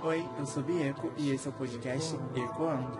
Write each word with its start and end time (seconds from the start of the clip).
Oi, 0.00 0.24
eu 0.38 0.46
sou 0.46 0.62
Bieco 0.62 1.12
e 1.18 1.30
esse 1.30 1.48
é 1.48 1.50
o 1.50 1.54
podcast 1.54 2.14
Ecoando. 2.32 2.96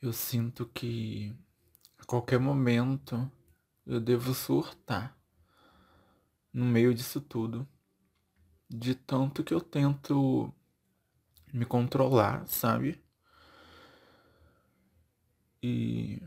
Eu 0.00 0.12
sinto 0.14 0.64
que 0.64 1.36
a 1.98 2.06
qualquer 2.06 2.40
momento 2.40 3.30
eu 3.86 4.00
devo 4.00 4.32
surtar 4.32 5.14
no 6.50 6.64
meio 6.64 6.94
disso 6.94 7.20
tudo. 7.20 7.68
De 8.66 8.94
tanto 8.94 9.44
que 9.44 9.52
eu 9.52 9.60
tento 9.60 10.50
me 11.52 11.66
controlar, 11.66 12.46
sabe? 12.46 13.04
E. 15.62 16.22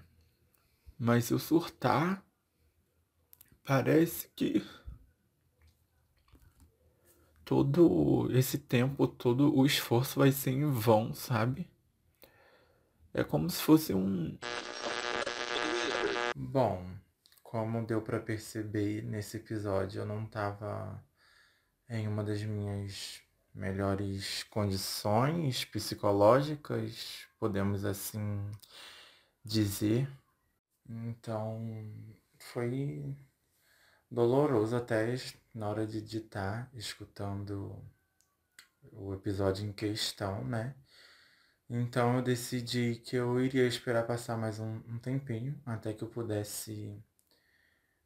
Mas 0.99 1.25
se 1.25 1.33
eu 1.33 1.39
surtar, 1.39 2.23
parece 3.63 4.29
que 4.35 4.63
todo 7.45 8.29
esse 8.31 8.57
tempo, 8.57 9.07
todo 9.07 9.53
o 9.55 9.65
esforço 9.65 10.19
vai 10.19 10.31
ser 10.31 10.51
em 10.51 10.71
vão, 10.71 11.13
sabe? 11.13 11.69
É 13.13 13.23
como 13.23 13.49
se 13.49 13.61
fosse 13.61 13.93
um. 13.93 14.37
Bom, 16.35 16.85
como 17.43 17.85
deu 17.85 18.01
para 18.01 18.19
perceber 18.19 19.03
nesse 19.03 19.37
episódio, 19.37 20.01
eu 20.01 20.05
não 20.05 20.25
tava 20.25 21.03
em 21.89 22.07
uma 22.07 22.23
das 22.23 22.41
minhas 22.41 23.21
melhores 23.53 24.43
condições 24.43 25.65
psicológicas, 25.65 27.27
podemos 27.37 27.83
assim 27.83 28.49
dizer. 29.43 30.09
Então, 30.89 31.59
foi 32.39 33.13
doloroso 34.11 34.75
até 34.75 35.15
na 35.53 35.69
hora 35.69 35.87
de 35.87 35.99
editar, 35.99 36.69
escutando 36.73 37.81
o 38.91 39.13
episódio 39.13 39.65
em 39.65 39.71
questão, 39.71 40.43
né? 40.43 40.75
Então 41.69 42.17
eu 42.17 42.21
decidi 42.21 42.95
que 42.95 43.15
eu 43.15 43.39
iria 43.39 43.65
esperar 43.65 44.05
passar 44.05 44.37
mais 44.37 44.59
um, 44.59 44.81
um 44.87 44.99
tempinho 44.99 45.59
até 45.65 45.93
que 45.93 46.03
eu 46.03 46.09
pudesse 46.09 47.01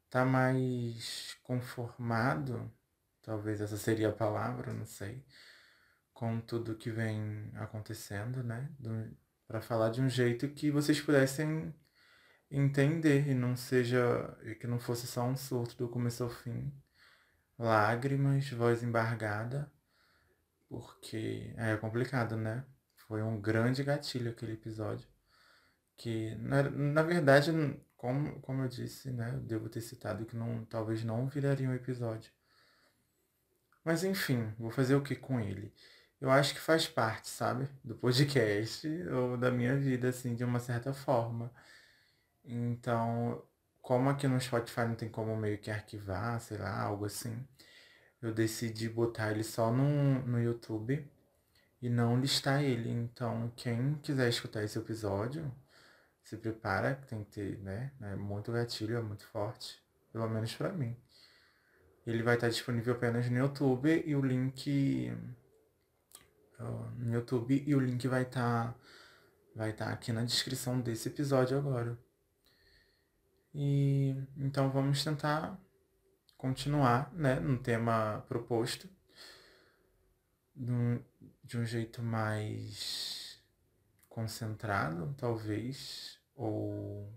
estar 0.04 0.20
tá 0.20 0.24
mais 0.24 1.36
conformado, 1.42 2.72
talvez 3.22 3.60
essa 3.60 3.76
seria 3.76 4.10
a 4.10 4.12
palavra, 4.12 4.72
não 4.72 4.86
sei, 4.86 5.24
com 6.14 6.40
tudo 6.40 6.76
que 6.76 6.90
vem 6.90 7.50
acontecendo, 7.56 8.42
né? 8.44 8.70
Para 9.48 9.60
falar 9.60 9.90
de 9.90 10.00
um 10.00 10.08
jeito 10.08 10.48
que 10.48 10.70
vocês 10.70 11.00
pudessem 11.00 11.74
entender 12.50 13.28
e 13.28 13.34
não 13.34 13.56
seja 13.56 14.36
e 14.42 14.54
que 14.54 14.66
não 14.66 14.78
fosse 14.78 15.06
só 15.06 15.24
um 15.24 15.36
surto 15.36 15.76
do 15.76 15.88
começo 15.88 16.22
ao 16.22 16.30
fim, 16.30 16.72
lágrimas, 17.58 18.48
voz 18.50 18.82
embargada, 18.82 19.70
porque 20.68 21.54
é 21.56 21.76
complicado, 21.76 22.36
né? 22.36 22.64
Foi 23.08 23.22
um 23.22 23.40
grande 23.40 23.82
gatilho 23.84 24.30
aquele 24.30 24.52
episódio. 24.54 25.08
Que, 25.96 26.34
na, 26.36 26.62
na 26.70 27.02
verdade, 27.02 27.50
como, 27.96 28.40
como 28.40 28.62
eu 28.62 28.68
disse, 28.68 29.10
né? 29.10 29.32
Eu 29.34 29.40
devo 29.40 29.68
ter 29.68 29.80
citado 29.80 30.26
que 30.26 30.36
não, 30.36 30.64
talvez 30.66 31.04
não 31.04 31.28
viraria 31.28 31.68
um 31.68 31.74
episódio. 31.74 32.30
Mas 33.84 34.04
enfim, 34.04 34.52
vou 34.58 34.70
fazer 34.70 34.96
o 34.96 35.02
que 35.02 35.14
com 35.14 35.40
ele? 35.40 35.72
Eu 36.20 36.30
acho 36.30 36.54
que 36.54 36.60
faz 36.60 36.88
parte, 36.88 37.28
sabe? 37.28 37.68
Do 37.84 37.94
podcast 37.94 38.88
ou 39.08 39.36
da 39.36 39.50
minha 39.50 39.76
vida, 39.76 40.08
assim, 40.08 40.34
de 40.34 40.44
uma 40.44 40.58
certa 40.58 40.92
forma. 40.92 41.52
Então, 42.46 43.42
como 43.82 44.08
aqui 44.10 44.28
no 44.28 44.40
Spotify 44.40 44.82
não 44.82 44.94
tem 44.94 45.08
como 45.08 45.36
meio 45.36 45.58
que 45.58 45.70
arquivar, 45.70 46.40
sei 46.40 46.58
lá, 46.58 46.80
algo 46.82 47.04
assim, 47.06 47.46
eu 48.22 48.32
decidi 48.32 48.88
botar 48.88 49.32
ele 49.32 49.44
só 49.44 49.70
no, 49.72 50.20
no 50.26 50.40
YouTube 50.40 51.04
e 51.82 51.88
não 51.88 52.18
listar 52.20 52.62
ele. 52.62 52.90
Então, 52.90 53.52
quem 53.56 53.94
quiser 54.02 54.28
escutar 54.28 54.62
esse 54.64 54.78
episódio, 54.78 55.52
se 56.22 56.36
prepara, 56.36 56.96
que 56.96 57.06
tem 57.06 57.24
que 57.24 57.30
ter, 57.32 57.58
né? 57.60 57.92
É 58.00 58.16
muito 58.16 58.52
gatilho, 58.52 58.96
é 58.96 59.02
muito 59.02 59.26
forte, 59.26 59.80
pelo 60.12 60.28
menos 60.28 60.54
para 60.54 60.72
mim. 60.72 60.96
Ele 62.06 62.22
vai 62.22 62.36
estar 62.36 62.48
disponível 62.48 62.94
apenas 62.94 63.28
no 63.30 63.36
YouTube 63.38 64.02
e 64.06 64.14
o 64.14 64.20
link 64.20 65.12
no 66.98 67.12
YouTube 67.12 67.62
e 67.66 67.74
o 67.74 67.80
link 67.80 68.06
vai 68.08 68.22
estar 68.22 68.74
vai 69.54 69.70
estar 69.70 69.88
aqui 69.88 70.12
na 70.12 70.22
descrição 70.24 70.80
desse 70.80 71.08
episódio 71.08 71.56
agora. 71.58 72.05
E 73.58 74.14
então 74.36 74.70
vamos 74.70 75.02
tentar 75.02 75.58
continuar, 76.36 77.10
né, 77.14 77.40
no 77.40 77.58
tema 77.58 78.22
proposto 78.28 78.86
de 81.42 81.56
um 81.58 81.64
jeito 81.64 82.02
mais 82.02 83.42
concentrado, 84.10 85.14
talvez, 85.16 86.20
ou 86.34 87.10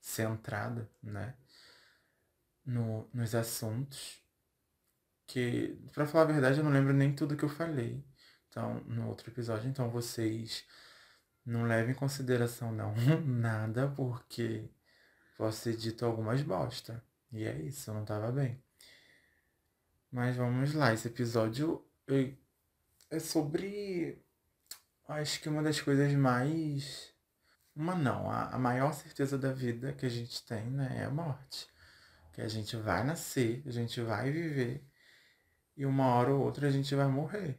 centrado, 0.00 0.88
né? 1.00 1.36
No, 2.66 3.08
nos 3.12 3.34
assuntos. 3.34 4.20
Que, 5.28 5.78
para 5.92 6.06
falar 6.06 6.24
a 6.24 6.32
verdade, 6.32 6.58
eu 6.58 6.64
não 6.64 6.72
lembro 6.72 6.92
nem 6.92 7.14
tudo 7.14 7.36
que 7.36 7.44
eu 7.44 7.48
falei. 7.48 8.04
Então, 8.48 8.80
no 8.86 9.08
outro 9.08 9.30
episódio, 9.30 9.68
então 9.68 9.88
vocês 9.90 10.66
não 11.46 11.64
levem 11.64 11.92
em 11.92 11.98
consideração 11.98 12.72
não 12.72 12.94
nada, 13.24 13.88
porque 13.88 14.68
posso 15.36 15.64
ter 15.64 15.76
dito 15.76 16.04
algumas 16.04 16.42
bosta. 16.42 17.02
E 17.32 17.44
é 17.44 17.56
isso, 17.60 17.90
eu 17.90 17.94
não 17.94 18.04
tava 18.04 18.30
bem. 18.32 18.62
Mas 20.10 20.36
vamos 20.36 20.74
lá, 20.74 20.92
esse 20.92 21.08
episódio 21.08 21.84
é 23.10 23.18
sobre. 23.18 24.22
Acho 25.08 25.40
que 25.40 25.48
uma 25.48 25.62
das 25.62 25.80
coisas 25.80 26.12
mais. 26.14 27.12
Uma 27.74 27.94
não, 27.94 28.30
a, 28.30 28.50
a 28.50 28.58
maior 28.58 28.92
certeza 28.94 29.36
da 29.36 29.52
vida 29.52 29.92
que 29.92 30.06
a 30.06 30.08
gente 30.08 30.44
tem, 30.44 30.70
né, 30.70 30.98
é 31.00 31.04
a 31.06 31.10
morte. 31.10 31.66
Que 32.32 32.40
a 32.40 32.48
gente 32.48 32.76
vai 32.76 33.04
nascer, 33.04 33.62
a 33.66 33.70
gente 33.70 34.00
vai 34.00 34.30
viver, 34.30 34.84
e 35.76 35.84
uma 35.86 36.06
hora 36.14 36.32
ou 36.32 36.42
outra 36.42 36.68
a 36.68 36.70
gente 36.70 36.94
vai 36.94 37.08
morrer. 37.08 37.58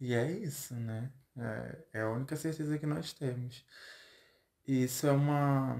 E 0.00 0.14
é 0.14 0.30
isso, 0.32 0.74
né? 0.74 1.12
É, 1.36 1.98
é 1.98 2.00
a 2.02 2.10
única 2.10 2.36
certeza 2.36 2.78
que 2.78 2.86
nós 2.86 3.12
temos. 3.12 3.64
E 4.66 4.84
isso 4.84 5.06
é 5.06 5.12
uma. 5.12 5.78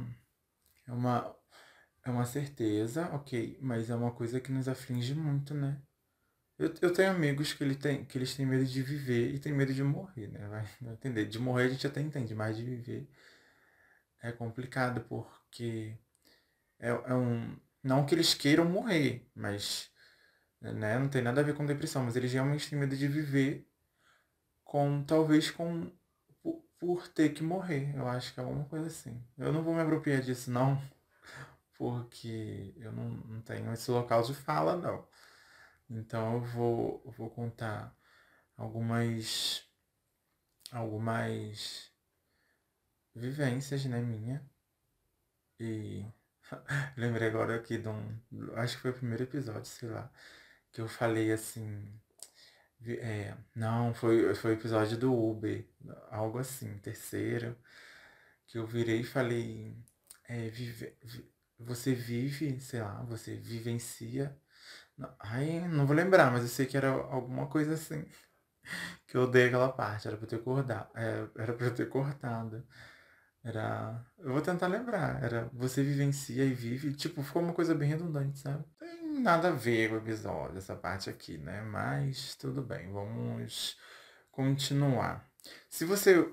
É 0.90 0.92
uma. 0.92 1.36
É 2.04 2.10
uma 2.10 2.24
certeza, 2.24 3.10
ok, 3.14 3.58
mas 3.60 3.90
é 3.90 3.94
uma 3.94 4.10
coisa 4.12 4.40
que 4.40 4.50
nos 4.50 4.66
aflige 4.68 5.14
muito, 5.14 5.54
né? 5.54 5.80
Eu, 6.58 6.74
eu 6.82 6.92
tenho 6.92 7.10
amigos 7.10 7.52
que, 7.52 7.62
ele 7.64 7.76
tem, 7.76 8.04
que 8.04 8.18
eles 8.18 8.34
têm 8.34 8.46
medo 8.46 8.64
de 8.66 8.82
viver 8.82 9.34
e 9.34 9.38
têm 9.38 9.52
medo 9.52 9.72
de 9.74 9.82
morrer, 9.84 10.28
né? 10.28 10.48
Vai, 10.80 10.94
entender. 10.94 11.26
De 11.26 11.38
morrer 11.38 11.64
a 11.66 11.68
gente 11.68 11.86
até 11.86 12.00
entende, 12.00 12.34
mas 12.34 12.56
de 12.56 12.64
viver 12.64 13.08
é 14.22 14.32
complicado 14.32 15.02
porque 15.08 15.96
é, 16.78 16.90
é 16.90 17.14
um. 17.14 17.56
Não 17.82 18.06
que 18.06 18.14
eles 18.14 18.34
queiram 18.34 18.64
morrer, 18.66 19.30
mas 19.34 19.90
né, 20.60 20.98
não 20.98 21.08
tem 21.08 21.22
nada 21.22 21.40
a 21.40 21.44
ver 21.44 21.54
com 21.54 21.66
depressão, 21.66 22.04
mas 22.04 22.16
eles 22.16 22.32
realmente 22.32 22.68
têm 22.68 22.78
medo 22.78 22.96
de 22.96 23.08
viver 23.08 23.66
com 24.64 25.02
talvez 25.04 25.50
com 25.50 25.90
por, 26.80 27.08
ter 27.08 27.30
que 27.30 27.42
morrer. 27.42 27.94
Eu 27.96 28.08
acho 28.08 28.34
que 28.34 28.40
é 28.40 28.42
alguma 28.42 28.64
coisa 28.64 28.86
assim. 28.88 29.22
Eu 29.38 29.52
não 29.52 29.62
vou 29.62 29.74
me 29.74 29.82
apropriar 29.82 30.22
disso 30.22 30.50
não, 30.50 30.80
porque 31.74 32.74
eu 32.78 32.92
não, 32.92 33.10
não 33.10 33.40
tenho 33.42 33.72
esse 33.72 33.90
local 33.90 34.22
de 34.22 34.34
fala 34.34 34.76
não. 34.76 35.06
Então 35.90 36.34
eu 36.34 36.40
vou, 36.42 37.02
vou 37.16 37.30
contar 37.30 37.94
algumas 38.56 39.64
algumas 40.72 41.90
vivências, 43.14 43.84
né, 43.86 44.00
minha. 44.00 44.42
E 45.58 46.04
lembrei 46.96 47.28
agora 47.28 47.56
aqui 47.56 47.78
de 47.78 47.88
um. 47.88 48.18
Acho 48.56 48.76
que 48.76 48.82
foi 48.82 48.90
o 48.92 48.94
primeiro 48.94 49.24
episódio, 49.24 49.66
sei 49.66 49.88
lá. 49.88 50.10
Que 50.72 50.80
eu 50.80 50.88
falei 50.88 51.32
assim. 51.32 52.00
É, 52.86 53.36
não, 53.54 53.92
foi, 53.94 54.34
foi 54.34 54.52
o 54.52 54.54
episódio 54.54 54.96
do 54.96 55.12
Uber, 55.12 55.66
algo 56.10 56.38
assim, 56.38 56.78
terceiro. 56.78 57.56
Que 58.46 58.58
eu 58.58 58.66
virei 58.66 59.00
e 59.00 59.04
falei. 59.04 59.76
É, 60.28 60.48
vive, 60.50 60.96
você 61.58 61.94
vive, 61.94 62.60
sei 62.60 62.80
lá, 62.82 63.02
você 63.04 63.36
vivencia 63.36 64.36
Ai, 65.18 65.66
não 65.68 65.86
vou 65.86 65.96
lembrar, 65.96 66.30
mas 66.30 66.42
eu 66.42 66.48
sei 66.48 66.66
que 66.66 66.76
era 66.76 66.90
alguma 66.90 67.46
coisa 67.46 67.74
assim. 67.74 68.04
Que 69.06 69.16
eu 69.16 69.22
odeio 69.22 69.48
aquela 69.48 69.72
parte, 69.72 70.06
era 70.06 70.16
pra 70.16 70.24
eu 70.26 70.28
ter 70.28 70.42
cortado. 70.42 70.88
É, 70.94 71.28
era 71.36 71.52
pra 71.54 71.66
eu 71.66 71.74
ter 71.74 71.88
cortado. 71.88 72.64
Era. 73.42 74.04
Eu 74.18 74.32
vou 74.32 74.42
tentar 74.42 74.68
lembrar. 74.68 75.22
Era 75.22 75.50
você 75.52 75.82
vivencia 75.82 76.44
e 76.44 76.54
vive. 76.54 76.92
Tipo, 76.94 77.22
ficou 77.22 77.42
uma 77.42 77.54
coisa 77.54 77.74
bem 77.74 77.88
redundante, 77.88 78.38
sabe? 78.38 78.64
Tem 78.78 78.99
nada 79.20 79.48
a 79.48 79.52
ver 79.52 79.92
o 79.92 79.96
episódio, 79.98 80.58
essa 80.58 80.74
parte 80.74 81.10
aqui, 81.10 81.38
né? 81.38 81.62
Mas 81.62 82.34
tudo 82.36 82.62
bem, 82.62 82.90
vamos 82.92 83.76
continuar. 84.30 85.30
Se 85.68 85.84
você 85.84 86.32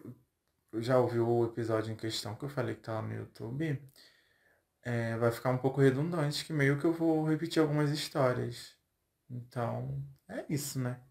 já 0.75 0.98
ouviu 1.00 1.28
o 1.28 1.45
episódio 1.45 1.92
em 1.94 1.95
questão 1.95 2.36
que 2.36 2.45
eu 2.45 2.50
falei 2.50 2.75
que 2.75 2.81
tá 2.81 3.01
no 3.01 3.13
YouTube, 3.13 3.81
é, 4.84 5.18
vai 5.18 5.31
ficar 5.31 5.51
um 5.51 5.57
pouco 5.57 5.81
redundante, 5.81 6.45
que 6.45 6.54
meio 6.54 6.80
que 6.80 6.86
eu 6.86 6.94
vou 6.94 7.28
repetir 7.28 7.62
algumas 7.62 7.92
histórias. 7.92 8.75
Então, 9.30 10.04
é 10.30 10.45
isso, 10.50 10.80
né? 10.80 11.01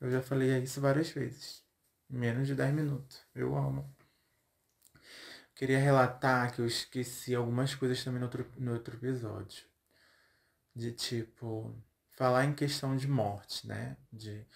Eu 0.00 0.10
já 0.10 0.22
falei 0.22 0.56
isso 0.58 0.80
várias 0.80 1.10
vezes. 1.10 1.64
Menos 2.08 2.46
de 2.46 2.54
10 2.54 2.72
minutos. 2.74 3.26
Eu 3.34 3.56
amo. 3.56 3.94
Queria 5.54 5.78
relatar 5.78 6.54
que 6.54 6.60
eu 6.60 6.66
esqueci 6.66 7.34
algumas 7.34 7.74
coisas 7.74 8.02
também 8.04 8.20
no 8.20 8.26
outro, 8.26 8.50
no 8.56 8.72
outro 8.72 8.94
episódio. 8.96 9.67
De 10.78 10.92
tipo, 10.92 11.74
falar 12.16 12.44
em 12.44 12.54
questão 12.54 12.96
de 12.96 13.08
morte, 13.08 13.66
né? 13.66 13.96
De, 14.12 14.46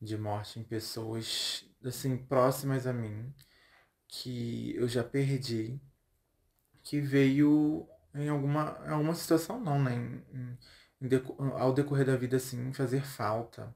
de 0.00 0.16
morte 0.16 0.58
em 0.58 0.64
pessoas, 0.64 1.64
assim, 1.84 2.16
próximas 2.16 2.86
a 2.86 2.92
mim, 2.92 3.34
que 4.08 4.74
eu 4.76 4.88
já 4.88 5.04
perdi, 5.04 5.80
que 6.82 7.00
veio 7.00 7.86
em 8.14 8.28
alguma, 8.30 8.82
em 8.86 8.90
alguma 8.90 9.14
situação, 9.14 9.60
não, 9.60 9.82
né? 9.82 9.94
Em, 9.94 10.58
em, 11.02 11.18
ao 11.58 11.74
decorrer 11.74 12.06
da 12.06 12.16
vida, 12.16 12.38
assim, 12.38 12.72
fazer 12.72 13.04
falta. 13.04 13.74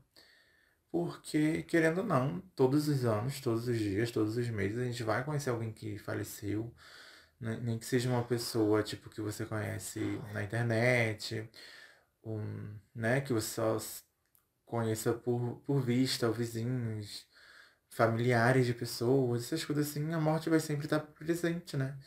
Porque, 0.91 1.63
querendo 1.65 1.99
ou 1.99 2.05
não, 2.05 2.41
todos 2.57 2.89
os 2.89 3.05
anos, 3.05 3.41
todos 3.41 3.69
os 3.69 3.79
dias, 3.79 4.11
todos 4.11 4.37
os 4.37 4.49
meses, 4.49 4.79
a 4.79 4.85
gente 4.85 5.03
vai 5.05 5.25
conhecer 5.25 5.51
alguém 5.51 5.73
que 5.73 5.99
faleceu. 5.99 6.75
Né? 7.41 7.59
Nem 7.63 7.79
que 7.79 7.87
seja 7.87 8.09
uma 8.11 8.25
pessoa, 8.25 8.83
tipo, 8.83 9.11
que 9.11 9.21
você 9.21 9.47
conhece 9.47 10.01
na 10.33 10.43
internet, 10.45 11.49
um, 12.25 12.79
né? 12.95 13.21
Que 13.21 13.33
você 13.33 13.49
só 13.49 13.79
conheça 14.67 15.13
por, 15.15 15.63
por 15.67 15.81
vista, 15.83 16.29
ou 16.29 16.33
vizinhos, 16.35 17.27
familiares 17.91 18.67
de 18.67 18.75
pessoas, 18.75 19.45
essas 19.45 19.65
coisas 19.65 19.91
assim, 19.91 20.13
a 20.13 20.21
morte 20.21 20.51
vai 20.51 20.61
sempre 20.61 20.87
estar 20.87 21.01
presente, 21.01 21.77
né? 21.77 21.99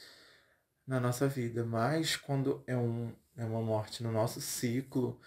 Na 0.87 0.99
nossa 0.99 1.27
vida. 1.27 1.65
Mas 1.65 2.15
quando 2.15 2.63
é, 2.67 2.75
um, 2.77 3.15
é 3.37 3.45
uma 3.45 3.61
morte 3.61 4.03
no 4.03 4.11
nosso 4.11 4.41
ciclo, 4.41 5.19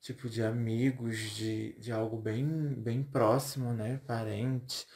tipo 0.00 0.28
de 0.28 0.42
amigos, 0.42 1.18
de, 1.18 1.74
de 1.78 1.92
algo 1.92 2.16
bem, 2.20 2.46
bem 2.74 3.02
próximo, 3.02 3.72
né? 3.72 3.98
Parente, 4.06 4.86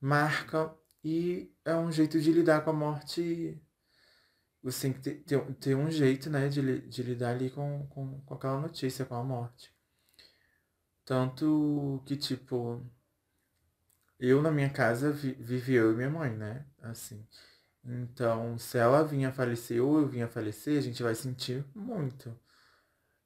marca 0.00 0.74
e 1.04 1.52
é 1.64 1.74
um 1.76 1.92
jeito 1.92 2.20
de 2.20 2.32
lidar 2.32 2.62
com 2.64 2.70
a 2.70 2.72
morte. 2.72 3.60
Você 4.66 4.88
tem 4.88 4.92
que 4.92 5.00
ter, 5.00 5.14
ter, 5.22 5.54
ter 5.54 5.76
um 5.76 5.88
jeito, 5.88 6.28
né, 6.28 6.48
de, 6.48 6.80
de 6.88 7.02
lidar 7.04 7.30
ali 7.30 7.50
com, 7.50 7.86
com, 7.86 8.20
com 8.22 8.34
aquela 8.34 8.60
notícia, 8.60 9.04
com 9.04 9.14
a 9.14 9.22
morte. 9.22 9.72
Tanto 11.04 12.02
que, 12.04 12.16
tipo, 12.16 12.84
eu 14.18 14.42
na 14.42 14.50
minha 14.50 14.68
casa 14.68 15.12
vi, 15.12 15.34
vive 15.34 15.74
eu 15.74 15.92
e 15.92 15.96
minha 15.96 16.10
mãe, 16.10 16.36
né? 16.36 16.66
Assim. 16.82 17.24
Então, 17.84 18.58
se 18.58 18.76
ela 18.76 19.04
vinha 19.04 19.32
falecer 19.32 19.80
ou 19.80 20.00
eu 20.00 20.08
vinha 20.08 20.26
falecer, 20.26 20.76
a 20.78 20.80
gente 20.82 21.00
vai 21.00 21.14
sentir 21.14 21.64
muito. 21.72 22.36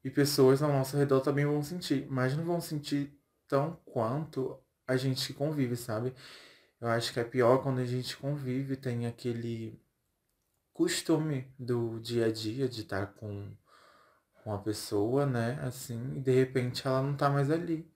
E 0.03 0.11
pessoas 0.11 0.61
ao 0.61 0.71
nosso 0.71 0.95
redor 0.95 1.21
também 1.21 1.45
vão 1.45 1.63
sentir, 1.63 2.05
mas 2.07 2.37
não 2.37 2.43
vão 2.45 2.61
sentir 2.61 3.19
tão 3.47 3.79
quanto 3.83 4.59
a 4.87 4.95
gente 4.95 5.25
que 5.25 5.33
convive, 5.33 5.75
sabe? 5.75 6.13
Eu 6.79 6.87
acho 6.89 7.11
que 7.11 7.19
é 7.19 7.23
pior 7.23 7.63
quando 7.63 7.79
a 7.79 7.85
gente 7.85 8.15
convive, 8.15 8.75
tem 8.75 9.07
aquele 9.07 9.81
costume 10.81 11.47
do 11.59 11.99
dia 11.99 12.25
a 12.25 12.31
dia 12.31 12.67
de 12.67 12.81
estar 12.81 13.13
com, 13.13 13.55
com 14.43 14.51
a 14.51 14.57
pessoa, 14.57 15.27
né? 15.27 15.59
Assim, 15.61 16.15
e 16.15 16.19
de 16.19 16.31
repente 16.31 16.87
ela 16.87 17.03
não 17.03 17.15
tá 17.15 17.29
mais 17.29 17.51
ali. 17.51 17.87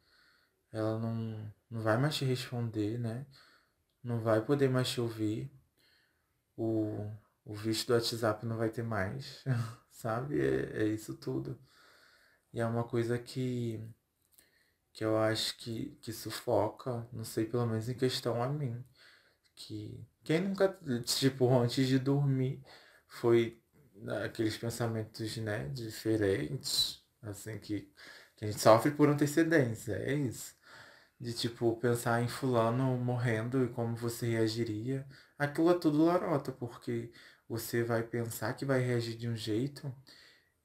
Ela 0.71 0.99
não, 0.99 1.51
não 1.67 1.81
vai 1.81 1.97
mais 1.97 2.15
te 2.15 2.25
responder, 2.25 2.99
né? 2.99 3.25
Não 4.03 4.19
vai 4.19 4.39
poder 4.39 4.69
mais 4.69 4.87
te 4.87 5.01
ouvir. 5.01 5.51
O, 6.55 7.09
o 7.43 7.55
visto 7.55 7.87
do 7.87 7.93
WhatsApp 7.93 8.45
não 8.45 8.55
vai 8.55 8.69
ter 8.69 8.83
mais, 8.83 9.43
sabe? 9.89 10.39
É, 10.39 10.83
é 10.83 10.87
isso 10.87 11.15
tudo. 11.15 11.59
E 12.53 12.59
é 12.59 12.65
uma 12.67 12.83
coisa 12.83 13.17
que, 13.17 13.83
que 14.93 15.03
eu 15.03 15.17
acho 15.17 15.57
que, 15.57 15.97
que 16.03 16.13
sufoca, 16.13 17.07
não 17.11 17.23
sei, 17.23 17.45
pelo 17.45 17.65
menos 17.65 17.89
em 17.89 17.95
questão 17.95 18.43
a 18.43 18.47
mim. 18.47 18.85
Que 19.55 20.05
quem 20.23 20.41
nunca, 20.41 20.77
tipo, 21.05 21.49
antes 21.57 21.87
de 21.87 21.99
dormir, 21.99 22.61
foi 23.07 23.61
aqueles 24.25 24.57
pensamentos, 24.57 25.37
né, 25.37 25.69
diferentes, 25.69 27.03
assim, 27.21 27.57
que, 27.59 27.89
que 28.35 28.45
a 28.45 28.47
gente 28.51 28.59
sofre 28.61 28.91
por 28.91 29.09
antecedência, 29.09 29.93
é 29.93 30.13
isso. 30.13 30.55
De, 31.19 31.33
tipo, 31.33 31.75
pensar 31.77 32.21
em 32.21 32.27
fulano 32.27 32.97
morrendo 32.97 33.63
e 33.65 33.69
como 33.69 33.95
você 33.95 34.27
reagiria. 34.31 35.07
Aquilo 35.37 35.71
é 35.71 35.79
tudo 35.79 36.03
larota, 36.05 36.51
porque 36.51 37.11
você 37.47 37.83
vai 37.83 38.03
pensar 38.03 38.53
que 38.55 38.65
vai 38.65 38.81
reagir 38.81 39.17
de 39.17 39.29
um 39.29 39.35
jeito 39.35 39.93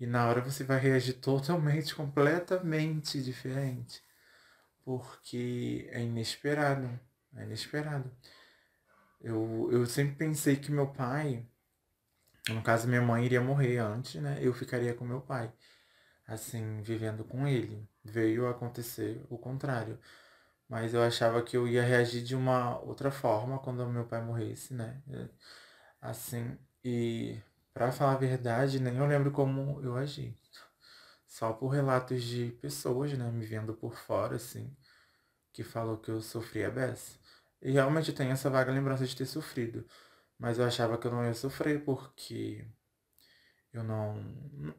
e 0.00 0.06
na 0.06 0.26
hora 0.28 0.40
você 0.40 0.64
vai 0.64 0.78
reagir 0.80 1.14
totalmente, 1.14 1.94
completamente 1.96 3.22
diferente. 3.22 4.02
Porque 4.84 5.88
é 5.92 6.02
inesperado. 6.02 6.88
É 7.36 7.44
inesperado. 7.44 8.10
Eu, 9.20 9.68
eu 9.72 9.86
sempre 9.86 10.16
pensei 10.16 10.56
que 10.56 10.70
meu 10.72 10.88
pai, 10.88 11.46
no 12.48 12.62
caso 12.62 12.88
minha 12.88 13.02
mãe 13.02 13.24
iria 13.24 13.40
morrer 13.40 13.78
antes, 13.78 14.20
né? 14.20 14.38
Eu 14.40 14.52
ficaria 14.52 14.94
com 14.94 15.04
meu 15.04 15.20
pai. 15.20 15.52
Assim, 16.26 16.82
vivendo 16.82 17.24
com 17.24 17.46
ele. 17.48 17.88
Veio 18.04 18.48
acontecer 18.48 19.24
o 19.30 19.38
contrário. 19.38 19.98
Mas 20.68 20.94
eu 20.94 21.02
achava 21.02 21.42
que 21.42 21.56
eu 21.56 21.68
ia 21.68 21.82
reagir 21.82 22.22
de 22.24 22.36
uma 22.36 22.78
outra 22.80 23.10
forma 23.10 23.58
quando 23.60 23.86
meu 23.88 24.06
pai 24.06 24.22
morresse, 24.22 24.74
né? 24.74 25.02
Assim, 26.00 26.56
e 26.84 27.38
Pra 27.72 27.92
falar 27.92 28.12
a 28.14 28.16
verdade, 28.16 28.80
nem 28.80 28.96
eu 28.96 29.06
lembro 29.06 29.30
como 29.30 29.80
eu 29.82 29.96
agi. 29.96 30.36
Só 31.26 31.52
por 31.52 31.68
relatos 31.68 32.22
de 32.24 32.52
pessoas, 32.60 33.16
né, 33.16 33.30
me 33.30 33.46
vendo 33.46 33.74
por 33.74 33.96
fora, 33.96 34.36
assim, 34.36 34.76
que 35.52 35.64
falou 35.64 35.98
que 35.98 36.10
eu 36.10 36.22
sofri 36.22 36.64
a 36.64 36.70
beça. 36.70 37.19
E 37.62 37.72
realmente 37.72 38.12
tenho 38.12 38.32
essa 38.32 38.50
vaga 38.50 38.72
lembrança 38.72 39.06
de 39.06 39.16
ter 39.16 39.26
sofrido. 39.26 39.86
Mas 40.38 40.58
eu 40.58 40.64
achava 40.64 40.98
que 40.98 41.06
eu 41.06 41.10
não 41.12 41.24
ia 41.24 41.34
sofrer 41.34 41.84
porque 41.84 42.66
eu 43.72 43.84
não. 43.84 44.14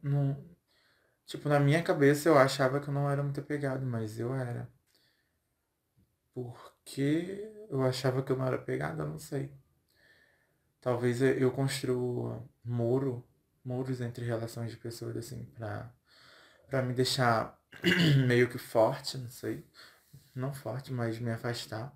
não 0.02 0.44
tipo, 1.26 1.50
na 1.50 1.60
minha 1.60 1.84
cabeça 1.84 2.30
eu 2.30 2.38
achava 2.38 2.80
que 2.80 2.90
eu 2.90 2.94
não 2.94 3.10
era 3.10 3.24
muito 3.24 3.40
apegado, 3.40 3.86
mas 3.86 4.20
eu 4.20 4.34
era. 4.34 4.70
Porque 6.34 7.66
eu 7.70 7.84
achava 7.84 8.24
que 8.24 8.32
eu 8.32 8.38
não 8.38 8.46
era 8.46 8.56
apegado, 8.56 9.02
eu 9.02 9.08
não 9.08 9.20
sei. 9.20 9.52
Talvez 10.82 11.22
eu 11.22 11.52
construa 11.52 12.44
muro, 12.64 13.28
muros 13.64 14.02
entre 14.02 14.26
relações 14.26 14.72
de 14.72 14.78
pessoas, 14.78 15.16
assim, 15.16 15.46
pra, 15.54 15.94
pra 16.68 16.82
me 16.82 16.94
deixar 16.94 17.60
meio 18.28 18.50
que 18.50 18.58
forte, 18.58 19.18
não 19.18 19.30
sei. 19.30 19.66
Não 20.34 20.54
forte, 20.54 20.92
mas 20.92 21.20
me 21.20 21.32
afastar. 21.32 21.96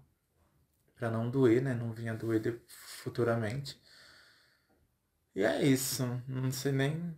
Pra 0.95 1.11
não 1.11 1.29
doer, 1.29 1.61
né? 1.61 1.73
Não 1.73 1.91
vinha 1.93 2.13
doer 2.13 2.61
futuramente. 2.67 3.79
E 5.35 5.43
é 5.43 5.63
isso. 5.63 6.03
Não 6.27 6.51
sei 6.51 6.71
nem. 6.71 7.17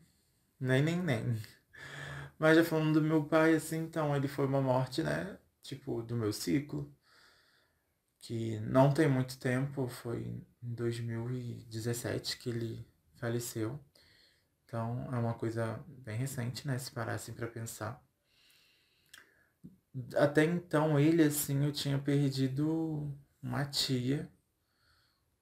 Nem, 0.60 0.82
nem, 0.84 1.02
nem. 1.02 1.38
Mas 2.40 2.58
já 2.58 2.64
falando 2.64 3.00
do 3.00 3.02
meu 3.02 3.24
pai, 3.26 3.56
assim, 3.56 3.78
então, 3.80 4.16
ele 4.16 4.28
foi 4.28 4.46
uma 4.46 4.62
morte, 4.62 5.04
né? 5.04 5.38
Tipo, 5.64 6.02
do 6.04 6.16
meu 6.16 6.34
ciclo. 6.34 6.92
Que 8.20 8.60
não 8.62 8.94
tem 8.94 9.08
muito 9.10 9.38
tempo, 9.40 9.88
foi 9.88 10.44
em 10.62 10.74
2017 10.74 12.38
que 12.38 12.50
ele 12.50 12.88
faleceu. 13.16 13.80
Então 14.66 15.08
é 15.14 15.18
uma 15.18 15.34
coisa 15.34 15.80
bem 15.88 16.18
recente, 16.18 16.68
né? 16.68 16.78
Se 16.78 16.92
parar 16.92 17.14
assim 17.16 17.34
pra 17.34 17.48
pensar. 17.48 18.04
Até 20.16 20.44
então 20.44 21.00
ele, 21.00 21.24
assim, 21.24 21.66
eu 21.66 21.72
tinha 21.72 21.98
perdido 21.98 23.18
uma 23.42 23.66
tia 23.66 24.30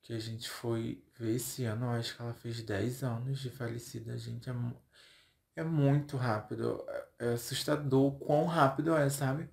que 0.02 0.14
a 0.14 0.20
gente 0.20 0.50
foi 0.50 1.04
ver 1.18 1.36
esse 1.36 1.66
ano, 1.66 1.86
eu 1.86 1.92
acho 1.92 2.16
que 2.16 2.22
ela 2.22 2.34
fez 2.34 2.62
10 2.62 3.04
anos 3.04 3.40
de 3.40 3.50
falecida, 3.50 4.18
gente. 4.18 4.50
É, 4.50 4.54
é 5.58 5.64
muito 5.64 6.18
rápido. 6.18 6.86
É, 6.88 7.08
é 7.20 7.34
assustador 7.34 8.14
o 8.14 8.20
quão 8.20 8.46
rápido 8.46 8.96
é, 8.96 9.10
sabe? 9.10 9.50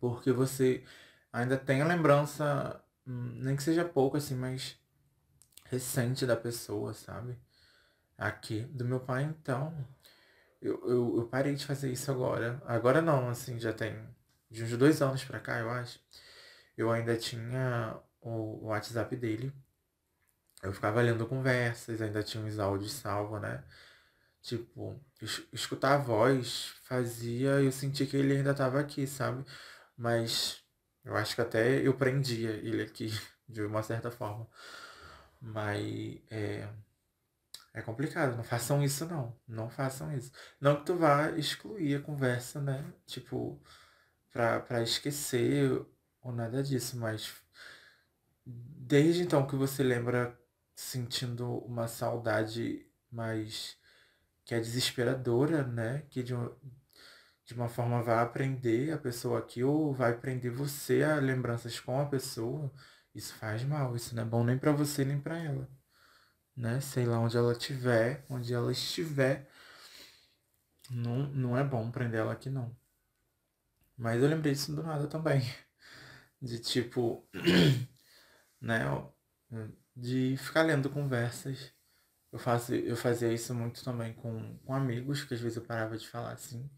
Porque 0.00 0.32
você 0.32 0.84
ainda 1.32 1.56
tem 1.58 1.82
a 1.82 1.86
lembrança, 1.86 2.82
hum, 3.06 3.40
nem 3.42 3.56
que 3.56 3.62
seja 3.62 3.84
pouco, 3.84 4.16
assim, 4.16 4.34
mas 4.36 4.78
recente 5.66 6.26
da 6.26 6.36
pessoa, 6.36 6.94
sabe? 6.94 7.38
Aqui, 8.16 8.62
do 8.62 8.84
meu 8.84 9.00
pai, 9.00 9.24
então. 9.24 9.72
Eu, 10.60 10.80
eu, 10.88 11.16
eu 11.18 11.28
parei 11.28 11.54
de 11.54 11.64
fazer 11.66 11.92
isso 11.92 12.10
agora. 12.10 12.60
Agora 12.66 13.00
não, 13.02 13.28
assim, 13.28 13.58
já 13.60 13.72
tem 13.72 13.96
de 14.50 14.64
uns 14.64 14.76
dois 14.76 15.02
anos 15.02 15.24
pra 15.24 15.40
cá, 15.40 15.58
eu 15.60 15.70
acho. 15.70 16.00
Eu 16.78 16.90
ainda 16.92 17.16
tinha 17.18 18.00
o, 18.22 18.68
WhatsApp 18.68 19.16
dele. 19.16 19.52
Eu 20.62 20.72
ficava 20.72 21.00
lendo 21.00 21.26
conversas, 21.26 22.02
ainda 22.02 22.22
tinha 22.22 22.44
os 22.44 22.58
áudios 22.58 22.92
salvos, 22.92 23.40
né? 23.40 23.64
Tipo, 24.42 25.00
es 25.22 25.42
escutar 25.52 25.94
a 25.94 25.98
voz 25.98 26.74
fazia 26.84 27.60
eu 27.62 27.72
sentir 27.72 28.06
que 28.08 28.16
ele 28.16 28.36
ainda 28.36 28.54
tava 28.54 28.80
aqui, 28.80 29.06
sabe? 29.06 29.44
Mas 29.96 30.62
eu 31.04 31.16
acho 31.16 31.34
que 31.34 31.40
até 31.42 31.80
eu 31.86 31.94
prendia 31.96 32.50
ele 32.52 32.82
aqui, 32.82 33.08
de 33.48 33.62
uma 33.62 33.82
certa 33.82 34.10
forma. 34.10 34.48
Mas 35.40 36.20
é, 36.30 36.68
É 37.72 37.80
complicado, 37.82 38.36
não 38.36 38.44
façam 38.44 38.82
isso 38.82 39.06
não. 39.06 39.34
Não 39.46 39.70
façam 39.70 40.12
isso. 40.16 40.32
Não 40.60 40.76
que 40.76 40.86
tu 40.86 40.96
vá 40.96 41.30
excluir 41.32 41.96
a 41.96 42.00
conversa, 42.02 42.60
né? 42.60 42.84
Tipo, 43.06 43.60
pra, 44.32 44.60
pra 44.60 44.82
esquecer 44.82 45.84
ou 46.28 46.34
nada 46.34 46.62
disso, 46.62 46.96
mas 46.98 47.34
desde 48.46 49.22
então 49.22 49.46
que 49.46 49.56
você 49.56 49.82
lembra 49.82 50.38
sentindo 50.74 51.58
uma 51.64 51.88
saudade 51.88 52.86
mais 53.10 53.76
que 54.44 54.54
é 54.54 54.60
desesperadora, 54.60 55.64
né? 55.66 56.04
Que 56.10 56.22
de, 56.22 56.34
uma, 56.34 56.56
de 57.44 57.54
uma 57.54 57.68
forma 57.68 58.02
vai 58.02 58.18
aprender 58.18 58.92
a 58.92 58.98
pessoa 58.98 59.38
aqui 59.40 59.62
ou 59.64 59.92
vai 59.92 60.16
prender 60.18 60.52
você 60.52 61.02
a 61.02 61.16
lembranças 61.16 61.80
com 61.80 62.00
a 62.00 62.06
pessoa. 62.06 62.72
Isso 63.14 63.34
faz 63.34 63.64
mal, 63.64 63.96
isso 63.96 64.14
não 64.14 64.22
é 64.22 64.26
bom 64.26 64.44
nem 64.44 64.58
para 64.58 64.72
você 64.72 65.04
nem 65.04 65.20
para 65.20 65.38
ela 65.38 65.68
né? 66.58 66.80
Sei 66.80 67.06
lá 67.06 67.20
onde 67.20 67.36
ela 67.36 67.52
estiver, 67.52 68.24
onde 68.28 68.52
ela 68.52 68.72
estiver. 68.72 69.48
Não, 70.90 71.28
não 71.28 71.56
é 71.56 71.62
bom 71.64 71.90
prender 71.90 72.20
ela 72.20 72.32
aqui 72.32 72.50
não. 72.50 72.76
Mas 73.96 74.22
eu 74.22 74.28
lembrei 74.28 74.52
disso 74.52 74.74
do 74.74 74.82
nada 74.82 75.06
também. 75.06 75.42
De 76.40 76.58
tipo, 76.58 77.26
né? 78.60 78.84
De 79.96 80.36
ficar 80.36 80.62
lendo 80.62 80.90
conversas. 80.90 81.72
Eu, 82.32 82.38
faço, 82.38 82.74
eu 82.74 82.96
fazia 82.96 83.32
isso 83.32 83.54
muito 83.54 83.82
também 83.82 84.12
com, 84.14 84.58
com 84.58 84.74
amigos, 84.74 85.24
que 85.24 85.34
às 85.34 85.40
vezes 85.40 85.56
eu 85.56 85.64
parava 85.64 85.96
de 85.96 86.08
falar 86.08 86.32
assim. 86.32 86.70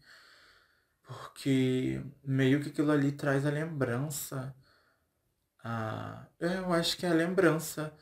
Porque 1.03 2.03
meio 2.23 2.61
que 2.61 2.69
aquilo 2.69 2.91
ali 2.91 3.11
traz 3.11 3.45
a 3.45 3.51
lembrança. 3.51 4.55
A, 5.63 6.27
eu 6.39 6.73
acho 6.73 6.97
que 6.97 7.05
é 7.05 7.09
a 7.09 7.13
lembrança 7.13 7.93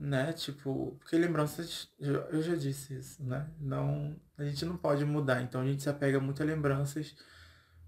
né? 0.00 0.32
Tipo, 0.32 0.96
porque 0.98 1.16
lembranças, 1.16 1.88
eu 1.98 2.42
já 2.42 2.56
disse 2.56 2.94
isso, 2.94 3.22
né? 3.22 3.48
Não, 3.60 4.16
a 4.38 4.44
gente 4.44 4.64
não 4.64 4.76
pode 4.76 5.04
mudar, 5.04 5.42
então 5.42 5.60
a 5.60 5.66
gente 5.66 5.82
se 5.82 5.90
apega 5.90 6.18
muito 6.18 6.42
a 6.42 6.46
lembranças 6.46 7.14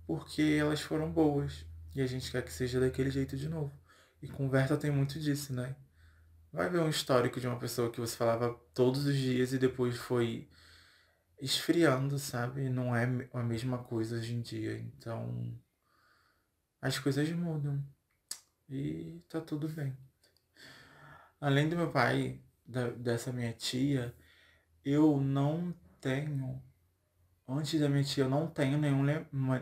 porque 0.06 0.42
elas 0.60 0.80
foram 0.80 1.10
boas 1.10 1.64
e 1.94 2.00
a 2.00 2.06
gente 2.06 2.30
quer 2.30 2.42
que 2.42 2.52
seja 2.52 2.80
daquele 2.80 3.10
jeito 3.10 3.36
de 3.36 3.48
novo. 3.48 3.72
E 4.22 4.28
conversa 4.28 4.76
tem 4.76 4.90
muito 4.90 5.18
disso, 5.18 5.52
né? 5.52 5.74
Vai 6.52 6.68
ver 6.68 6.80
um 6.80 6.88
histórico 6.88 7.40
de 7.40 7.46
uma 7.46 7.58
pessoa 7.58 7.90
que 7.90 8.00
você 8.00 8.16
falava 8.16 8.54
todos 8.74 9.06
os 9.06 9.16
dias 9.16 9.52
e 9.52 9.58
depois 9.58 9.96
foi 9.96 10.48
esfriando, 11.40 12.18
sabe? 12.18 12.68
Não 12.68 12.94
é 12.94 13.04
a 13.32 13.42
mesma 13.42 13.78
coisa 13.78 14.16
hoje 14.16 14.34
em 14.34 14.40
dia. 14.42 14.78
Então, 14.78 15.58
as 16.80 16.98
coisas 16.98 17.28
mudam. 17.30 17.82
E 18.68 19.22
tá 19.28 19.40
tudo 19.40 19.68
bem. 19.68 19.96
Além 21.40 21.68
do 21.68 21.76
meu 21.76 21.90
pai, 21.90 22.40
da, 22.64 22.90
dessa 22.90 23.32
minha 23.32 23.52
tia, 23.52 24.14
eu 24.84 25.20
não 25.20 25.74
tenho. 26.00 26.62
Antes 27.48 27.80
da 27.80 27.88
minha 27.88 28.04
tia, 28.04 28.24
eu 28.24 28.30
não 28.30 28.46
tenho 28.46 28.78
nenhum, 28.78 29.02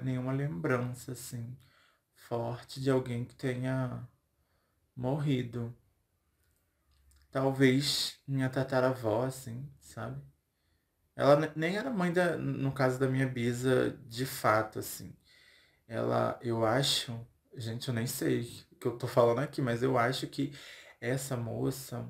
nenhuma 0.02 0.32
lembrança, 0.32 1.12
assim, 1.12 1.56
forte 2.30 2.80
de 2.80 2.90
alguém 2.90 3.26
que 3.26 3.34
tenha 3.34 4.08
morrido. 4.96 5.76
Talvez 7.30 8.18
minha 8.26 8.48
tataravó, 8.50 9.24
assim, 9.24 9.68
sabe? 9.80 10.20
Ela 11.16 11.52
nem 11.56 11.76
era 11.76 11.90
mãe 11.90 12.12
da, 12.12 12.36
no 12.38 12.72
caso 12.72 12.98
da 12.98 13.08
minha 13.08 13.28
bisa, 13.28 13.98
de 14.08 14.26
fato, 14.26 14.78
assim. 14.80 15.14
Ela, 15.88 16.38
eu 16.42 16.64
acho, 16.66 17.18
gente, 17.56 17.88
eu 17.88 17.94
nem 17.94 18.06
sei 18.06 18.42
o 18.72 18.76
que 18.76 18.86
eu 18.88 18.98
tô 18.98 19.08
falando 19.08 19.40
aqui, 19.40 19.62
mas 19.62 19.82
eu 19.82 19.98
acho 19.98 20.26
que 20.28 20.52
essa 21.00 21.36
moça, 21.36 22.08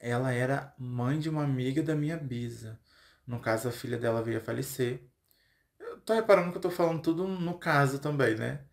ela 0.00 0.32
era 0.32 0.74
mãe 0.78 1.18
de 1.20 1.28
uma 1.28 1.44
amiga 1.44 1.82
da 1.82 1.94
minha 1.94 2.16
bisa. 2.16 2.78
No 3.26 3.40
caso, 3.40 3.68
a 3.68 3.72
filha 3.72 3.98
dela 3.98 4.22
veio 4.22 4.38
a 4.38 4.40
falecer. 4.40 5.02
Eu 5.80 6.00
tô 6.02 6.14
reparando 6.14 6.52
que 6.52 6.58
eu 6.58 6.62
tô 6.62 6.70
falando 6.70 7.02
tudo 7.02 7.28
no 7.28 7.58
caso 7.58 8.00
também, 8.00 8.36
né? 8.36 8.64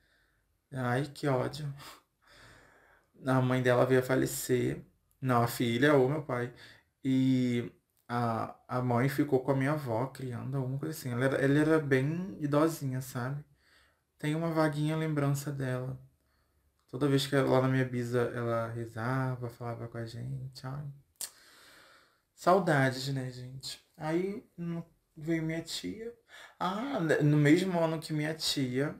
Ai, 0.75 1.05
que 1.13 1.27
ódio. 1.27 1.73
A 3.25 3.41
mãe 3.41 3.61
dela 3.61 3.85
veio 3.85 4.01
a 4.01 4.03
falecer. 4.03 4.83
Não, 5.21 5.41
a 5.43 5.47
filha 5.47 5.93
ou 5.95 6.09
meu 6.09 6.21
pai. 6.23 6.53
E 7.03 7.71
a, 8.07 8.55
a 8.67 8.81
mãe 8.81 9.09
ficou 9.09 9.39
com 9.41 9.51
a 9.51 9.55
minha 9.55 9.71
avó 9.73 10.07
criando 10.07 10.57
alguma 10.57 10.77
coisa 10.79 10.97
assim. 10.97 11.11
Ela 11.11 11.25
era, 11.25 11.37
ela 11.37 11.59
era 11.59 11.79
bem 11.79 12.37
idosinha, 12.39 13.01
sabe? 13.01 13.43
Tem 14.19 14.35
uma 14.35 14.51
vaguinha 14.51 14.97
lembrança 14.97 15.51
dela. 15.51 15.99
Toda 16.89 17.07
vez 17.07 17.27
que 17.27 17.35
lá 17.35 17.61
na 17.61 17.67
minha 17.67 17.85
bisa 17.85 18.21
ela 18.35 18.67
rezava, 18.69 19.49
falava 19.49 19.87
com 19.87 19.97
a 19.97 20.05
gente. 20.05 20.65
Ai. 20.65 20.85
Saudades, 22.35 23.07
né, 23.13 23.29
gente? 23.31 23.81
Aí 23.97 24.45
veio 25.15 25.43
minha 25.43 25.61
tia. 25.61 26.13
Ah, 26.59 26.99
no 27.23 27.37
mesmo 27.37 27.79
ano 27.79 27.99
que 27.99 28.13
minha 28.13 28.33
tia 28.33 28.95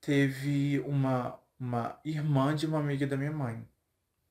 teve 0.00 0.80
uma, 0.80 1.38
uma 1.58 2.00
irmã 2.04 2.54
de 2.54 2.66
uma 2.66 2.78
amiga 2.78 3.06
da 3.06 3.16
minha 3.16 3.32
mãe. 3.32 3.66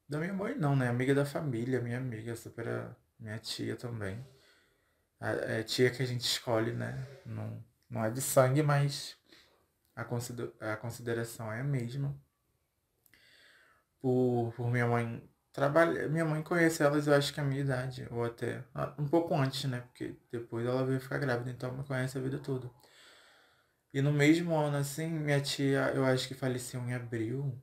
Da 0.10 0.20
minha 0.20 0.34
mãe 0.34 0.56
não, 0.56 0.76
né? 0.76 0.88
Amiga 0.90 1.14
da 1.16 1.26
família, 1.26 1.82
minha 1.82 1.98
amiga, 1.98 2.36
super 2.36 2.96
minha 3.20 3.40
tia 3.40 3.76
também. 3.76 4.26
É 5.20 5.64
tia 5.64 5.90
que 5.90 6.04
a 6.04 6.06
gente 6.06 6.22
escolhe, 6.22 6.72
né? 6.74 7.06
Não, 7.26 7.64
não 7.90 8.06
é 8.06 8.12
de 8.12 8.22
sangue, 8.22 8.62
mas 8.64 9.18
a, 9.96 10.04
consider, 10.06 10.52
a 10.60 10.78
consideração 10.78 11.52
é 11.52 11.62
a 11.62 11.64
mesma 11.64 12.16
por, 14.02 14.54
por 14.56 14.70
minha 14.72 14.88
mãe 14.88 15.22
trabalhar. 15.52 16.08
Minha 16.10 16.26
mãe 16.26 16.42
conhece 16.44 16.84
elas, 16.84 17.08
eu 17.08 17.14
acho 17.14 17.34
que 17.34 17.40
a 17.40 17.44
minha 17.44 17.62
idade, 17.62 18.08
ou 18.12 18.24
até 18.24 18.64
ah, 18.74 18.94
um 18.98 19.08
pouco 19.08 19.36
antes, 19.36 19.64
né? 19.70 19.82
Porque 19.82 20.16
depois 20.32 20.66
ela 20.66 20.86
veio 20.86 21.00
ficar 21.00 21.18
grávida, 21.18 21.50
então 21.52 21.72
me 21.72 21.84
conhece 21.84 22.18
a 22.18 22.22
vida 22.22 22.38
toda. 22.40 22.70
E 23.98 24.01
no 24.01 24.13
mesmo 24.13 24.56
ano, 24.56 24.77
assim, 24.77 25.08
minha 25.08 25.42
tia, 25.42 25.92
eu 25.96 26.06
acho 26.06 26.27
que 26.27 26.36
faleceu 26.36 26.80
em 26.82 26.94
abril, 26.94 27.60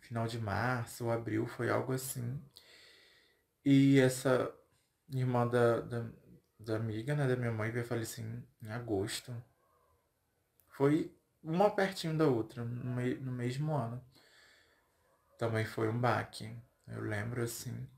final 0.00 0.28
de 0.28 0.38
março 0.38 1.06
ou 1.06 1.10
abril, 1.10 1.48
foi 1.48 1.68
algo 1.68 1.92
assim. 1.92 2.40
E 3.64 3.98
essa 3.98 4.54
irmã 5.12 5.44
da, 5.48 5.80
da, 5.80 6.06
da 6.60 6.76
amiga, 6.76 7.16
né, 7.16 7.26
da 7.26 7.34
minha 7.34 7.50
mãe, 7.50 7.72
veio 7.72 7.84
falecer 7.84 8.24
em, 8.24 8.46
em 8.62 8.70
agosto. 8.70 9.34
Foi 10.68 11.12
uma 11.42 11.68
pertinho 11.74 12.16
da 12.16 12.28
outra, 12.28 12.64
no, 12.64 12.94
me, 12.94 13.14
no 13.16 13.32
mesmo 13.32 13.74
ano 13.74 14.00
também 15.36 15.64
foi 15.64 15.88
um 15.88 15.98
baque. 15.98 16.56
Eu 16.86 17.00
lembro 17.00 17.42
assim. 17.42 17.88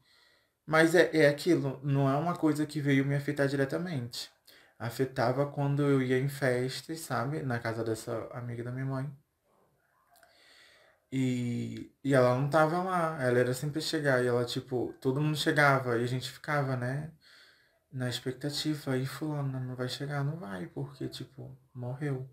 Mas 0.64 0.94
é, 0.94 1.14
é 1.14 1.28
aquilo, 1.28 1.78
não 1.82 2.08
é 2.08 2.16
uma 2.16 2.34
coisa 2.34 2.64
que 2.64 2.80
veio 2.80 3.04
me 3.04 3.14
afetar 3.14 3.46
diretamente. 3.46 4.33
Afetava 4.78 5.47
quando 5.47 5.83
eu 5.83 6.02
ia 6.02 6.19
em 6.19 6.28
festas, 6.28 7.00
sabe? 7.00 7.43
Na 7.43 7.59
casa 7.59 7.85
dessa 7.85 8.28
amiga 8.33 8.64
da 8.64 8.73
minha 8.73 8.87
mãe. 8.87 9.11
E, 11.12 11.93
e 12.02 12.12
ela 12.12 12.35
não 12.37 12.50
tava 12.50 12.83
lá, 12.83 13.23
ela 13.23 13.38
era 13.38 13.54
sempre 13.54 13.81
chegar. 13.81 14.23
E 14.25 14.26
ela, 14.26 14.45
tipo, 14.45 14.93
todo 15.00 15.21
mundo 15.21 15.37
chegava 15.37 15.97
e 15.99 16.04
a 16.04 16.07
gente 16.07 16.31
ficava, 16.31 16.76
né? 16.76 17.12
Na 17.93 18.09
expectativa. 18.09 18.97
E 18.99 19.07
fulano 19.07 19.61
não 19.61 19.76
vai 19.76 19.88
chegar, 19.88 20.25
não 20.25 20.37
vai, 20.38 20.66
porque, 20.66 21.09
tipo, 21.09 21.57
morreu. 21.75 22.28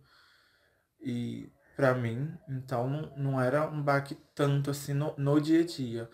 E 1.01 1.51
para 1.75 1.93
mim, 1.95 2.37
então 2.47 2.89
não, 2.89 3.17
não 3.17 3.41
era 3.41 3.67
um 3.69 3.81
baque 3.81 4.15
tanto 4.35 4.69
assim 4.71 4.93
no, 4.93 5.15
no 5.17 5.39
dia 5.41 5.61
a 5.61 5.65
dia. 5.65 6.09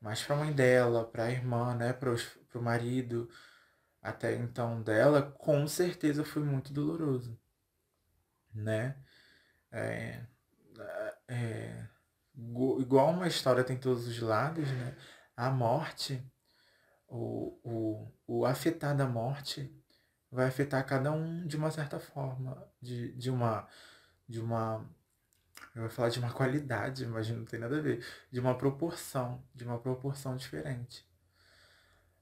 Mas 0.00 0.22
pra 0.22 0.36
mãe 0.36 0.52
dela, 0.52 1.04
pra 1.04 1.30
irmã, 1.30 1.74
né, 1.74 1.92
pro, 1.92 2.16
pro 2.50 2.62
marido, 2.62 3.28
até 4.02 4.34
então 4.36 4.82
dela, 4.82 5.22
com 5.22 5.66
certeza 5.66 6.24
foi 6.24 6.42
muito 6.42 6.72
doloroso. 6.72 7.38
Né? 8.54 8.96
É, 9.70 10.26
é, 11.28 11.86
igual 12.78 13.10
uma 13.10 13.28
história 13.28 13.64
tem 13.64 13.76
todos 13.78 14.06
os 14.06 14.20
lados, 14.20 14.68
né? 14.68 14.96
A 15.36 15.50
morte, 15.50 16.22
o, 17.08 17.58
o, 17.64 18.12
o 18.26 18.46
afetar 18.46 18.96
da 18.96 19.06
morte 19.06 19.72
vai 20.30 20.46
afetar 20.46 20.84
cada 20.86 21.12
um 21.12 21.46
de 21.46 21.56
uma 21.56 21.70
certa 21.70 21.98
forma, 21.98 22.68
de, 22.80 23.12
de 23.16 23.30
uma 23.30 23.68
de 24.28 24.40
uma 24.40 24.86
eu 25.74 25.82
vou 25.82 25.90
falar 25.90 26.08
de 26.08 26.18
uma 26.18 26.32
qualidade, 26.32 27.06
mas 27.06 27.28
não 27.30 27.44
tem 27.44 27.60
nada 27.60 27.78
a 27.78 27.80
ver. 27.80 28.04
De 28.30 28.40
uma 28.40 28.56
proporção, 28.56 29.42
de 29.54 29.64
uma 29.64 29.78
proporção 29.78 30.36
diferente. 30.36 31.08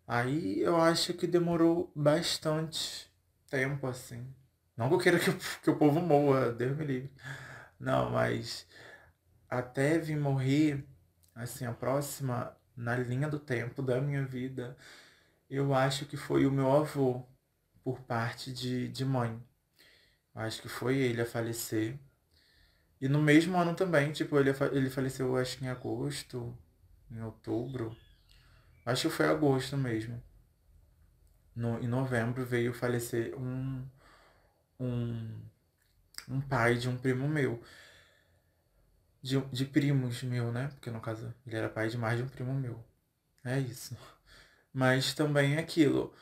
Aí 0.09 0.61
eu 0.63 0.77
acho 0.83 1.15
que 1.15 1.27
demorou 1.29 1.93
bastante 1.97 3.13
tempo, 3.51 3.87
assim. 3.89 4.27
Não 4.77 4.89
que 4.91 4.97
eu 4.97 5.01
queira 5.01 5.21
que, 5.21 5.33
que 5.63 5.71
o 5.71 5.79
povo 5.79 6.01
morra, 6.01 6.53
Deus 6.53 6.77
me 6.79 6.87
livre. 6.87 7.13
Não, 7.81 8.11
mas 8.11 8.67
até 9.51 9.99
vir 9.99 10.17
morrer, 10.19 10.85
assim, 11.35 11.67
a 11.67 11.73
próxima, 11.75 12.57
na 12.77 12.97
linha 12.97 13.29
do 13.29 13.39
tempo 13.41 13.83
da 13.83 14.01
minha 14.01 14.25
vida, 14.27 14.77
eu 15.51 15.75
acho 15.75 16.07
que 16.07 16.17
foi 16.17 16.47
o 16.47 16.53
meu 16.53 16.73
avô, 16.73 17.25
por 17.85 18.01
parte 18.03 18.53
de, 18.53 18.89
de 18.89 19.05
mãe. 19.05 19.43
Eu 20.35 20.43
acho 20.43 20.63
que 20.63 20.69
foi 20.69 20.99
ele 20.99 21.23
a 21.23 21.27
falecer. 21.27 21.99
E 23.01 23.09
no 23.09 23.21
mesmo 23.21 23.57
ano 23.59 23.75
também, 23.75 24.13
tipo, 24.13 24.39
ele, 24.39 24.51
ele 24.73 24.89
faleceu 24.91 25.37
acho 25.37 25.59
que 25.59 25.65
em 25.65 25.69
agosto, 25.69 26.57
em 27.11 27.23
outubro. 27.23 27.97
Acho 28.89 29.09
que 29.09 29.15
foi 29.17 29.27
agosto 29.27 29.77
mesmo. 29.77 30.21
no, 31.55 31.79
em 31.81 31.89
novembro 31.89 32.45
veio 32.45 32.73
falecer 32.73 33.35
um, 33.37 33.85
um, 34.81 35.41
um 36.29 36.41
pai 36.41 36.77
de 36.77 36.89
um 36.89 36.97
primo 36.99 37.29
meu. 37.29 37.63
De, 39.23 39.41
de 39.53 39.65
primos 39.65 40.23
meu, 40.23 40.53
né? 40.53 40.69
Porque 40.69 40.91
no 40.91 41.01
caso 41.01 41.33
ele 41.47 41.57
era 41.57 41.69
pai 41.69 41.89
de 41.89 41.99
mais 41.99 42.19
de 42.19 42.25
um 42.25 42.29
primo 42.29 42.53
meu. 42.55 42.83
É 43.45 43.59
isso. 43.61 43.97
Mas 44.73 45.15
também 45.15 45.57
é 45.57 45.61
aquilo. 45.61 46.15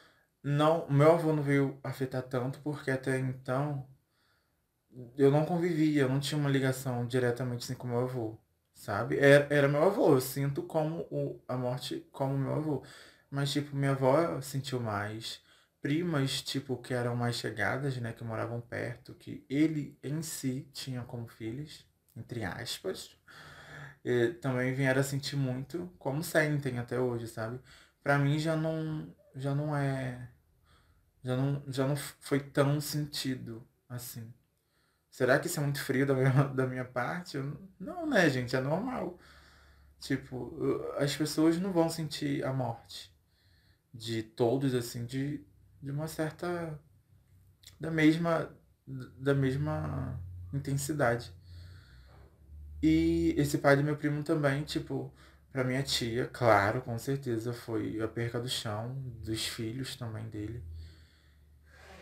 Não, 0.42 0.88
meu 0.90 1.12
avô 1.12 1.32
não 1.34 1.42
veio 1.42 1.78
afetar 1.84 2.22
tanto 2.24 2.60
porque 2.60 2.90
até 2.90 3.18
então 3.18 3.86
eu 5.16 5.30
não 5.30 5.44
convivia, 5.44 6.02
eu 6.02 6.08
não 6.08 6.18
tinha 6.20 6.38
uma 6.38 6.50
ligação 6.50 7.06
diretamente 7.06 7.64
assim 7.64 7.74
com 7.74 7.86
meu 7.86 8.00
avô, 8.00 8.36
sabe? 8.76 9.18
Era, 9.18 9.48
era 9.54 9.68
meu 9.68 9.84
avô, 9.84 10.14
eu 10.14 10.22
sinto 10.22 10.62
como 10.64 11.02
o, 11.10 11.42
a 11.48 11.56
morte 11.58 12.06
como 12.12 12.38
meu 12.38 12.54
avô. 12.54 12.84
Mas, 13.30 13.52
tipo, 13.52 13.76
minha 13.76 13.92
avó 13.92 14.40
sentiu 14.42 14.80
mais. 14.80 15.40
Primas, 15.82 16.42
tipo, 16.42 16.78
que 16.78 16.94
eram 16.94 17.16
mais 17.16 17.36
chegadas, 17.36 17.98
né? 17.98 18.12
Que 18.14 18.24
moravam 18.24 18.60
perto, 18.62 19.14
que 19.14 19.46
ele 19.50 19.98
em 20.04 20.22
si 20.22 20.68
tinha 20.74 21.02
como 21.04 21.28
filhos, 21.28 21.86
entre 22.16 22.44
aspas. 22.44 23.16
E 24.04 24.28
também 24.34 24.74
vieram 24.74 25.00
a 25.00 25.04
sentir 25.04 25.36
muito, 25.36 25.92
como 25.98 26.22
sentem 26.22 26.78
até 26.78 26.98
hoje, 27.00 27.26
sabe? 27.28 27.60
Pra 28.02 28.18
mim 28.18 28.38
já 28.38 28.56
não, 28.56 29.14
já 29.36 29.54
não 29.54 29.76
é. 29.76 30.30
Já 31.24 31.36
não, 31.36 31.62
já 31.68 31.86
não 31.86 31.96
foi 31.96 32.40
tão 32.40 32.80
sentido 32.80 33.66
assim. 33.88 34.32
Será 35.16 35.38
que 35.38 35.46
isso 35.46 35.58
é 35.58 35.62
muito 35.62 35.82
frio 35.82 36.06
da 36.06 36.12
minha, 36.14 36.30
da 36.54 36.66
minha 36.66 36.84
parte? 36.84 37.38
Não, 37.80 38.06
né, 38.06 38.28
gente? 38.28 38.54
É 38.54 38.60
normal. 38.60 39.18
Tipo, 39.98 40.54
as 40.98 41.16
pessoas 41.16 41.58
não 41.58 41.72
vão 41.72 41.88
sentir 41.88 42.44
a 42.44 42.52
morte 42.52 43.10
de 43.94 44.22
todos, 44.22 44.74
assim, 44.74 45.06
de, 45.06 45.42
de 45.82 45.90
uma 45.90 46.06
certa. 46.06 46.78
da 47.80 47.90
mesma. 47.90 48.54
da 48.86 49.34
mesma 49.34 50.20
intensidade. 50.52 51.32
E 52.82 53.34
esse 53.38 53.58
pai 53.58 53.74
do 53.76 53.82
meu 53.84 53.96
primo 53.96 54.22
também, 54.22 54.64
tipo, 54.64 55.10
pra 55.50 55.64
minha 55.64 55.82
tia, 55.82 56.26
claro, 56.32 56.82
com 56.82 56.98
certeza, 56.98 57.54
foi 57.54 58.00
a 58.02 58.08
perca 58.08 58.38
do 58.38 58.48
chão, 58.50 58.94
dos 59.24 59.46
filhos 59.46 59.96
também 59.96 60.28
dele. 60.28 60.62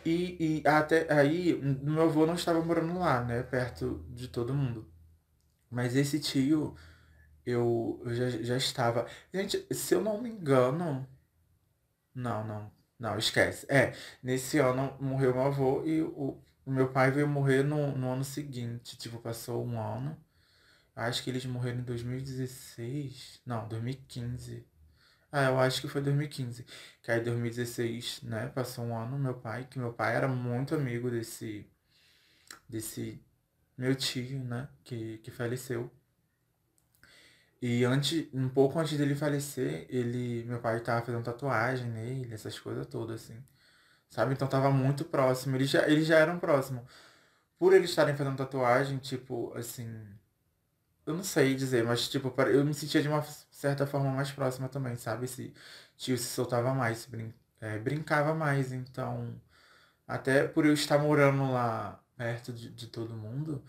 E, 0.05 0.61
e 0.61 0.67
até 0.67 1.11
aí, 1.11 1.55
meu 1.61 2.03
avô 2.03 2.25
não 2.25 2.35
estava 2.35 2.63
morando 2.63 2.99
lá, 2.99 3.23
né? 3.23 3.43
Perto 3.43 4.05
de 4.09 4.27
todo 4.27 4.53
mundo. 4.53 4.87
Mas 5.69 5.95
esse 5.95 6.19
tio, 6.19 6.75
eu, 7.45 8.01
já, 8.07 8.29
já 8.31 8.57
estava. 8.57 9.07
Gente, 9.33 9.65
se 9.73 9.95
eu 9.95 10.01
não 10.01 10.21
me 10.21 10.29
engano, 10.29 11.07
não, 12.13 12.43
não. 12.45 12.71
Não, 12.97 13.17
esquece. 13.17 13.65
É, 13.69 13.93
nesse 14.23 14.57
ano 14.57 14.95
morreu 15.01 15.33
meu 15.33 15.43
avô 15.43 15.83
e 15.85 16.01
o, 16.01 16.41
o 16.65 16.71
meu 16.71 16.91
pai 16.91 17.11
veio 17.11 17.27
morrer 17.27 17.63
no, 17.63 17.95
no 17.97 18.11
ano 18.13 18.23
seguinte. 18.23 18.97
Tipo, 18.97 19.19
passou 19.19 19.65
um 19.65 19.79
ano. 19.79 20.17
Acho 20.95 21.23
que 21.23 21.29
eles 21.29 21.45
morreram 21.45 21.79
em 21.79 21.83
2016. 21.83 23.41
Não, 23.45 23.67
2015. 23.67 24.65
Ah, 25.37 25.43
eu 25.49 25.59
acho 25.59 25.81
que 25.81 25.87
foi 25.87 26.01
2015. 26.01 26.65
Que 27.03 27.11
aí 27.11 27.21
2016, 27.21 28.21
né? 28.23 28.47
Passou 28.49 28.85
um 28.85 28.97
ano, 28.97 29.17
meu 29.19 29.33
pai, 29.35 29.65
que 29.69 29.77
meu 29.77 29.93
pai 29.93 30.15
era 30.15 30.27
muito 30.27 30.73
amigo 30.75 31.09
desse. 31.11 31.67
desse 32.69 33.19
meu 33.77 33.95
tio, 33.95 34.43
né? 34.45 34.69
Que, 34.83 35.17
que 35.19 35.31
faleceu. 35.31 35.91
E 37.61 37.83
antes, 37.85 38.27
um 38.33 38.49
pouco 38.49 38.79
antes 38.79 38.97
dele 38.97 39.15
falecer, 39.15 39.85
ele, 39.89 40.43
meu 40.45 40.59
pai 40.59 40.79
tava 40.81 41.05
fazendo 41.05 41.23
tatuagem 41.23 41.87
nele, 41.89 42.33
essas 42.33 42.59
coisas 42.59 42.85
todas, 42.87 43.23
assim. 43.23 43.37
Sabe? 44.09 44.33
Então 44.33 44.47
tava 44.47 44.71
muito 44.71 45.05
próximo. 45.05 45.55
Eles 45.57 45.69
já, 45.71 45.87
eles 45.89 46.07
já 46.07 46.19
eram 46.19 46.39
próximos. 46.39 46.83
Por 47.59 47.73
eles 47.73 47.91
estarem 47.91 48.15
fazendo 48.17 48.37
tatuagem, 48.37 48.99
tipo, 48.99 49.53
assim. 49.57 49.87
Eu 51.05 51.13
não 51.15 51.23
sei 51.23 51.55
dizer, 51.55 51.83
mas 51.83 52.09
tipo, 52.09 52.33
eu 52.41 52.65
me 52.65 52.73
sentia 52.73 53.01
de 53.01 53.07
uma 53.07 53.21
certa 53.69 53.87
forma 53.87 54.11
mais 54.11 54.31
próxima 54.31 54.69
também, 54.69 54.95
sabe? 54.95 55.25
Esse 55.25 55.53
tio 55.97 56.17
se 56.17 56.25
soltava 56.25 56.73
mais, 56.73 56.99
se 56.99 57.09
brin 57.09 57.33
é, 57.61 57.79
brincava 57.79 58.33
mais. 58.35 58.71
Então, 58.73 59.33
até 60.07 60.47
por 60.47 60.65
eu 60.65 60.73
estar 60.73 60.99
morando 60.99 61.51
lá 61.51 62.01
perto 62.17 62.53
de, 62.53 62.69
de 62.71 62.87
todo 62.87 63.15
mundo, 63.15 63.63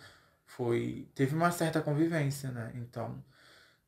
foi. 0.47 1.09
Teve 1.15 1.35
uma 1.35 1.51
certa 1.53 1.81
convivência, 1.83 2.51
né? 2.51 2.73
Então 2.75 3.23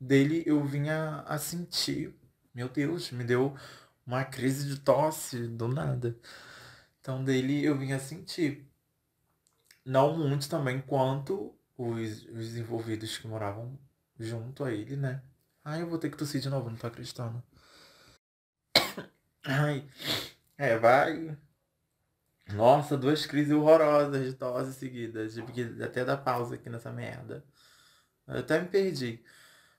dele 0.01 0.43
eu 0.47 0.65
vinha 0.65 1.23
a 1.27 1.39
sentir, 1.39 2.15
meu 2.55 2.69
Deus, 2.69 3.11
me 3.13 3.25
deu 3.25 3.57
uma 4.07 4.25
crise 4.25 4.69
de 4.69 4.81
tosse 4.81 5.49
do 5.49 5.69
nada. 5.69 6.17
Então 7.01 7.25
dele 7.25 7.65
eu 7.65 7.77
vinha 7.79 7.97
a 7.97 8.01
sentir. 8.01 8.67
Não 9.85 10.17
muito 10.17 10.49
também 10.49 10.81
quanto 10.83 11.55
os, 11.77 12.25
os 12.27 12.57
envolvidos 12.57 13.19
que 13.19 13.27
moravam 13.27 13.79
junto 14.19 14.65
a 14.65 14.73
ele, 14.73 14.97
né? 14.97 15.23
Ai, 15.69 15.83
eu 15.83 15.87
vou 15.87 15.99
ter 15.99 16.11
que 16.11 16.17
tossir 16.17 16.41
de 16.41 16.49
novo, 16.49 16.71
não 16.71 16.79
tô 16.79 16.87
acreditando. 16.87 17.43
Ai, 19.45 19.87
é, 20.57 20.79
vai. 20.79 21.37
Nossa, 22.55 22.97
duas 22.97 23.27
crises 23.27 23.53
horrorosas 23.53 24.25
de 24.25 24.33
tosse 24.35 24.73
seguidas. 24.73 25.35
Tive 25.35 25.53
que 25.53 25.83
até 25.83 26.07
dar 26.07 26.17
pausa 26.17 26.55
aqui 26.55 26.71
nessa 26.71 26.91
merda. 26.91 27.45
Eu 28.27 28.39
até 28.39 28.59
me 28.63 28.69
perdi. 28.69 29.23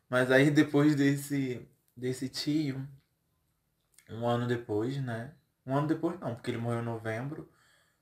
Mas 0.10 0.32
aí 0.32 0.52
depois 0.52 0.96
desse, 0.96 1.68
desse 1.98 2.30
tio, 2.30 2.88
um 4.12 4.28
ano 4.28 4.48
depois, 4.48 5.02
né? 5.04 5.34
Um 5.66 5.76
ano 5.76 5.88
depois 5.88 6.20
não, 6.20 6.36
porque 6.36 6.52
ele 6.52 6.60
morreu 6.60 6.82
em 6.82 6.86
novembro. 6.86 7.52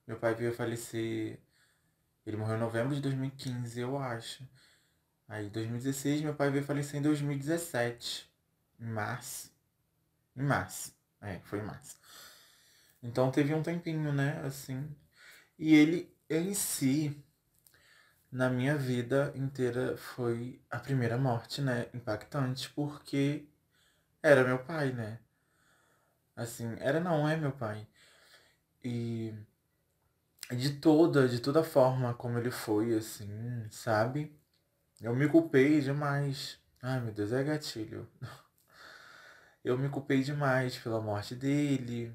Meu 0.06 0.19
pai 0.19 0.36
veio 0.36 0.54
falecer. 0.54 1.39
Ele 2.26 2.38
morreu 2.38 2.58
em 2.58 2.60
novembro 2.60 2.95
de 2.95 3.02
2015, 3.02 3.80
eu 3.80 3.97
acho. 3.97 4.43
Aí, 5.28 5.50
2016, 5.50 6.22
meu 6.22 6.34
pai 6.36 6.50
veio 6.50 6.63
falecer 6.63 7.00
em 7.00 7.04
2017. 7.04 8.32
Em 8.80 8.86
março. 8.86 9.52
Em 10.36 10.44
março. 10.44 10.96
É, 11.22 11.40
foi 11.40 11.60
em 11.60 11.63
março. 11.63 11.98
Então 13.02 13.32
teve 13.32 13.54
um 13.54 13.63
tempinho, 13.63 14.13
né? 14.13 14.42
Assim. 14.46 14.96
E 15.58 15.74
ele 15.76 16.16
em 16.30 16.54
si, 16.54 17.24
na 18.32 18.50
minha 18.50 18.78
vida 18.78 19.32
inteira 19.36 19.98
foi 19.98 20.62
a 20.70 20.80
primeira 20.80 21.18
morte, 21.18 21.62
né? 21.62 21.88
Impactante, 21.94 22.70
porque 22.72 23.48
era 24.22 24.44
meu 24.44 24.60
pai, 24.63 24.92
né? 24.94 25.20
Assim, 26.36 26.76
era 26.80 27.00
não 27.00 27.28
é 27.28 27.36
meu 27.36 27.52
pai. 27.52 27.88
E 28.84 29.34
de 30.52 30.80
toda, 30.80 31.28
de 31.28 31.40
toda 31.40 31.63
forma 31.63 32.13
como 32.13 32.38
ele 32.38 32.52
foi, 32.52 32.96
assim, 32.96 33.30
sabe? 33.72 34.34
Eu 35.02 35.16
me 35.16 35.28
culpei 35.28 35.82
demais. 35.82 36.60
Ai, 36.82 37.00
meu 37.02 37.12
Deus, 37.14 37.32
é 37.32 37.44
gatilho. 37.44 38.08
Eu 39.64 39.78
me 39.78 39.88
culpei 39.90 40.24
demais 40.24 40.78
pela 40.80 41.00
morte 41.02 41.36
dele 41.36 42.12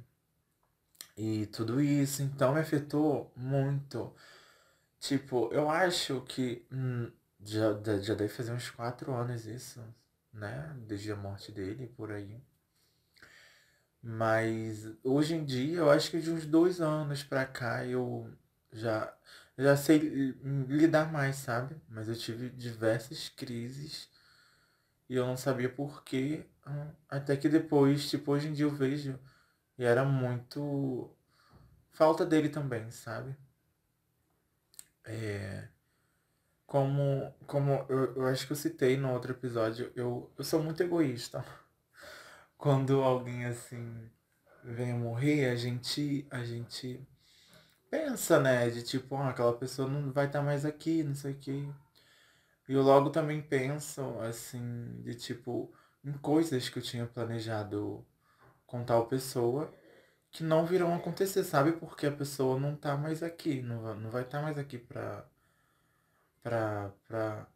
e 1.16 1.46
tudo 1.46 1.80
isso, 1.80 2.22
então 2.22 2.54
me 2.54 2.60
afetou 2.60 3.32
muito. 3.36 4.14
Tipo, 5.00 5.50
eu 5.52 5.70
acho 5.70 6.22
que 6.22 6.66
hum, 6.72 7.10
já, 7.44 7.74
já 8.00 8.14
deve 8.14 8.28
fazer 8.28 8.52
uns 8.52 8.70
quatro 8.70 9.12
anos 9.14 9.46
isso, 9.46 9.82
né? 10.32 10.74
Desde 10.86 11.12
a 11.12 11.16
morte 11.16 11.52
dele, 11.52 11.88
por 11.96 12.12
aí. 12.12 12.42
Mas 14.02 14.88
hoje 15.02 15.34
em 15.34 15.44
dia, 15.44 15.78
eu 15.78 15.90
acho 15.90 16.10
que 16.10 16.20
de 16.20 16.30
uns 16.30 16.44
dois 16.46 16.80
anos 16.80 17.22
pra 17.22 17.46
cá 17.46 17.86
eu 17.86 18.28
já, 18.72 19.12
já 19.62 19.76
sei 19.76 19.98
lidar 20.68 21.12
mais, 21.12 21.36
sabe? 21.36 21.76
Mas 21.88 22.08
eu 22.08 22.16
tive 22.16 22.50
diversas 22.50 23.28
crises 23.28 24.08
e 25.08 25.14
eu 25.16 25.26
não 25.26 25.36
sabia 25.36 25.68
por 25.68 26.02
quê. 26.04 26.46
Hum, 26.66 26.90
até 27.08 27.36
que 27.36 27.48
depois, 27.48 28.08
tipo, 28.10 28.32
hoje 28.32 28.48
em 28.48 28.52
dia 28.52 28.66
eu 28.66 28.70
vejo 28.70 29.18
e 29.78 29.84
era 29.84 30.04
muito 30.04 31.10
falta 31.92 32.24
dele 32.26 32.48
também, 32.48 32.90
sabe? 32.90 33.36
É, 35.04 35.68
como 36.66 37.32
como 37.46 37.86
eu, 37.88 38.14
eu 38.16 38.26
acho 38.26 38.46
que 38.46 38.52
eu 38.52 38.56
citei 38.56 38.96
no 38.96 39.12
outro 39.12 39.32
episódio, 39.32 39.92
eu, 39.96 40.32
eu 40.38 40.44
sou 40.44 40.62
muito 40.62 40.82
egoísta. 40.82 41.44
Quando 42.58 43.02
alguém 43.02 43.44
assim 43.46 44.10
vem 44.64 44.94
morrer, 44.94 45.50
a 45.50 45.56
gente 45.56 46.26
a 46.30 46.44
gente 46.44 47.06
pensa, 47.92 48.40
né, 48.40 48.70
de 48.70 48.82
tipo, 48.82 49.16
ah, 49.16 49.30
aquela 49.30 49.52
pessoa 49.52 49.86
não 49.88 50.10
vai 50.12 50.26
estar 50.26 50.42
mais 50.42 50.64
aqui, 50.64 51.02
não 51.04 51.14
sei 51.14 51.32
o 51.34 51.38
quê. 51.38 51.68
E 52.68 52.72
eu 52.72 52.82
logo 52.82 53.10
também 53.10 53.42
penso 53.42 54.00
assim, 54.20 55.02
de 55.02 55.14
tipo, 55.14 55.72
em 56.04 56.12
coisas 56.14 56.68
que 56.70 56.78
eu 56.78 56.82
tinha 56.82 57.06
planejado 57.06 58.06
com 58.66 58.84
tal 58.84 59.06
pessoa 59.08 59.72
que 60.30 60.42
não 60.44 60.66
virão 60.66 60.94
acontecer, 60.94 61.44
sabe? 61.44 61.72
Porque 61.72 62.06
a 62.06 62.12
pessoa 62.12 62.58
não 62.58 62.76
tá 62.76 62.96
mais 62.96 63.22
aqui, 63.22 63.62
não 63.62 63.94
não 63.96 64.10
vai 64.10 64.22
estar 64.22 64.38
tá 64.38 64.44
mais 64.44 64.58
aqui 64.58 64.78
pra, 64.78 65.26
pra, 66.42 66.92
pra. 67.08 67.46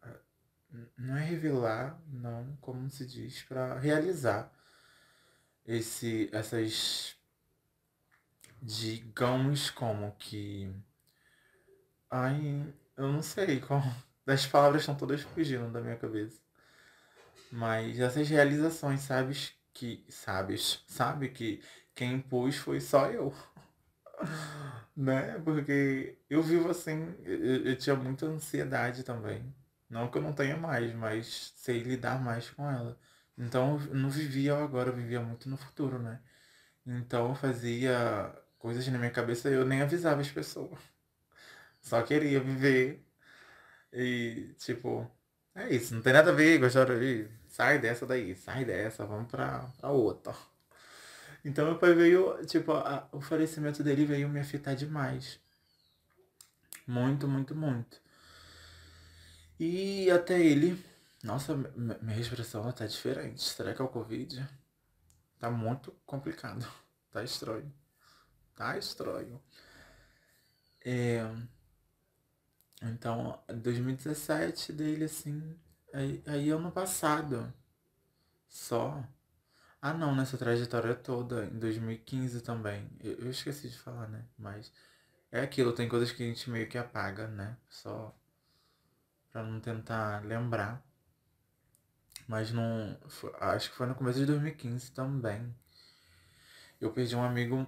Não 0.97 1.17
é 1.17 1.23
revelar, 1.25 1.99
não, 2.07 2.57
como 2.61 2.89
se 2.89 3.05
diz, 3.05 3.43
pra 3.43 3.79
realizar 3.79 4.51
esse, 5.65 6.29
essas, 6.33 7.16
digamos 8.61 9.69
como 9.69 10.11
que. 10.17 10.71
Ai, 12.09 12.73
eu 12.97 13.11
não 13.11 13.21
sei 13.21 13.59
como. 13.59 13.93
Das 14.25 14.45
palavras 14.45 14.81
estão 14.81 14.95
todas 14.95 15.21
fugindo 15.21 15.71
da 15.71 15.81
minha 15.81 15.95
cabeça. 15.97 16.39
Mas 17.51 17.99
essas 17.99 18.27
realizações, 18.29 19.01
sabes? 19.01 19.53
Que. 19.73 20.05
Sabes? 20.09 20.83
Sabe 20.87 21.29
que 21.29 21.61
quem 21.95 22.15
impôs 22.15 22.55
foi 22.57 22.79
só 22.79 23.07
eu. 23.07 23.33
né? 24.95 25.39
Porque 25.39 26.17
eu 26.29 26.41
vivo 26.41 26.69
assim, 26.69 27.15
eu, 27.23 27.65
eu, 27.67 27.77
tinha 27.77 27.95
muita 27.95 28.25
ansiedade 28.25 29.03
também. 29.03 29.53
Não 29.89 30.09
que 30.09 30.17
eu 30.17 30.21
não 30.21 30.33
tenha 30.33 30.57
mais, 30.57 30.93
mas 30.93 31.53
sei 31.57 31.81
lidar 31.83 32.21
mais 32.21 32.49
com 32.49 32.69
ela. 32.69 32.99
Então 33.37 33.79
eu 33.87 33.95
não 33.95 34.09
vivia 34.09 34.57
agora, 34.57 34.89
eu 34.89 34.95
vivia 34.95 35.21
muito 35.21 35.49
no 35.49 35.57
futuro, 35.57 35.99
né? 35.99 36.21
Então 36.85 37.29
eu 37.29 37.35
fazia 37.35 38.33
coisas 38.59 38.87
na 38.87 38.97
minha 38.97 39.11
cabeça 39.11 39.49
eu 39.49 39.65
nem 39.65 39.81
avisava 39.81 40.21
as 40.21 40.29
pessoas. 40.31 40.79
Só 41.81 42.01
queria 42.03 42.39
viver. 42.39 43.05
E 43.93 44.53
tipo, 44.57 45.09
é 45.55 45.73
isso, 45.73 45.95
não 45.95 46.01
tem 46.01 46.13
nada 46.13 46.31
a 46.31 46.33
ver, 46.33 46.59
gostaram 46.59 46.99
de. 46.99 47.27
Sai 47.47 47.79
dessa 47.79 48.05
daí, 48.05 48.35
sai 48.35 48.65
dessa, 48.65 49.05
vamos 49.05 49.29
pra, 49.31 49.71
pra 49.79 49.89
outra. 49.89 50.35
Então 51.43 51.65
meu 51.65 51.77
pai 51.79 51.93
veio, 51.93 52.45
tipo, 52.45 52.73
a, 52.73 53.07
o 53.11 53.21
falecimento 53.21 53.83
dele 53.83 54.05
veio 54.05 54.29
me 54.29 54.39
afetar 54.39 54.75
demais. 54.75 55.39
Muito, 56.85 57.27
muito, 57.27 57.55
muito. 57.55 57.99
E 59.59 60.09
até 60.11 60.39
ele. 60.39 60.83
Nossa, 61.23 61.55
minha 61.55 62.15
respiração 62.15 62.71
tá 62.71 62.85
diferente. 62.85 63.41
Será 63.43 63.73
que 63.73 63.81
é 63.81 63.85
o 63.85 63.89
Covid? 63.89 64.47
Tá 65.39 65.49
muito 65.49 65.91
complicado. 66.05 66.65
Tá 67.09 67.23
estranho. 67.23 67.73
Tá 68.57 68.77
estranho. 68.77 69.41
É... 70.83 71.21
Então, 72.81 73.41
2017 73.47 74.73
dele, 74.73 75.05
assim. 75.05 75.57
Aí, 75.93 76.21
aí 76.27 76.49
ano 76.49 76.71
passado. 76.71 77.53
Só. 78.49 79.03
Ah 79.81 79.93
não, 79.93 80.15
nessa 80.15 80.37
trajetória 80.37 80.95
toda, 80.95 81.45
em 81.45 81.59
2015 81.59 82.41
também. 82.41 82.89
Eu, 82.99 83.13
eu 83.19 83.31
esqueci 83.31 83.69
de 83.69 83.77
falar, 83.77 84.07
né? 84.09 84.25
Mas 84.37 84.71
é 85.31 85.41
aquilo, 85.41 85.73
tem 85.73 85.87
coisas 85.87 86.11
que 86.11 86.23
a 86.23 86.25
gente 86.25 86.49
meio 86.49 86.67
que 86.67 86.77
apaga, 86.77 87.27
né? 87.27 87.57
Só 87.69 88.13
pra 89.31 89.43
não 89.43 89.59
tentar 89.59 90.23
lembrar. 90.25 90.83
Mas 92.27 92.51
não. 92.51 92.97
Acho 93.39 93.69
que 93.71 93.77
foi 93.77 93.87
no 93.87 93.95
começo 93.95 94.19
de 94.19 94.25
2015 94.25 94.91
também. 94.91 95.55
Eu 96.81 96.91
perdi 96.91 97.15
um 97.15 97.23
amigo. 97.23 97.67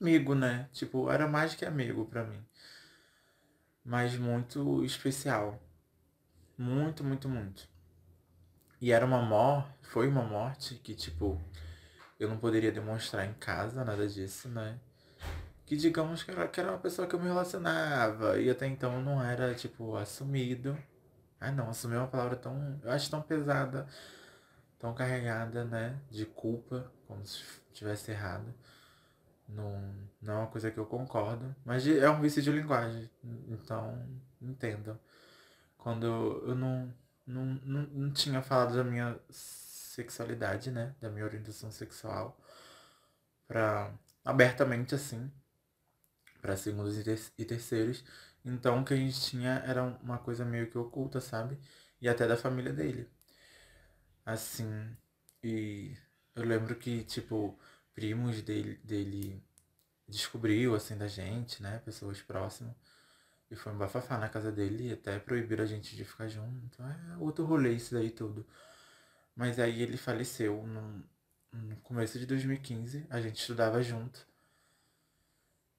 Amigo, 0.00 0.34
né? 0.34 0.68
Tipo, 0.72 1.10
era 1.10 1.26
mais 1.26 1.54
que 1.54 1.64
amigo 1.64 2.04
pra 2.06 2.24
mim. 2.24 2.44
Mas 3.84 4.16
muito 4.16 4.84
especial. 4.84 5.60
Muito, 6.58 7.02
muito, 7.04 7.28
muito. 7.28 7.68
E 8.80 8.92
era 8.92 9.04
uma 9.04 9.22
morte, 9.22 9.68
foi 9.82 10.06
uma 10.08 10.22
morte 10.22 10.74
que, 10.76 10.94
tipo, 10.94 11.40
eu 12.20 12.28
não 12.28 12.38
poderia 12.38 12.70
demonstrar 12.70 13.26
em 13.26 13.32
casa 13.34 13.84
nada 13.84 14.06
disso, 14.06 14.48
né? 14.48 14.78
Que 15.64 15.76
digamos 15.76 16.22
que 16.22 16.30
era, 16.30 16.46
que 16.48 16.60
era 16.60 16.70
uma 16.70 16.78
pessoa 16.78 17.08
que 17.08 17.14
eu 17.14 17.20
me 17.20 17.26
relacionava 17.26 18.38
e 18.38 18.50
até 18.50 18.66
então 18.66 19.02
não 19.02 19.22
era, 19.22 19.54
tipo, 19.54 19.96
assumido. 19.96 20.76
Ah 21.40 21.50
não, 21.52 21.70
assumir 21.70 21.96
é 21.96 21.98
uma 21.98 22.06
palavra 22.08 22.36
tão. 22.36 22.80
Eu 22.82 22.90
acho 22.92 23.10
tão 23.10 23.22
pesada, 23.22 23.86
tão 24.78 24.94
carregada, 24.94 25.64
né? 25.64 25.98
De 26.10 26.26
culpa, 26.26 26.92
como 27.06 27.26
se 27.26 27.42
tivesse 27.72 28.10
errado. 28.10 28.54
Não, 29.48 29.94
não 30.20 30.34
é 30.34 30.36
uma 30.38 30.46
coisa 30.48 30.70
que 30.70 30.78
eu 30.78 30.86
concordo. 30.86 31.54
Mas 31.64 31.86
é 31.86 32.08
um 32.10 32.20
vício 32.20 32.42
de 32.42 32.50
linguagem. 32.52 33.10
Então, 33.48 34.06
entendo. 34.40 34.98
Quando 35.78 36.06
eu 36.46 36.54
não 36.54 36.92
não, 37.26 37.44
não, 37.64 37.82
não 37.88 38.12
tinha 38.12 38.42
falado 38.42 38.76
da 38.76 38.84
minha 38.84 39.18
sexualidade, 39.30 40.70
né? 40.70 40.94
Da 41.00 41.10
minha 41.10 41.24
orientação 41.24 41.70
sexual. 41.70 42.38
Pra, 43.48 43.92
abertamente 44.24 44.94
assim. 44.94 45.30
para 46.40 46.56
segundos 46.56 46.96
e 46.98 47.44
terceiros. 47.44 48.04
Então 48.44 48.80
o 48.80 48.84
que 48.84 48.94
a 48.94 48.96
gente 48.96 49.20
tinha 49.20 49.62
era 49.66 49.82
uma 49.82 50.18
coisa 50.18 50.44
meio 50.44 50.70
que 50.70 50.78
oculta, 50.78 51.20
sabe? 51.20 51.58
E 52.00 52.08
até 52.08 52.26
da 52.26 52.36
família 52.36 52.72
dele. 52.72 53.08
Assim. 54.24 54.96
E 55.42 55.96
eu 56.34 56.44
lembro 56.44 56.74
que, 56.76 57.04
tipo, 57.04 57.58
primos 57.96 58.42
dele, 58.42 58.78
dele 58.84 59.42
descobriu, 60.06 60.74
assim, 60.74 60.96
da 60.96 61.08
gente, 61.08 61.62
né? 61.62 61.80
Pessoas 61.84 62.20
próximas. 62.22 62.74
E 63.50 63.56
foi 63.56 63.72
um 63.72 63.78
bafafá 63.78 64.18
na 64.18 64.28
casa 64.28 64.52
dele 64.52 64.88
e 64.90 64.92
até 64.92 65.18
proibiram 65.18 65.64
a 65.64 65.66
gente 65.66 65.96
de 65.96 66.04
ficar 66.04 66.28
junto. 66.28 66.82
É 66.82 67.16
outro 67.18 67.44
rolê 67.44 67.72
isso 67.72 67.94
daí 67.94 68.10
tudo. 68.10 68.46
Mas 69.34 69.58
aí 69.58 69.82
ele 69.82 69.96
faleceu 69.96 70.66
no, 70.66 71.04
no 71.52 71.76
começo 71.76 72.18
de 72.18 72.26
2015. 72.26 73.06
A 73.10 73.20
gente 73.20 73.40
estudava 73.40 73.82
junto. 73.82 74.26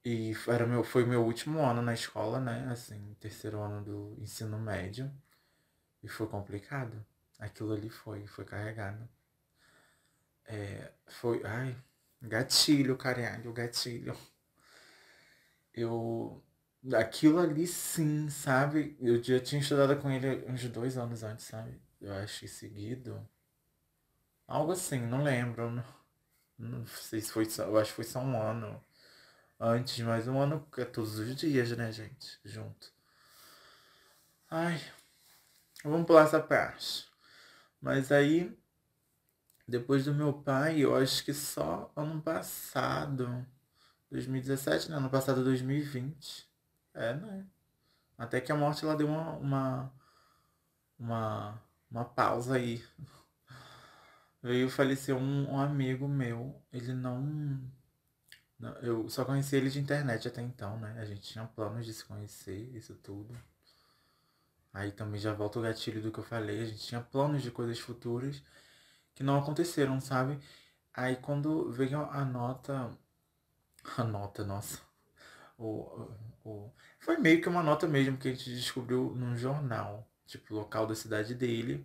E 0.03 0.33
era 0.47 0.65
meu, 0.65 0.83
foi 0.83 1.05
meu 1.05 1.23
último 1.25 1.59
ano 1.59 1.81
na 1.81 1.93
escola, 1.93 2.39
né? 2.39 2.67
Assim, 2.71 3.15
terceiro 3.19 3.61
ano 3.61 3.83
do 3.83 4.17
ensino 4.21 4.57
médio. 4.59 5.11
E 6.03 6.07
foi 6.07 6.27
complicado. 6.27 7.05
Aquilo 7.39 7.73
ali 7.73 7.89
foi, 7.89 8.25
foi 8.27 8.45
carregado. 8.45 9.07
É, 10.45 10.91
foi. 11.07 11.43
Ai, 11.45 11.75
gatilho, 12.21 12.97
caralho, 12.97 13.53
gatilho. 13.53 14.15
Eu 15.73 16.43
Aquilo 16.95 17.39
ali 17.39 17.67
sim, 17.67 18.29
sabe? 18.29 18.95
Eu 19.01 19.21
já 19.21 19.39
tinha 19.39 19.59
estudado 19.59 19.97
com 19.97 20.09
ele 20.09 20.45
uns 20.47 20.63
dois 20.69 20.97
anos 20.97 21.23
antes, 21.23 21.45
sabe? 21.45 21.81
Eu 21.99 22.13
acho 22.13 22.41
que 22.41 22.47
seguido. 22.47 23.27
Algo 24.47 24.71
assim, 24.71 24.99
não 24.99 25.23
lembro. 25.23 25.69
Não, 25.71 25.83
não 26.57 26.85
sei 26.87 27.21
se 27.21 27.31
foi 27.31 27.45
só. 27.45 27.63
Eu 27.63 27.77
acho 27.77 27.89
que 27.91 27.95
foi 27.97 28.05
só 28.05 28.19
um 28.19 28.41
ano 28.41 28.81
antes, 29.59 29.99
mas 30.05 30.27
um 30.27 30.39
ano 30.39 30.67
é 30.77 30.85
todos 30.85 31.19
os 31.19 31.35
dias, 31.35 31.71
né, 31.77 31.91
gente? 31.91 32.39
Junto. 32.45 32.93
Ai. 34.49 34.79
Vamos 35.83 36.07
pular 36.07 36.25
essa 36.25 36.39
parte. 36.39 37.07
Mas 37.81 38.11
aí, 38.11 38.57
depois 39.67 40.05
do 40.05 40.13
meu 40.13 40.33
pai, 40.33 40.79
eu 40.79 40.95
acho 40.95 41.23
que 41.25 41.33
só 41.33 41.91
ano 41.95 42.21
passado. 42.21 43.45
2017, 44.09 44.89
né? 44.89 44.97
Ano 44.97 45.09
passado, 45.09 45.43
2020 45.43 46.47
é, 46.97 47.13
né? 47.13 47.45
Até 48.17 48.41
que 48.41 48.51
a 48.51 48.55
morte 48.55 48.83
ela 48.83 48.95
deu 48.95 49.07
uma, 49.07 49.31
uma, 49.37 49.93
uma, 50.97 51.61
uma 51.91 52.05
pausa 52.05 52.55
aí. 52.55 52.83
Veio 54.41 54.69
falecer 54.69 55.15
um, 55.15 55.51
um 55.51 55.59
amigo 55.59 56.07
meu. 56.07 56.59
Ele 56.73 56.93
não, 56.93 57.21
não. 58.59 58.73
Eu 58.77 59.09
só 59.09 59.25
conheci 59.25 59.55
ele 59.55 59.69
de 59.69 59.79
internet 59.79 60.27
até 60.27 60.41
então, 60.41 60.79
né? 60.79 60.97
A 60.99 61.05
gente 61.05 61.21
tinha 61.21 61.45
planos 61.45 61.85
de 61.85 61.93
se 61.93 62.05
conhecer, 62.05 62.75
isso 62.75 62.95
tudo. 62.95 63.37
Aí 64.73 64.91
também 64.91 65.19
já 65.19 65.33
volta 65.33 65.59
o 65.59 65.61
gatilho 65.61 66.01
do 66.01 66.11
que 66.11 66.19
eu 66.19 66.23
falei. 66.23 66.61
A 66.61 66.65
gente 66.65 66.85
tinha 66.85 67.01
planos 67.01 67.43
de 67.43 67.51
coisas 67.51 67.79
futuras 67.79 68.41
que 69.17 69.23
não 69.23 69.39
aconteceram, 69.39 69.99
sabe? 69.99 70.39
Aí 70.93 71.15
quando 71.15 71.71
veio 71.71 71.99
a 72.03 72.23
nota. 72.23 72.95
A 73.97 74.03
nota, 74.03 74.45
nossa. 74.45 74.79
O, 75.57 76.07
o, 76.45 76.71
foi 76.99 77.17
meio 77.17 77.41
que 77.41 77.49
uma 77.49 77.63
nota 77.63 77.87
mesmo 77.87 78.17
que 78.17 78.27
a 78.27 78.31
gente 78.31 78.53
descobriu 78.53 79.15
num 79.15 79.35
jornal, 79.35 80.07
tipo, 80.27 80.53
local 80.53 80.85
da 80.85 80.93
cidade 80.93 81.33
dele. 81.33 81.83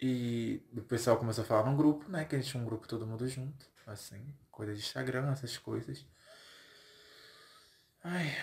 E 0.00 0.60
o 0.76 0.82
pessoal 0.82 1.18
começou 1.18 1.44
a 1.44 1.46
falar 1.46 1.64
num 1.70 1.76
grupo, 1.76 2.10
né? 2.10 2.24
Que 2.24 2.34
a 2.34 2.38
gente 2.40 2.50
tinha 2.50 2.62
um 2.62 2.66
grupo 2.66 2.88
todo 2.88 3.06
mundo 3.06 3.28
junto, 3.28 3.66
assim, 3.86 4.34
coisa 4.50 4.74
de 4.74 4.80
Instagram, 4.80 5.30
essas 5.30 5.56
coisas. 5.56 6.04
Ai. 8.02 8.36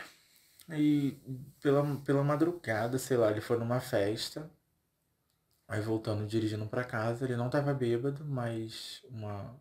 E 0.69 1.17
pela, 1.61 1.83
pela 2.05 2.23
madrugada, 2.23 2.97
sei 2.97 3.17
lá, 3.17 3.31
ele 3.31 3.41
foi 3.41 3.57
numa 3.57 3.81
festa. 3.81 4.49
Aí 5.67 5.81
voltando, 5.81 6.27
dirigindo 6.27 6.67
para 6.67 6.83
casa, 6.83 7.25
ele 7.25 7.35
não 7.35 7.49
tava 7.49 7.73
bêbado, 7.73 8.23
mas 8.25 9.03
uma, 9.09 9.59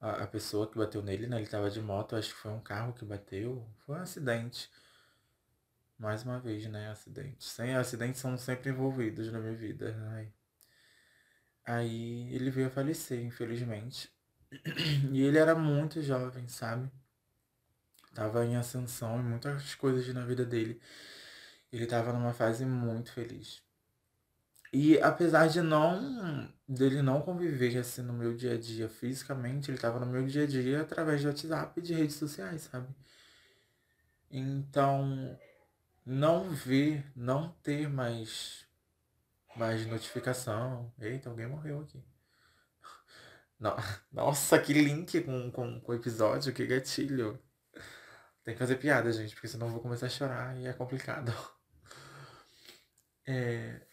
a, 0.00 0.24
a 0.24 0.26
pessoa 0.26 0.70
que 0.70 0.78
bateu 0.78 1.02
nele, 1.02 1.26
né? 1.26 1.38
Ele 1.38 1.46
tava 1.48 1.70
de 1.70 1.80
moto, 1.80 2.16
acho 2.16 2.30
que 2.34 2.40
foi 2.40 2.52
um 2.52 2.60
carro 2.60 2.92
que 2.92 3.04
bateu. 3.04 3.66
Foi 3.78 3.96
um 3.96 4.02
acidente. 4.02 4.70
Mais 5.98 6.22
uma 6.24 6.38
vez, 6.38 6.66
né? 6.68 6.90
Acidentes. 6.90 7.48
Sem 7.48 7.74
acidentes 7.74 8.20
são 8.20 8.36
sempre 8.38 8.70
envolvidos 8.70 9.32
na 9.32 9.38
minha 9.40 9.54
vida. 9.54 9.96
Ai. 10.12 10.32
Aí 11.64 12.32
ele 12.34 12.50
veio 12.50 12.68
a 12.68 12.70
falecer, 12.70 13.20
infelizmente. 13.24 14.10
E 15.12 15.22
ele 15.22 15.38
era 15.38 15.54
muito 15.54 16.00
jovem, 16.02 16.48
sabe? 16.48 16.90
Tava 18.14 18.44
em 18.46 18.56
ascensão 18.56 19.20
em 19.20 19.24
muitas 19.24 19.74
coisas 19.74 20.06
na 20.14 20.24
vida 20.24 20.44
dele. 20.44 20.80
Ele 21.72 21.86
tava 21.86 22.12
numa 22.12 22.32
fase 22.32 22.64
muito 22.64 23.12
feliz. 23.12 23.65
E 24.78 25.00
apesar 25.00 25.48
de 25.48 25.62
não 25.62 26.52
dele 26.68 27.00
não 27.00 27.22
conviver 27.22 27.78
assim 27.78 28.02
no 28.02 28.12
meu 28.12 28.36
dia 28.36 28.52
a 28.52 28.58
dia 28.58 28.90
fisicamente, 28.90 29.70
ele 29.70 29.78
tava 29.78 29.98
no 29.98 30.04
meu 30.04 30.26
dia 30.26 30.42
a 30.42 30.46
dia 30.46 30.82
através 30.82 31.22
de 31.22 31.28
WhatsApp 31.28 31.80
e 31.80 31.82
de 31.82 31.94
redes 31.94 32.16
sociais, 32.16 32.68
sabe? 32.70 32.86
Então, 34.30 35.38
não 36.04 36.50
ver, 36.50 37.10
não 37.16 37.52
ter 37.62 37.88
mais 37.88 38.66
mais 39.56 39.86
notificação. 39.86 40.92
Eita, 41.00 41.30
alguém 41.30 41.46
morreu 41.46 41.80
aqui. 41.80 42.04
Nossa, 44.12 44.58
que 44.58 44.74
link 44.74 45.22
com, 45.22 45.50
com, 45.50 45.80
com 45.80 45.92
o 45.92 45.94
episódio, 45.94 46.52
que 46.52 46.66
gatilho. 46.66 47.42
Tem 48.44 48.52
que 48.52 48.60
fazer 48.60 48.76
piada, 48.76 49.10
gente, 49.10 49.34
porque 49.34 49.48
senão 49.48 49.68
eu 49.68 49.72
vou 49.72 49.80
começar 49.80 50.04
a 50.04 50.10
chorar 50.10 50.54
e 50.58 50.66
é 50.66 50.72
complicado. 50.74 51.32
É, 53.28 53.85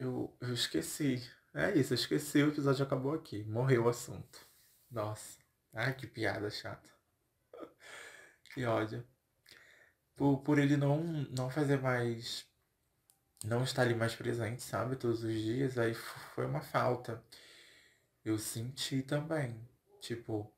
eu, 0.00 0.34
eu 0.40 0.54
esqueci. 0.54 1.22
É 1.54 1.76
isso, 1.78 1.92
eu 1.92 1.96
esqueci, 1.96 2.42
o 2.42 2.48
episódio 2.48 2.84
acabou 2.84 3.14
aqui. 3.14 3.44
Morreu 3.44 3.84
o 3.84 3.88
assunto. 3.88 4.40
Nossa. 4.90 5.38
Ai, 5.74 5.94
que 5.94 6.06
piada 6.06 6.50
chata. 6.50 6.90
Que 8.52 8.64
ódio. 8.64 9.06
Por, 10.16 10.38
por 10.42 10.58
ele 10.58 10.76
não, 10.76 11.02
não 11.30 11.50
fazer 11.50 11.80
mais. 11.80 12.46
Não 13.44 13.62
estar 13.62 13.82
ali 13.82 13.94
mais 13.94 14.14
presente, 14.14 14.62
sabe? 14.62 14.96
Todos 14.96 15.22
os 15.22 15.32
dias, 15.32 15.78
aí 15.78 15.94
foi 16.34 16.46
uma 16.46 16.60
falta. 16.60 17.22
Eu 18.24 18.38
senti 18.38 19.02
também. 19.02 19.68
Tipo, 20.00 20.52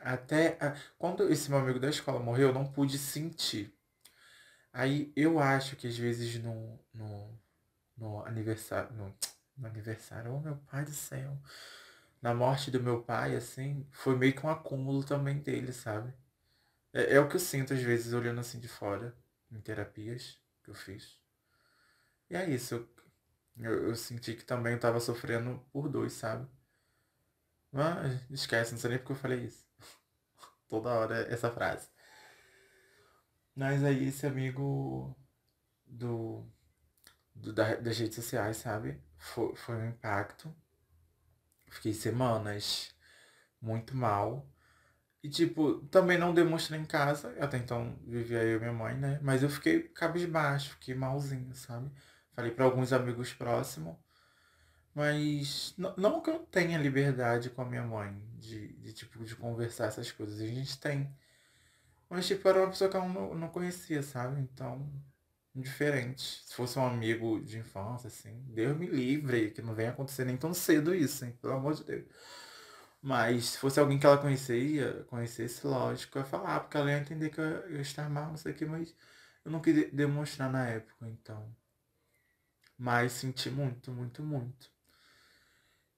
até 0.00 0.56
a, 0.60 0.76
quando 0.98 1.30
esse 1.30 1.50
meu 1.50 1.58
amigo 1.58 1.80
da 1.80 1.90
escola 1.90 2.20
morreu, 2.20 2.48
eu 2.48 2.54
não 2.54 2.70
pude 2.70 2.98
sentir. 2.98 3.74
Aí 4.72 5.12
eu 5.16 5.38
acho 5.38 5.76
que 5.76 5.86
às 5.86 5.96
vezes 5.98 6.42
no, 6.42 6.78
no, 6.94 7.41
no 8.02 8.24
aniversário. 8.26 8.92
No, 8.96 9.14
no 9.56 9.66
aniversário, 9.66 10.34
oh 10.34 10.40
meu 10.40 10.56
pai 10.56 10.84
do 10.84 10.90
céu. 10.92 11.38
Na 12.20 12.34
morte 12.34 12.70
do 12.70 12.82
meu 12.82 13.02
pai, 13.02 13.36
assim, 13.36 13.86
foi 13.92 14.16
meio 14.16 14.34
que 14.34 14.44
um 14.46 14.50
acúmulo 14.50 15.04
também 15.04 15.38
dele, 15.40 15.72
sabe? 15.72 16.12
É, 16.92 17.14
é 17.16 17.20
o 17.20 17.28
que 17.28 17.36
eu 17.36 17.40
sinto 17.40 17.74
às 17.74 17.82
vezes 17.82 18.12
olhando 18.12 18.40
assim 18.40 18.60
de 18.60 18.68
fora, 18.68 19.16
em 19.50 19.60
terapias 19.60 20.38
que 20.64 20.70
eu 20.70 20.74
fiz. 20.74 21.20
E 22.30 22.36
é 22.36 22.48
isso. 22.50 22.74
Eu, 22.74 22.88
eu, 23.58 23.88
eu 23.90 23.96
senti 23.96 24.34
que 24.34 24.44
também 24.44 24.74
eu 24.74 24.80
tava 24.80 25.00
sofrendo 25.00 25.58
por 25.72 25.88
dois, 25.88 26.12
sabe? 26.14 26.48
Mas 27.72 28.20
esquece, 28.30 28.72
não 28.72 28.78
sei 28.78 28.90
nem 28.90 28.98
porque 28.98 29.12
eu 29.12 29.16
falei 29.16 29.44
isso. 29.44 29.66
Toda 30.68 30.90
hora 30.90 31.22
essa 31.32 31.50
frase. 31.50 31.88
Mas 33.54 33.84
aí 33.84 34.08
esse 34.08 34.26
amigo 34.26 35.14
do, 35.86 36.44
do 37.34 37.52
da, 37.52 37.76
das 37.76 37.98
redes 37.98 38.16
sociais, 38.16 38.58
sabe? 38.58 39.00
Foi, 39.18 39.54
foi 39.56 39.76
um 39.76 39.88
impacto. 39.88 40.54
Fiquei 41.68 41.94
semanas 41.94 42.94
muito 43.60 43.96
mal. 43.96 44.48
E 45.22 45.28
tipo, 45.30 45.80
também 45.86 46.18
não 46.18 46.34
demonstrei 46.34 46.80
em 46.80 46.84
casa. 46.84 47.34
Até 47.40 47.58
então 47.58 47.96
vivia 48.06 48.42
eu 48.42 48.56
e 48.58 48.60
minha 48.60 48.72
mãe, 48.72 48.96
né? 48.96 49.20
Mas 49.22 49.42
eu 49.42 49.48
fiquei 49.50 49.82
cabisbaixo, 49.88 50.70
fiquei 50.72 50.94
malzinho, 50.94 51.54
sabe? 51.54 51.90
Falei 52.34 52.50
para 52.50 52.64
alguns 52.64 52.92
amigos 52.92 53.32
próximos. 53.32 53.96
Mas 54.94 55.74
não 55.96 56.20
que 56.20 56.30
eu 56.30 56.40
tenha 56.40 56.78
liberdade 56.78 57.50
com 57.50 57.62
a 57.62 57.64
minha 57.64 57.82
mãe 57.82 58.14
de, 58.38 58.74
de 58.74 58.92
tipo 58.92 59.24
de 59.24 59.34
conversar 59.36 59.86
essas 59.86 60.10
coisas. 60.12 60.40
A 60.40 60.46
gente 60.46 60.78
tem. 60.78 61.14
Mas 62.10 62.26
tipo, 62.26 62.46
era 62.48 62.60
uma 62.60 62.68
pessoa 62.70 62.90
que 62.90 62.96
eu 62.96 63.08
não, 63.08 63.34
não 63.34 63.48
conhecia, 63.48 64.02
sabe? 64.02 64.40
Então, 64.40 64.90
diferente. 65.54 66.42
Se 66.46 66.54
fosse 66.54 66.78
um 66.78 66.86
amigo 66.86 67.40
de 67.40 67.58
infância, 67.58 68.08
assim, 68.08 68.42
Deus 68.48 68.76
me 68.76 68.86
livre, 68.86 69.50
que 69.50 69.62
não 69.62 69.74
venha 69.74 69.90
acontecer 69.90 70.24
nem 70.24 70.36
tão 70.36 70.54
cedo 70.54 70.94
isso, 70.94 71.24
hein? 71.24 71.36
Pelo 71.40 71.54
amor 71.54 71.74
de 71.74 71.84
Deus. 71.84 72.06
Mas 73.02 73.46
se 73.50 73.58
fosse 73.58 73.80
alguém 73.80 73.98
que 73.98 74.06
ela 74.06 74.18
conhecia, 74.18 75.04
conhecesse, 75.08 75.66
lógico, 75.66 76.18
eu 76.18 76.22
ia 76.22 76.28
falar, 76.28 76.60
porque 76.60 76.76
ela 76.76 76.90
ia 76.90 76.98
entender 76.98 77.30
que 77.30 77.40
eu 77.40 77.72
ia 77.72 77.80
estar 77.82 78.08
mal, 78.08 78.28
não 78.28 78.36
sei 78.36 78.52
o 78.52 78.54
que, 78.54 78.64
mas 78.64 78.94
eu 79.44 79.50
não 79.50 79.60
queria 79.60 79.90
demonstrar 79.90 80.50
na 80.50 80.66
época, 80.68 81.08
então. 81.08 81.54
Mas 82.78 83.12
senti 83.12 83.50
muito, 83.50 83.90
muito, 83.92 84.22
muito. 84.22 84.70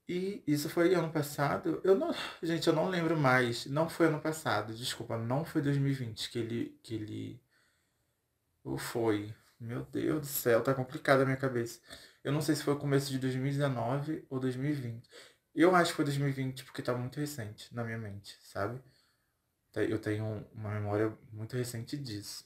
E 0.09 0.43
isso 0.47 0.69
foi 0.69 0.95
ano 0.95 1.11
passado. 1.11 1.81
Eu 1.85 1.97
não, 1.97 2.15
gente, 2.43 2.67
eu 2.69 2.75
não 2.75 2.89
lembro 2.89 3.17
mais. 3.17 3.67
Não 3.67 3.89
foi 3.89 4.07
ano 4.07 4.21
passado, 4.21 4.75
desculpa, 4.75 5.17
não 5.17 5.45
foi 5.45 5.63
2020 5.63 6.31
que 6.31 6.39
ele 6.39 6.79
que 6.83 6.95
ele 6.95 7.43
ou 8.65 8.79
foi. 8.79 9.35
Meu 9.59 9.85
Deus 9.87 10.21
do 10.21 10.27
céu, 10.27 10.63
tá 10.63 10.75
complicada 10.75 11.23
a 11.23 11.27
minha 11.27 11.37
cabeça. 11.37 11.81
Eu 12.23 12.33
não 12.33 12.41
sei 12.41 12.55
se 12.55 12.63
foi 12.63 12.75
o 12.75 12.79
começo 12.79 13.11
de 13.11 13.19
2019 13.19 14.27
ou 14.31 14.39
2020. 14.41 15.09
Eu 15.55 15.75
acho 15.75 15.91
que 15.91 15.97
foi 15.97 16.05
2020 16.05 16.65
porque 16.65 16.83
tá 16.83 16.95
muito 16.95 17.19
recente 17.21 17.75
na 17.75 17.85
minha 17.85 17.99
mente, 17.99 18.37
sabe? 18.43 18.83
Eu 19.75 19.99
tenho 20.01 20.47
uma 20.53 20.71
memória 20.71 21.17
muito 21.33 21.57
recente 21.57 21.97
disso. 21.97 22.45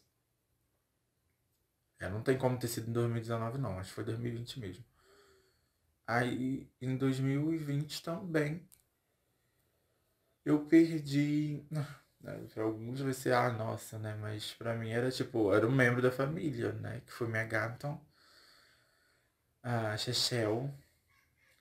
É, 2.00 2.08
não 2.08 2.22
tem 2.22 2.38
como 2.38 2.58
ter 2.58 2.68
sido 2.68 2.88
em 2.88 2.92
2019 2.92 3.58
não, 3.58 3.78
acho 3.78 3.90
que 3.90 3.94
foi 3.94 4.04
2020 4.04 4.58
mesmo. 4.60 4.84
Aí 6.06 6.68
em 6.80 6.96
2020 6.96 8.02
também 8.02 8.68
eu 10.44 10.64
perdi. 10.66 11.66
Né, 12.20 12.46
para 12.52 12.64
alguns 12.64 13.00
vai 13.00 13.12
ser, 13.12 13.32
ah, 13.32 13.50
nossa, 13.52 13.98
né? 13.98 14.16
Mas 14.20 14.52
pra 14.54 14.74
mim 14.74 14.90
era 14.90 15.10
tipo, 15.10 15.52
era 15.54 15.66
um 15.66 15.70
membro 15.70 16.02
da 16.02 16.10
família, 16.10 16.72
né? 16.72 17.00
Que 17.06 17.12
foi 17.12 17.28
minha 17.28 17.44
gata. 17.44 17.98
A 19.62 19.96
Chechel. 19.96 20.68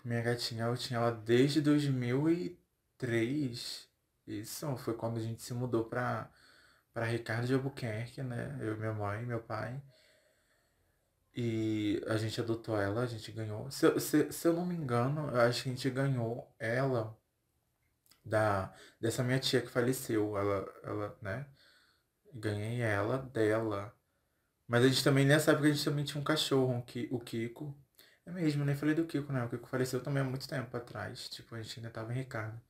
Minha 0.03 0.21
gatinha, 0.21 0.65
eu 0.65 0.77
tinha 0.77 0.99
ela 0.99 1.11
desde 1.11 1.61
2003. 1.61 3.87
Isso 4.27 4.75
foi 4.77 4.93
quando 4.95 5.17
a 5.17 5.21
gente 5.21 5.41
se 5.43 5.53
mudou 5.53 5.85
pra, 5.85 6.29
pra 6.93 7.05
Ricardo 7.05 7.47
de 7.47 7.53
Albuquerque, 7.53 8.23
né? 8.23 8.57
Eu, 8.61 8.77
minha 8.77 8.93
mãe, 8.93 9.25
meu 9.25 9.39
pai. 9.41 9.81
E 11.35 12.01
a 12.07 12.17
gente 12.17 12.39
adotou 12.41 12.79
ela, 12.79 13.03
a 13.03 13.05
gente 13.05 13.31
ganhou. 13.31 13.69
Se, 13.71 13.99
se, 13.99 14.31
se 14.31 14.47
eu 14.47 14.53
não 14.53 14.65
me 14.65 14.75
engano, 14.75 15.29
eu 15.29 15.41
acho 15.41 15.63
que 15.63 15.69
a 15.69 15.71
gente 15.73 15.89
ganhou 15.89 16.51
ela 16.59 17.16
da 18.27 18.73
dessa 18.99 19.23
minha 19.23 19.39
tia 19.39 19.61
que 19.61 19.69
faleceu. 19.69 20.37
Ela, 20.37 20.65
ela, 20.83 21.17
né? 21.21 21.47
Ganhei 22.33 22.81
ela 22.81 23.17
dela. 23.19 23.93
Mas 24.67 24.83
a 24.85 24.87
gente 24.89 25.03
também, 25.03 25.25
nessa 25.25 25.51
época, 25.51 25.67
a 25.67 25.71
gente 25.71 25.85
também 25.85 26.05
tinha 26.05 26.21
um 26.21 26.23
cachorro, 26.23 26.83
o 27.11 27.19
Kiko. 27.21 27.75
É 28.25 28.31
mesmo, 28.31 28.65
nem 28.65 28.75
falei 28.75 28.95
do 28.95 29.05
Kiko, 29.05 29.31
né? 29.33 29.43
O 29.45 29.49
Kiko 29.49 29.67
faleceu 29.67 30.01
também 30.03 30.21
há 30.23 30.25
muito 30.25 30.47
tempo 30.47 30.75
atrás. 30.77 31.29
Tipo, 31.29 31.55
a 31.55 31.61
gente 31.61 31.79
ainda 31.79 31.89
tava 31.91 32.13
em 32.13 32.17
Ricardo. 32.17 32.61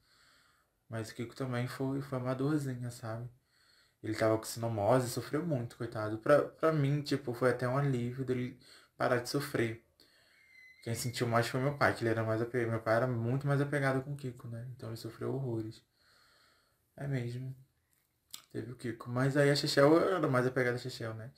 Mas 0.89 1.09
o 1.09 1.15
Kiko 1.15 1.35
também 1.35 1.67
foi, 1.67 2.01
foi 2.01 2.17
uma 2.19 2.35
dorzinha, 2.35 2.91
sabe? 2.91 3.29
Ele 4.03 4.15
tava 4.15 4.37
com 4.37 4.43
sinomose, 4.45 5.09
sofreu 5.09 5.45
muito, 5.45 5.77
coitado. 5.77 6.19
Pra, 6.19 6.43
pra 6.49 6.71
mim, 6.73 7.01
tipo, 7.01 7.33
foi 7.33 7.51
até 7.51 7.67
um 7.67 7.77
alívio 7.77 8.25
dele 8.25 8.59
parar 8.97 9.19
de 9.19 9.29
sofrer. 9.29 9.86
Quem 10.87 10.95
sentiu 10.95 11.27
mais 11.27 11.49
foi 11.49 11.59
meu 11.59 11.77
pai, 11.77 11.93
que 11.93 12.01
ele 12.01 12.11
era 12.11 12.23
mais 12.23 12.41
apegado. 12.41 12.71
Meu 12.71 12.79
pai 12.79 12.95
era 12.95 13.07
muito 13.07 13.45
mais 13.45 13.59
apegado 13.59 14.01
com 14.01 14.13
o 14.13 14.15
Kiko, 14.15 14.47
né? 14.47 14.65
Então 14.71 14.87
ele 14.87 14.95
sofreu 14.95 15.35
horrores. 15.35 15.83
É 16.95 17.05
mesmo. 17.05 17.53
Teve 18.53 18.71
o 18.71 18.75
Kiko. 18.77 19.09
Mas 19.09 19.35
aí 19.35 19.49
a 19.51 19.55
Chechel 19.57 19.99
era 19.99 20.25
mais 20.29 20.47
apegada 20.47 20.77
a 20.77 20.79
Chechel, 20.79 21.13
né? 21.13 21.29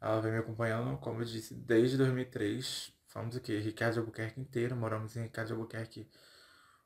Ela 0.00 0.20
vem 0.20 0.30
me 0.30 0.38
acompanhando, 0.38 0.96
como 0.98 1.20
eu 1.20 1.24
disse, 1.24 1.52
desde 1.52 1.96
2003. 1.96 2.92
Fomos 3.08 3.34
o 3.34 3.40
quê? 3.40 3.58
Ricardo 3.58 3.98
Albuquerque 3.98 4.40
inteiro. 4.40 4.76
Moramos 4.76 5.16
em 5.16 5.24
Ricardo 5.24 5.54
Albuquerque 5.54 6.08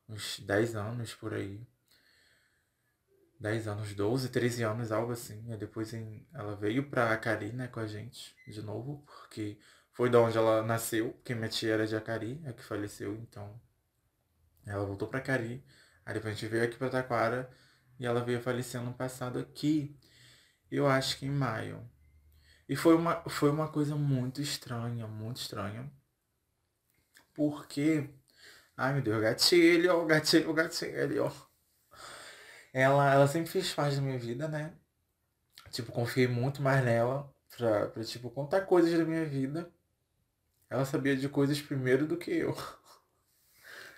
uns 0.08 0.40
10 0.40 0.76
anos 0.76 1.14
por 1.14 1.34
aí. 1.34 1.68
10 3.38 3.68
anos, 3.68 3.94
12, 3.94 4.30
13 4.30 4.62
anos, 4.62 4.90
algo 4.90 5.12
assim. 5.12 5.52
E 5.52 5.56
depois 5.58 5.92
em, 5.92 6.26
ela 6.32 6.56
veio 6.56 6.88
pra 6.88 7.12
Acari, 7.12 7.52
né, 7.52 7.68
com 7.68 7.80
a 7.80 7.86
gente, 7.86 8.34
de 8.48 8.62
novo, 8.62 9.04
porque 9.04 9.58
foi 10.00 10.08
da 10.08 10.18
onde 10.18 10.38
ela 10.38 10.62
nasceu, 10.62 11.12
porque 11.12 11.34
minha 11.34 11.50
tia 11.50 11.74
era 11.74 11.86
de 11.86 11.94
Acari, 11.94 12.40
é 12.46 12.54
que 12.54 12.62
faleceu, 12.62 13.14
então 13.16 13.60
ela 14.64 14.82
voltou 14.86 15.06
pra 15.06 15.18
Acari. 15.18 15.62
Aí 16.06 16.14
depois 16.14 16.32
a 16.32 16.34
gente 16.34 16.50
veio 16.50 16.64
aqui 16.64 16.78
pra 16.78 16.88
Taquara 16.88 17.50
e 17.98 18.06
ela 18.06 18.24
veio 18.24 18.40
falecer 18.40 18.80
ano 18.80 18.94
passado 18.94 19.38
aqui, 19.38 19.94
eu 20.70 20.86
acho 20.86 21.18
que 21.18 21.26
em 21.26 21.30
maio. 21.30 21.86
E 22.66 22.74
foi 22.74 22.94
uma, 22.94 23.22
foi 23.28 23.50
uma 23.50 23.68
coisa 23.68 23.94
muito 23.94 24.40
estranha, 24.40 25.06
muito 25.06 25.42
estranha. 25.42 25.92
Porque. 27.34 28.08
Ai 28.78 28.94
meu 28.94 29.02
Deus, 29.02 29.20
gatilho, 29.20 30.06
gatilho, 30.06 30.54
gatilho 30.54 31.30
ela, 32.72 33.12
ela 33.12 33.28
sempre 33.28 33.50
fez 33.50 33.74
parte 33.74 33.96
da 33.96 34.00
minha 34.00 34.18
vida, 34.18 34.48
né? 34.48 34.72
Tipo, 35.70 35.92
confiei 35.92 36.26
muito 36.26 36.62
mais 36.62 36.82
nela 36.82 37.30
pra, 37.54 37.88
pra, 37.88 38.02
tipo, 38.02 38.30
contar 38.30 38.62
coisas 38.62 38.98
da 38.98 39.04
minha 39.04 39.26
vida. 39.26 39.70
Ela 40.70 40.84
sabia 40.84 41.16
de 41.16 41.28
coisas 41.28 41.60
primeiro 41.60 42.06
do 42.06 42.16
que 42.16 42.30
eu. 42.30 42.56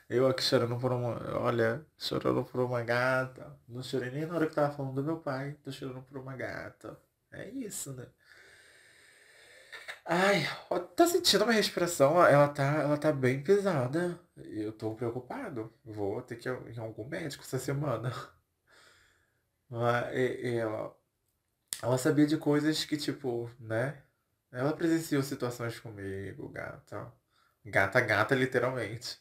Eu 0.08 0.26
aqui 0.26 0.42
chorando 0.42 0.78
por 0.78 0.92
uma. 0.92 1.38
Olha, 1.38 1.87
chorando 1.98 2.44
por 2.44 2.61
uma 2.61 2.82
gata. 2.82 3.58
Não 3.68 3.82
chorei 3.82 4.11
nem 4.11 4.26
na 4.26 4.35
hora 4.35 4.46
que 4.46 4.54
tava 4.54 4.74
falando 4.74 4.94
do 4.94 5.04
meu 5.04 5.18
pai. 5.18 5.56
Tô 5.62 5.72
chorando 5.72 6.02
por 6.02 6.18
uma 6.18 6.37
gata. 6.37 6.98
É 7.30 7.48
isso, 7.48 7.92
né? 7.94 8.06
Ai, 10.04 10.42
tá 10.96 11.06
sentindo 11.06 11.44
minha 11.44 11.56
respiração? 11.56 12.24
Ela 12.24 12.48
tá, 12.48 12.62
ela 12.82 12.96
tá 12.98 13.12
bem 13.12 13.42
pesada. 13.42 14.18
Eu 14.37 14.72
tô 14.72 14.94
preocupado. 14.94 15.72
Vou 15.85 16.20
ter 16.22 16.37
que 16.37 16.48
ir 16.48 16.76
em 16.76 16.78
algum 16.80 17.06
médico 17.08 17.44
essa 17.44 17.58
semana. 17.58 18.12
Mas, 19.68 20.14
ela, 20.44 20.94
ela 21.82 21.98
sabia 21.98 22.26
de 22.26 22.37
coisas 22.38 22.85
que, 22.85 22.96
tipo, 22.96 23.50
né? 23.61 24.02
Ela 24.53 24.73
presenciou 24.77 25.23
situações 25.23 25.79
comigo, 25.81 26.49
gata. 26.49 27.12
Gata, 27.65 28.01
gata, 28.01 28.35
literalmente. 28.35 29.19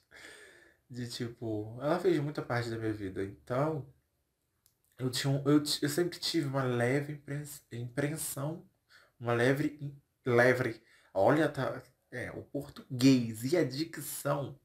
De 0.90 1.08
tipo, 1.10 1.78
ela 1.82 2.00
fez 2.00 2.20
muita 2.20 2.42
parte 2.42 2.70
da 2.70 2.78
minha 2.78 2.94
vida. 2.94 3.24
Então, 3.24 3.88
eu 4.98 5.10
tinha 5.10 5.32
um- 5.32 5.44
eu, 5.50 5.64
eu 5.82 5.90
sempre 5.90 6.20
tive 6.20 6.48
uma 6.48 6.64
leve 6.64 7.14
impres- 7.14 7.62
impressão, 7.72 8.66
uma 9.20 9.34
leve, 9.34 9.80
leve. 10.26 10.82
Olha, 11.14 11.50
tá, 11.50 11.82
é, 12.12 12.32
o 12.32 12.44
português 12.44 13.44
e 13.52 13.58
a 13.58 13.64
dicção. 13.64 14.60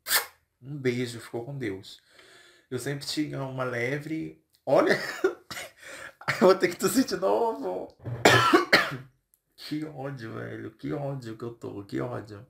Um 0.60 0.76
beijo, 0.76 1.20
ficou 1.20 1.44
com 1.44 1.56
Deus. 1.56 2.00
Eu 2.70 2.78
sempre 2.78 3.06
tinha 3.06 3.42
uma 3.44 3.64
leve, 3.64 4.42
olha, 4.64 4.94
eu 6.40 6.48
vou 6.48 6.54
ter 6.56 6.68
que 6.68 6.76
tossir 6.76 7.04
de 7.04 7.16
novo. 7.16 7.88
Que 9.56 9.84
ódio, 9.84 10.34
velho. 10.34 10.70
Que 10.70 10.92
ódio 10.92 11.36
que 11.36 11.42
eu 11.42 11.52
tô, 11.52 11.84
que 11.84 12.00
ódio. 12.00 12.46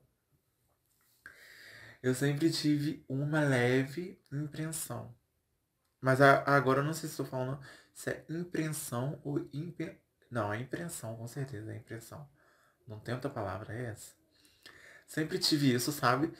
Eu 2.02 2.14
sempre 2.14 2.50
tive 2.50 3.04
uma 3.08 3.40
leve 3.40 4.20
impressão. 4.32 5.14
Mas 6.00 6.20
a- 6.20 6.44
agora 6.46 6.80
eu 6.80 6.84
não 6.84 6.94
sei 6.94 7.08
se 7.08 7.14
estou 7.14 7.26
falando 7.26 7.60
se 7.94 8.10
é 8.10 8.26
impressão 8.30 9.20
ou 9.24 9.38
impe... 9.52 9.98
Não, 10.30 10.52
é 10.52 10.60
impressão, 10.60 11.16
com 11.16 11.26
certeza, 11.28 11.72
é 11.72 11.76
impressão. 11.78 12.28
Não 12.88 13.00
tem 13.00 13.14
outra 13.14 13.30
palavra, 13.30 13.74
é 13.74 13.86
essa. 13.86 14.14
Sempre 15.06 15.38
tive 15.38 15.74
isso, 15.74 15.92
sabe? 15.92 16.32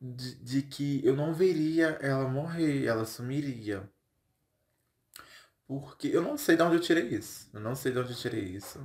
De, 0.00 0.36
de 0.36 0.62
que 0.62 1.04
eu 1.06 1.16
não 1.16 1.34
veria 1.34 1.88
ela 2.02 2.28
morrer, 2.28 2.86
ela 2.86 3.06
sumiria. 3.06 3.88
Porque 5.66 6.08
eu 6.08 6.22
não 6.22 6.36
sei 6.36 6.56
de 6.56 6.62
onde 6.62 6.76
eu 6.76 6.80
tirei 6.80 7.08
isso. 7.08 7.48
Eu 7.52 7.60
não 7.60 7.74
sei 7.74 7.92
de 7.92 7.98
onde 7.98 8.12
eu 8.12 8.16
tirei 8.16 8.44
isso. 8.44 8.78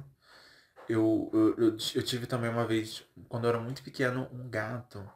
Eu, 0.89 1.29
eu, 1.33 1.77
eu, 1.95 2.03
tive 2.03 2.25
também 2.25 2.49
uma 2.49 2.65
vez, 2.65 3.03
quando 3.27 3.43
eu 3.43 3.49
era 3.49 3.59
muito 3.59 3.83
pequeno, 3.83 4.29
um 4.31 4.49
gato. 4.49 5.07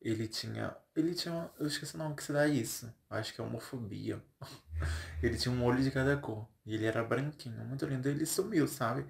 Ele 0.00 0.28
tinha. 0.28 0.76
Ele 0.94 1.14
tinha. 1.14 1.50
Eu 1.58 1.66
esqueci 1.66 1.94
o 1.94 1.98
nome 1.98 2.14
que 2.16 2.22
se 2.22 2.32
dá 2.32 2.46
isso. 2.46 2.86
Eu 3.10 3.16
acho 3.16 3.34
que 3.34 3.40
é 3.40 3.44
homofobia. 3.44 4.22
Ele 5.22 5.36
tinha 5.36 5.54
um 5.54 5.64
olho 5.64 5.82
de 5.82 5.90
cada 5.90 6.16
cor. 6.16 6.48
E 6.66 6.74
ele 6.74 6.86
era 6.86 7.04
branquinho, 7.04 7.64
muito 7.64 7.86
lindo. 7.86 8.08
Ele 8.08 8.26
sumiu, 8.26 8.66
sabe? 8.66 9.06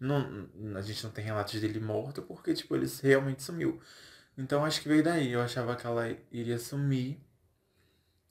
Não, 0.00 0.48
a 0.76 0.82
gente 0.82 1.04
não 1.04 1.10
tem 1.12 1.24
relatos 1.24 1.60
dele 1.60 1.80
morto 1.80 2.22
porque, 2.22 2.54
tipo, 2.54 2.74
ele 2.74 2.86
realmente 3.02 3.42
sumiu. 3.42 3.80
Então 4.36 4.64
acho 4.64 4.80
que 4.82 4.88
veio 4.88 5.02
daí. 5.04 5.30
Eu 5.32 5.40
achava 5.42 5.76
que 5.76 5.86
ela 5.86 6.08
iria 6.30 6.58
sumir. 6.58 7.20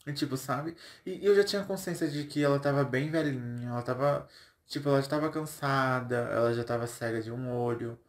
E, 0.06 0.14
tipo, 0.14 0.36
sabe? 0.36 0.76
E 1.06 1.24
eu 1.26 1.36
já 1.36 1.44
tinha 1.44 1.64
consciência 1.64 2.08
de 2.10 2.26
que 2.26 2.44
ela 2.44 2.60
tava 2.60 2.84
bem 2.84 3.10
velhinha. 3.12 3.70
Ela 3.70 3.82
tava. 3.84 4.28
Tipo, 4.72 4.88
ela 4.88 5.02
já 5.02 5.10
tava 5.10 5.30
cansada. 5.30 6.16
Ela 6.16 6.54
já 6.54 6.64
tava 6.64 6.88
cega 6.88 7.22
de 7.22 7.30
um 7.30 7.52
olho. 7.54 8.00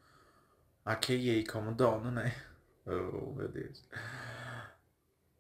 A 0.84 0.94
K.A. 0.96 1.52
como 1.52 1.74
dono, 1.74 2.10
né? 2.10 2.32
Oh, 2.84 3.32
meu 3.34 3.48
Deus. 3.48 3.88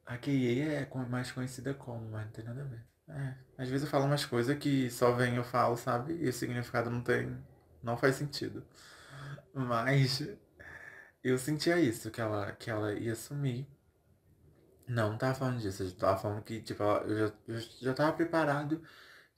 A 0.06 0.16
K.A. 0.16 0.82
é 0.82 0.88
mais 1.08 1.32
conhecida 1.32 1.74
como, 1.74 2.08
mas 2.08 2.24
não 2.26 2.32
tem 2.32 2.44
nada 2.44 2.62
a 2.62 2.64
ver. 2.64 2.86
É, 3.08 3.34
às 3.58 3.68
vezes 3.68 3.84
eu 3.84 3.90
falo 3.90 4.04
umas 4.04 4.24
coisas 4.24 4.56
que 4.56 4.88
só 4.88 5.10
vem 5.10 5.34
eu 5.34 5.42
falo, 5.42 5.76
sabe? 5.76 6.14
E 6.14 6.28
o 6.28 6.32
significado 6.32 6.88
não 6.88 7.02
tem. 7.02 7.36
Não 7.82 7.96
faz 7.96 8.14
sentido. 8.14 8.64
Mas 9.52 10.22
eu 11.24 11.38
sentia 11.38 11.80
isso, 11.80 12.10
que 12.10 12.20
ela, 12.20 12.52
que 12.52 12.70
ela 12.70 12.94
ia 12.94 13.14
sumir. 13.16 13.66
Não, 14.86 15.10
não 15.10 15.18
tava 15.18 15.34
falando 15.34 15.60
disso. 15.60 15.82
Eu 15.82 15.92
tava 15.96 16.18
falando 16.18 16.42
que, 16.44 16.60
tipo, 16.62 16.82
eu 16.82 17.28
já, 17.28 17.34
eu 17.48 17.60
já 17.80 17.94
tava 17.94 18.12
preparado 18.12 18.82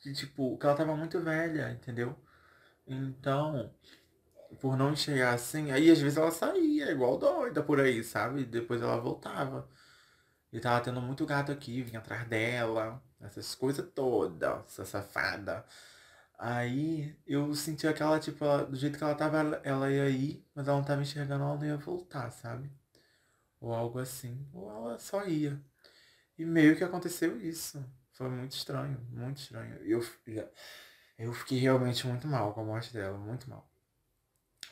de, 0.05 0.15
tipo, 0.15 0.59
que 0.59 0.67
ela 0.67 0.77
tava 0.77 0.97
muito 0.97 1.21
velha, 1.21 1.73
entendeu? 1.73 2.17
Então, 2.87 3.73
por 4.61 4.77
não 4.77 4.93
enxergar 4.93 5.35
assim, 5.35 5.71
aí 5.73 5.91
às 5.91 6.01
vezes 6.01 6.19
ela 6.19 6.31
saía, 6.31 6.91
igual 6.93 7.19
doida 7.19 7.63
por 7.63 7.81
aí, 7.81 8.03
sabe? 8.05 8.45
Depois 8.45 8.83
ela 8.83 8.99
voltava. 9.01 9.69
E 10.53 10.61
tava 10.61 10.83
tendo 10.85 11.01
muito 11.03 11.27
gato 11.27 11.53
aqui, 11.53 11.83
vinha 11.83 11.99
atrás 12.01 12.27
dela, 12.29 13.03
essas 13.21 13.55
coisas 13.55 13.87
todas, 13.95 14.65
essa 14.67 14.85
safada. 14.85 15.65
Aí 16.39 17.17
eu 17.27 17.55
senti 17.55 17.87
aquela, 17.89 18.19
tipo, 18.21 18.45
ela- 18.45 18.65
do 18.67 18.77
jeito 18.77 18.99
que 18.99 19.05
ela 19.05 19.15
tava, 19.15 19.39
ela 19.65 19.91
ia 19.91 20.09
ir, 20.11 20.47
mas 20.55 20.69
ela 20.69 20.79
não 20.79 20.85
tava 20.85 21.03
enxergando, 21.03 21.45
ela 21.45 21.57
não 21.57 21.65
ia 21.67 21.77
voltar, 21.77 22.31
sabe? 22.33 22.71
Ou 23.61 23.73
algo 23.75 23.99
assim. 23.99 24.47
Ou 24.53 24.71
ela 24.71 24.99
só 24.99 25.25
ia. 25.27 25.61
E 26.39 26.45
meio 26.47 26.77
que 26.77 26.85
aconteceu 26.85 27.41
isso. 27.41 27.85
Foi 28.15 28.29
muito 28.29 28.53
estranho, 28.53 28.99
muito 29.11 29.39
estranho. 29.39 29.77
Eu, 29.83 30.01
eu 31.19 31.33
fiquei 31.35 31.59
realmente 31.59 32.07
muito 32.07 32.27
mal 32.29 32.55
com 32.55 32.61
a 32.61 32.65
morte 32.65 32.93
dela, 32.93 33.19
muito 33.19 33.51
mal. 33.51 33.69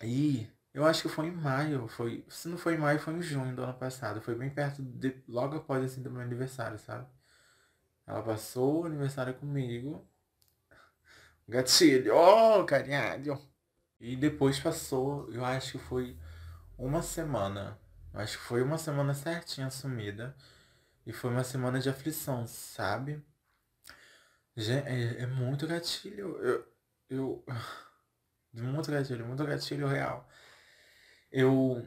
E 0.00 0.48
eu 0.72 0.86
acho 0.86 1.02
que 1.02 1.08
foi 1.08 1.26
em 1.26 1.32
maio, 1.32 1.88
foi, 1.88 2.24
se 2.28 2.48
não 2.48 2.56
foi 2.56 2.74
em 2.74 2.78
maio, 2.78 3.00
foi 3.00 3.14
em 3.14 3.22
junho 3.22 3.54
do 3.54 3.62
ano 3.62 3.74
passado. 3.74 4.20
Foi 4.22 4.34
bem 4.36 4.48
perto, 4.48 4.82
de, 4.82 5.22
logo 5.28 5.56
após 5.56 5.84
assim 5.84 6.02
do 6.02 6.10
meu 6.10 6.22
aniversário, 6.22 6.78
sabe? 6.78 7.06
Ela 8.06 8.22
passou 8.22 8.82
o 8.82 8.86
aniversário 8.86 9.34
comigo. 9.34 10.06
Gatilho, 11.48 12.14
oh, 12.16 12.64
carinho. 12.64 13.40
E 14.00 14.16
depois 14.16 14.60
passou, 14.60 15.28
eu 15.32 15.44
acho 15.44 15.72
que 15.72 15.78
foi 15.78 16.16
uma 16.78 17.02
semana. 17.02 17.78
Eu 18.14 18.20
acho 18.20 18.38
que 18.38 18.44
foi 18.44 18.62
uma 18.62 18.78
semana 18.78 19.14
certinha 19.14 19.70
sumida. 19.70 20.36
E 21.04 21.12
foi 21.12 21.30
uma 21.30 21.44
semana 21.44 21.80
de 21.80 21.88
aflição, 21.90 22.46
sabe? 22.46 23.22
É, 24.56 25.22
é 25.22 25.26
muito 25.26 25.66
gatilho. 25.66 26.36
Eu, 26.38 26.66
eu. 27.08 27.44
Muito 28.54 28.90
gatilho, 28.90 29.26
muito 29.26 29.44
gatilho 29.44 29.86
real. 29.86 30.26
Eu, 31.32 31.82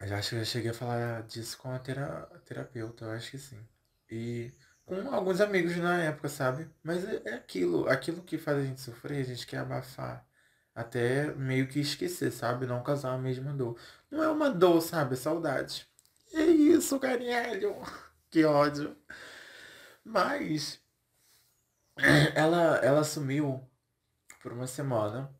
eu 0.00 0.14
acho 0.16 0.30
que 0.30 0.36
eu 0.36 0.44
cheguei 0.44 0.70
a 0.70 0.74
falar 0.74 1.22
disso 1.22 1.56
com 1.58 1.70
a 1.72 1.78
tera- 1.78 2.26
terapeuta, 2.44 3.04
eu 3.06 3.10
acho 3.12 3.30
que 3.30 3.38
sim. 3.38 3.58
E 4.10 4.52
com 4.84 4.94
alguns 5.14 5.40
amigos 5.40 5.76
na 5.76 6.02
época, 6.02 6.28
sabe? 6.28 6.68
Mas 6.82 7.04
é, 7.04 7.22
é 7.26 7.34
aquilo, 7.34 7.88
aquilo 7.88 8.22
que 8.22 8.38
faz 8.38 8.58
a 8.58 8.64
gente 8.64 8.80
sofrer, 8.80 9.20
a 9.20 9.24
gente 9.24 9.46
quer 9.46 9.58
abafar. 9.58 10.26
Até 10.74 11.34
meio 11.34 11.66
que 11.68 11.80
esquecer, 11.80 12.30
sabe? 12.30 12.66
Não 12.66 12.82
causar 12.82 13.14
a 13.14 13.18
mesma 13.18 13.52
dor. 13.54 13.78
Não 14.10 14.22
é 14.22 14.28
uma 14.28 14.50
dor, 14.50 14.80
sabe? 14.82 15.14
É 15.14 15.16
saudade. 15.16 15.88
É 16.32 16.42
isso, 16.44 16.98
carinho. 17.00 17.76
Que 18.30 18.44
ódio. 18.44 18.94
Mas 20.04 20.80
ela, 22.34 22.76
ela 22.78 23.04
sumiu 23.04 23.60
por 24.42 24.52
uma 24.52 24.66
semana. 24.66 25.34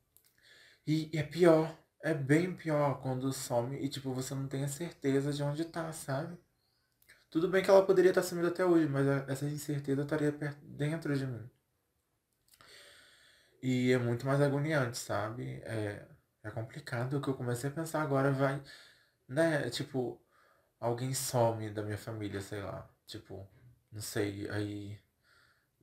E 0.87 1.11
é 1.15 1.23
pior. 1.23 1.77
É 2.03 2.15
bem 2.15 2.55
pior 2.57 3.01
quando 3.03 3.33
some 3.33 3.77
e, 3.79 3.89
tipo, 3.89 4.13
você 4.15 4.35
não 4.35 4.49
tem 4.49 4.65
a 4.65 4.69
certeza 4.69 5.33
de 5.33 5.43
onde 5.43 5.65
tá, 5.67 5.93
sabe? 5.93 6.39
Tudo 7.31 7.49
bem 7.49 7.63
que 7.65 7.71
ela 7.71 7.87
poderia 7.87 8.11
estar 8.11 8.23
sumida 8.23 8.49
até 8.49 8.65
hoje, 8.67 8.89
mas 8.89 9.07
a- 9.09 9.27
essa 9.29 9.47
incerteza 9.47 10.03
estaria 10.03 10.33
dentro 10.65 11.17
de 11.19 11.27
mim. 11.27 11.51
E 13.63 13.93
é 13.93 13.99
muito 13.99 14.27
mais 14.27 14.41
agoniante, 14.41 14.99
sabe? 14.99 15.61
É, 15.65 16.07
é 16.45 16.51
complicado. 16.51 17.17
O 17.19 17.21
que 17.21 17.29
eu 17.29 17.35
comecei 17.35 17.71
a 17.71 17.73
pensar 17.73 18.03
agora 18.03 18.31
vai, 18.33 18.63
né? 19.29 19.71
Tipo, 19.71 20.21
alguém 20.81 21.15
some 21.15 21.71
da 21.71 21.83
minha 21.83 21.99
família, 21.99 22.41
sei 22.43 22.63
lá. 22.63 22.89
Tipo, 23.07 23.49
não 23.93 24.03
sei, 24.03 24.49
aí 24.51 25.01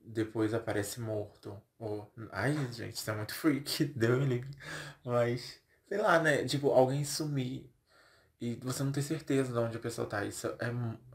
depois 0.04 0.54
aparece 0.54 1.00
morto. 1.00 1.62
Ou, 1.80 2.12
ai, 2.32 2.54
gente, 2.72 2.96
isso 2.96 3.10
é 3.10 3.16
muito 3.16 3.34
freak, 3.34 3.86
deu 3.96 4.20
livre. 4.20 4.50
Mas, 5.04 5.60
sei 5.88 5.98
lá, 6.00 6.20
né? 6.22 6.46
Tipo, 6.46 6.70
alguém 6.70 7.04
sumir 7.06 7.70
e 8.42 8.56
você 8.56 8.84
não 8.84 8.92
ter 8.92 9.02
certeza 9.02 9.54
de 9.54 9.58
onde 9.60 9.78
a 9.78 9.80
pessoa 9.80 10.08
tá. 10.08 10.26
Isso 10.26 10.48
é, 10.60 10.68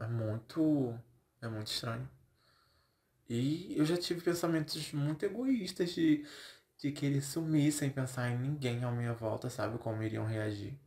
é 0.03 0.07
muito. 0.07 0.99
É 1.41 1.47
muito 1.47 1.67
estranho. 1.67 2.09
E 3.29 3.77
eu 3.77 3.85
já 3.85 3.95
tive 3.95 4.21
pensamentos 4.21 4.91
muito 4.91 5.23
egoístas 5.23 5.91
de, 5.91 6.25
de 6.77 6.91
querer 6.91 7.21
sumir 7.21 7.71
sem 7.71 7.89
pensar 7.91 8.29
em 8.31 8.37
ninguém 8.39 8.83
à 8.83 8.91
minha 8.91 9.13
volta, 9.13 9.49
sabe? 9.49 9.77
Como 9.77 10.01
iriam 10.03 10.25
reagir. 10.25 10.77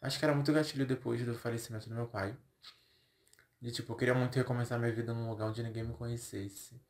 Acho 0.00 0.18
que 0.18 0.24
era 0.24 0.34
muito 0.34 0.52
gatilho 0.52 0.86
depois 0.86 1.24
do 1.24 1.34
falecimento 1.34 1.88
do 1.88 1.94
meu 1.94 2.08
pai. 2.08 2.36
De 3.60 3.70
tipo, 3.72 3.92
eu 3.92 3.96
queria 3.96 4.14
muito 4.14 4.36
recomeçar 4.36 4.78
minha 4.78 4.92
vida 4.92 5.14
num 5.14 5.28
lugar 5.30 5.48
onde 5.48 5.62
ninguém 5.62 5.84
me 5.84 5.94
conhecesse. 5.94 6.80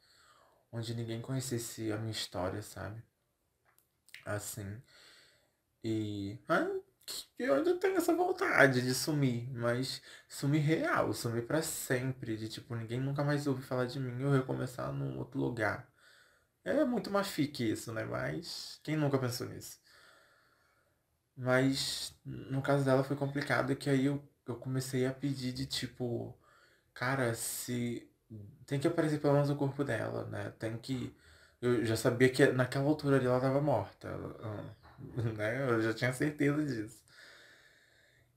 Onde 0.74 0.94
ninguém 0.94 1.22
conhecesse 1.22 1.90
a 1.90 1.96
minha 1.96 2.12
história, 2.12 2.60
sabe? 2.60 3.02
Assim. 4.26 4.82
E. 5.82 6.38
ah, 6.48 6.66
Eu 7.38 7.54
ainda 7.56 7.76
tenho 7.78 7.96
essa 7.98 8.14
vontade 8.14 8.82
de 8.82 8.94
sumir, 8.94 9.50
mas 9.54 10.02
sumir 10.28 10.60
real, 10.62 11.12
sumir 11.14 11.46
pra 11.46 11.62
sempre. 11.62 12.36
De 12.36 12.48
tipo, 12.48 12.74
ninguém 12.76 13.00
nunca 13.00 13.24
mais 13.24 13.46
ouve 13.46 13.62
falar 13.62 13.86
de 13.86 14.00
mim 14.00 14.22
eu 14.22 14.32
recomeçar 14.32 14.92
num 14.92 15.18
outro 15.18 15.40
lugar. 15.40 15.88
É 16.64 16.84
muito 16.84 17.10
mais 17.10 17.28
fique 17.28 17.70
isso, 17.70 17.92
né? 17.92 18.04
Mas 18.04 18.80
quem 18.84 18.96
nunca 18.96 19.18
pensou 19.18 19.48
nisso? 19.48 19.78
Mas 21.36 22.14
no 22.24 22.62
caso 22.62 22.84
dela 22.84 23.02
foi 23.04 23.16
complicado 23.16 23.74
que 23.76 23.90
aí 23.90 24.06
eu, 24.06 24.22
eu 24.46 24.56
comecei 24.56 25.04
a 25.06 25.12
pedir 25.12 25.52
de 25.52 25.66
tipo, 25.66 26.36
cara, 26.94 27.34
se 27.34 28.08
tem 28.66 28.78
que 28.80 28.86
aparecer 28.88 29.20
pelo 29.20 29.34
menos 29.34 29.50
o 29.50 29.56
corpo 29.56 29.84
dela, 29.84 30.26
né? 30.26 30.52
Tem 30.58 30.76
que. 30.78 31.14
Eu 31.60 31.84
já 31.84 31.96
sabia 31.96 32.28
que 32.30 32.46
naquela 32.48 32.86
altura 32.86 33.16
ali 33.16 33.26
ela 33.26 33.40
tava 33.40 33.60
morta. 33.60 34.08
Né? 35.36 35.68
Eu 35.68 35.82
já 35.82 35.92
tinha 35.92 36.12
certeza 36.12 36.64
disso. 36.64 37.02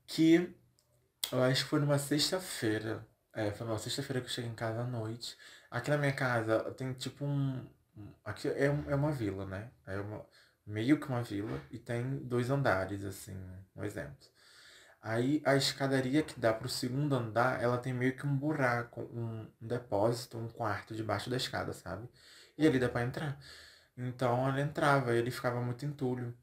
Que 0.05 0.53
eu 1.31 1.43
acho 1.43 1.63
que 1.63 1.69
foi 1.69 1.79
numa 1.79 1.97
sexta-feira. 1.97 3.05
É, 3.33 3.51
foi 3.51 3.67
numa 3.67 3.79
sexta-feira 3.79 4.21
que 4.21 4.27
eu 4.27 4.31
cheguei 4.31 4.49
em 4.49 4.55
casa 4.55 4.81
à 4.81 4.85
noite. 4.85 5.37
Aqui 5.71 5.89
na 5.89 5.97
minha 5.97 6.13
casa 6.13 6.59
tem 6.73 6.93
tipo 6.93 7.25
um. 7.25 7.65
Aqui 8.25 8.47
é, 8.49 8.65
é 8.65 8.95
uma 8.95 9.11
vila, 9.11 9.45
né? 9.45 9.71
É 9.85 9.97
uma, 9.99 10.25
meio 10.65 10.99
que 10.99 11.07
uma 11.07 11.23
vila 11.23 11.61
e 11.71 11.79
tem 11.79 12.17
dois 12.19 12.49
andares, 12.49 13.03
assim, 13.05 13.37
um 13.75 13.83
exemplo. 13.83 14.27
Aí 15.07 15.41
a 15.45 15.55
escadaria 15.55 16.21
que 16.21 16.37
dá 16.37 16.53
pro 16.53 16.67
segundo 16.67 17.15
andar, 17.15 17.63
ela 17.63 17.77
tem 17.77 17.93
meio 17.93 18.17
que 18.17 18.27
um 18.27 18.35
buraco, 18.35 19.01
um, 19.03 19.49
depósito, 19.61 20.37
um 20.37 20.49
quarto 20.49 20.93
debaixo 20.93 21.29
da 21.29 21.37
escada, 21.37 21.71
sabe? 21.71 22.09
E 22.57 22.67
ali 22.67 22.77
dá 22.77 22.89
pra 22.89 23.03
entrar. 23.03 23.39
Então 23.97 24.47
ela 24.49 24.59
entrava, 24.61 25.13
ele 25.15 25.31
ficava 25.31 25.61
muito 25.61 25.85
entulho. 25.85 26.37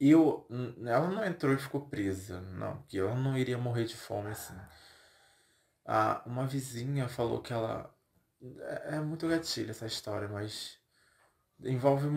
E 0.00 0.10
eu, 0.10 0.46
ela 0.86 1.08
não 1.10 1.22
entrou 1.24 1.52
e 1.52 1.58
ficou 1.58 1.82
presa, 1.88 2.40
não, 2.40 2.78
porque 2.78 2.98
ela 2.98 3.14
não 3.14 3.36
iria 3.36 3.58
morrer 3.58 3.84
de 3.84 3.96
fome 3.96 4.30
assim. 4.30 4.54
Ah, 5.84 6.22
uma 6.24 6.46
vizinha 6.46 7.08
falou 7.08 7.42
que 7.42 7.52
ela. 7.52 7.94
É, 8.60 8.96
é 8.96 9.00
muito 9.00 9.28
gatilho 9.28 9.70
essa 9.70 9.86
história, 9.86 10.28
mas 10.28 10.78
envolve 11.62 12.08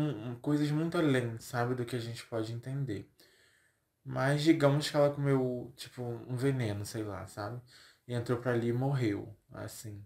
coisas 0.41 0.71
muito 0.71 0.97
além, 0.97 1.37
sabe, 1.39 1.75
do 1.75 1.85
que 1.85 1.95
a 1.95 1.99
gente 1.99 2.25
pode 2.25 2.53
entender. 2.53 3.09
Mas 4.05 4.43
digamos 4.43 4.89
que 4.89 4.97
ela 4.97 5.13
comeu, 5.13 5.73
tipo, 5.77 6.01
um 6.03 6.35
veneno, 6.35 6.85
sei 6.85 7.03
lá, 7.03 7.25
sabe? 7.27 7.61
E 8.07 8.13
entrou 8.13 8.39
pra 8.39 8.51
ali 8.53 8.69
e 8.69 8.73
morreu, 8.73 9.35
assim. 9.51 10.05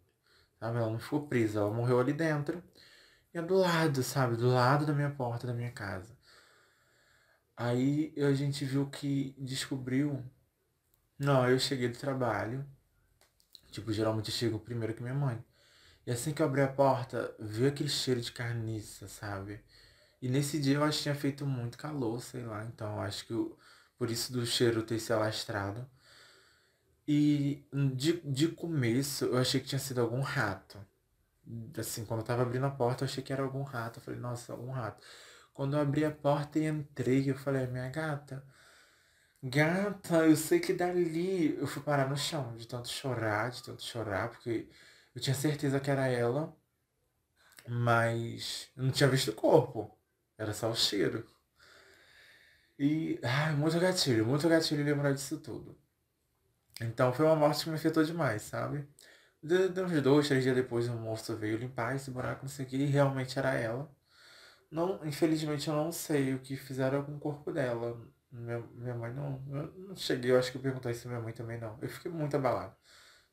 Sabe? 0.60 0.78
Ela 0.78 0.90
não 0.90 1.00
ficou 1.00 1.28
presa, 1.28 1.60
ela 1.60 1.74
morreu 1.74 2.00
ali 2.00 2.14
dentro. 2.14 2.64
E 3.34 3.38
é 3.38 3.42
do 3.42 3.56
lado, 3.56 4.04
sabe? 4.04 4.36
Do 4.38 4.50
lado 4.50 4.86
da 4.86 4.94
minha 4.94 5.10
porta, 5.12 5.48
da 5.48 5.54
minha 5.54 5.72
casa. 5.72 6.18
Aí 7.56 8.14
a 8.18 8.34
gente 8.34 8.64
viu 8.66 8.88
que 8.90 9.36
descobriu. 9.40 10.24
Não, 11.20 11.50
eu 11.50 11.60
cheguei 11.60 11.90
do 11.90 11.98
trabalho. 11.98 12.66
Tipo, 13.72 13.92
geralmente 13.92 14.30
eu 14.30 14.36
chego 14.36 14.60
primeiro 14.60 14.94
que 14.94 15.02
minha 15.02 15.14
mãe. 15.16 15.44
E 16.06 16.12
assim 16.12 16.34
que 16.34 16.42
eu 16.42 16.46
abri 16.46 16.62
a 16.62 16.68
porta, 16.68 17.36
veio 17.40 17.70
aquele 17.70 17.90
cheiro 17.90 18.22
de 18.22 18.32
carniça, 18.32 19.08
sabe? 19.08 19.60
E 20.22 20.30
nesse 20.30 20.60
dia 20.60 20.76
eu 20.76 20.84
acho 20.84 20.98
que 21.00 21.04
tinha 21.04 21.16
feito 21.16 21.46
muito 21.46 21.78
calor, 21.78 22.22
sei 22.22 22.44
lá. 22.46 22.64
Então 22.66 23.02
acho 23.02 23.26
que 23.26 23.34
eu, 23.34 23.58
por 23.98 24.10
isso 24.12 24.32
do 24.34 24.46
cheiro 24.46 24.84
ter 24.84 25.00
se 25.00 25.14
alastrado. 25.14 25.90
E 27.08 27.66
de, 27.96 28.20
de 28.22 28.48
começo 28.50 29.26
eu 29.26 29.38
achei 29.38 29.62
que 29.62 29.68
tinha 29.68 29.80
sido 29.80 30.02
algum 30.02 30.22
rato. 30.22 30.78
Assim, 31.78 32.06
quando 32.06 32.22
eu 32.22 32.26
tava 32.26 32.42
abrindo 32.44 32.66
a 32.66 32.70
porta, 32.72 33.04
eu 33.04 33.08
achei 33.08 33.24
que 33.24 33.32
era 33.34 33.44
algum 33.44 33.64
rato. 33.64 34.00
Eu 34.00 34.04
falei, 34.04 34.20
nossa, 34.20 34.54
algum 34.54 34.72
rato. 34.72 35.02
Quando 35.54 35.76
eu 35.78 35.82
abri 35.82 36.06
a 36.06 36.12
porta 36.12 36.60
e 36.60 36.66
entrei, 36.68 37.30
eu 37.30 37.36
falei, 37.38 37.66
minha 37.68 37.90
gata, 37.90 38.44
gata, 39.42 40.26
eu 40.26 40.36
sei 40.36 40.60
que 40.60 40.74
dali 40.74 41.58
eu 41.58 41.68
fui 41.68 41.82
parar 41.82 42.10
no 42.10 42.18
chão, 42.18 42.56
de 42.58 42.68
tanto 42.68 42.90
chorar, 42.90 43.52
de 43.52 43.64
tanto 43.64 43.82
chorar, 43.84 44.30
porque 44.30 44.70
eu 45.16 45.22
tinha 45.22 45.36
certeza 45.36 45.80
que 45.80 45.90
era 45.90 46.08
ela, 46.08 46.56
mas 47.68 48.70
eu 48.76 48.84
não 48.84 48.92
tinha 48.92 49.10
visto 49.10 49.30
o 49.32 49.34
corpo. 49.36 49.96
Era 50.38 50.54
só 50.54 50.70
o 50.70 50.76
cheiro. 50.76 51.26
E, 52.80 53.20
ai, 53.24 53.56
muito 53.56 53.80
gatilho, 53.80 54.26
muito 54.26 54.48
gatilho 54.50 54.84
lembrar 54.84 55.14
disso 55.14 55.40
tudo. 55.40 55.78
Então 56.82 57.12
foi 57.14 57.26
uma 57.26 57.36
morte 57.36 57.64
que 57.64 57.70
me 57.70 57.76
afetou 57.76 58.04
demais, 58.04 58.44
sabe? 58.44 58.88
De, 59.44 59.70
de 59.70 59.82
uns 59.82 60.02
dois, 60.02 60.28
três 60.28 60.44
dias 60.44 60.56
depois 60.56 60.88
o 60.90 60.94
moço 60.96 61.36
veio 61.38 61.58
limpar 61.58 61.96
esse 61.96 62.12
buraco, 62.12 62.44
não 62.44 62.50
sei 62.50 62.66
o 62.66 62.70
que, 62.70 62.78
e 62.78 62.86
realmente 62.86 63.40
era 63.40 63.54
ela. 63.56 63.90
Não, 64.72 65.06
infelizmente 65.06 65.68
eu 65.70 65.76
não 65.76 65.92
sei 65.92 66.34
o 66.36 66.40
que 66.40 66.56
fizeram 66.58 67.04
com 67.06 67.16
o 67.16 67.20
corpo 67.20 67.52
dela. 67.52 68.00
Minha, 68.32 68.60
minha 68.76 68.96
mãe 68.96 69.14
não. 69.14 69.44
Eu 69.50 69.74
não 69.90 69.96
cheguei, 69.96 70.32
eu 70.32 70.40
acho 70.40 70.52
que 70.52 70.58
eu 70.58 70.62
perguntei 70.62 70.92
isso 70.92 71.08
minha 71.08 71.22
mãe 71.22 71.34
também 71.34 71.60
não. 71.60 71.78
Eu 71.82 71.90
fiquei 71.90 72.12
muito 72.12 72.36
abalado. 72.36 72.76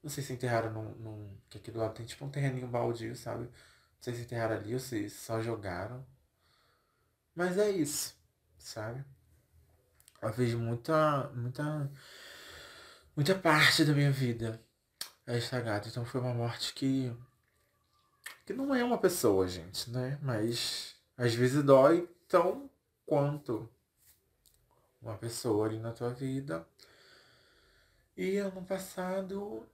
Não 0.02 0.10
sei 0.10 0.24
se 0.24 0.32
enterraram 0.34 0.72
num. 0.72 0.94
num 0.96 1.38
que 1.50 1.58
aqui 1.58 1.70
do 1.70 1.78
lado 1.80 1.94
tem 1.94 2.06
tipo 2.06 2.24
um 2.24 2.30
terreninho 2.30 2.68
baldio, 2.68 3.16
sabe? 3.16 3.44
Não 3.44 3.52
sei 4.00 4.14
se 4.14 4.22
enterraram 4.22 4.56
ali 4.56 4.74
ou 4.74 4.80
se 4.80 5.10
só 5.10 5.40
jogaram. 5.42 6.06
Mas 7.34 7.58
é 7.58 7.70
isso, 7.70 8.16
sabe? 8.58 9.04
Eu 10.28 10.32
vejo 10.32 10.58
muita. 10.58 11.30
muita. 11.34 11.90
muita 13.16 13.34
parte 13.34 13.84
da 13.84 13.92
minha 13.92 14.10
vida 14.10 14.60
esta 15.26 15.60
gata. 15.60 15.88
Então 15.88 16.04
foi 16.04 16.20
uma 16.20 16.34
morte 16.34 16.74
que. 16.74 17.12
que 18.46 18.52
não 18.52 18.74
é 18.74 18.84
uma 18.84 18.98
pessoa, 18.98 19.48
gente, 19.48 19.90
né? 19.90 20.18
Mas 20.22 20.94
às 21.16 21.34
vezes 21.34 21.62
dói 21.62 22.08
tão 22.28 22.70
quanto 23.06 23.68
uma 25.00 25.16
pessoa 25.16 25.66
ali 25.66 25.78
na 25.78 25.92
tua 25.92 26.10
vida. 26.10 26.66
E 28.16 28.38
ano 28.38 28.64
passado, 28.64 29.66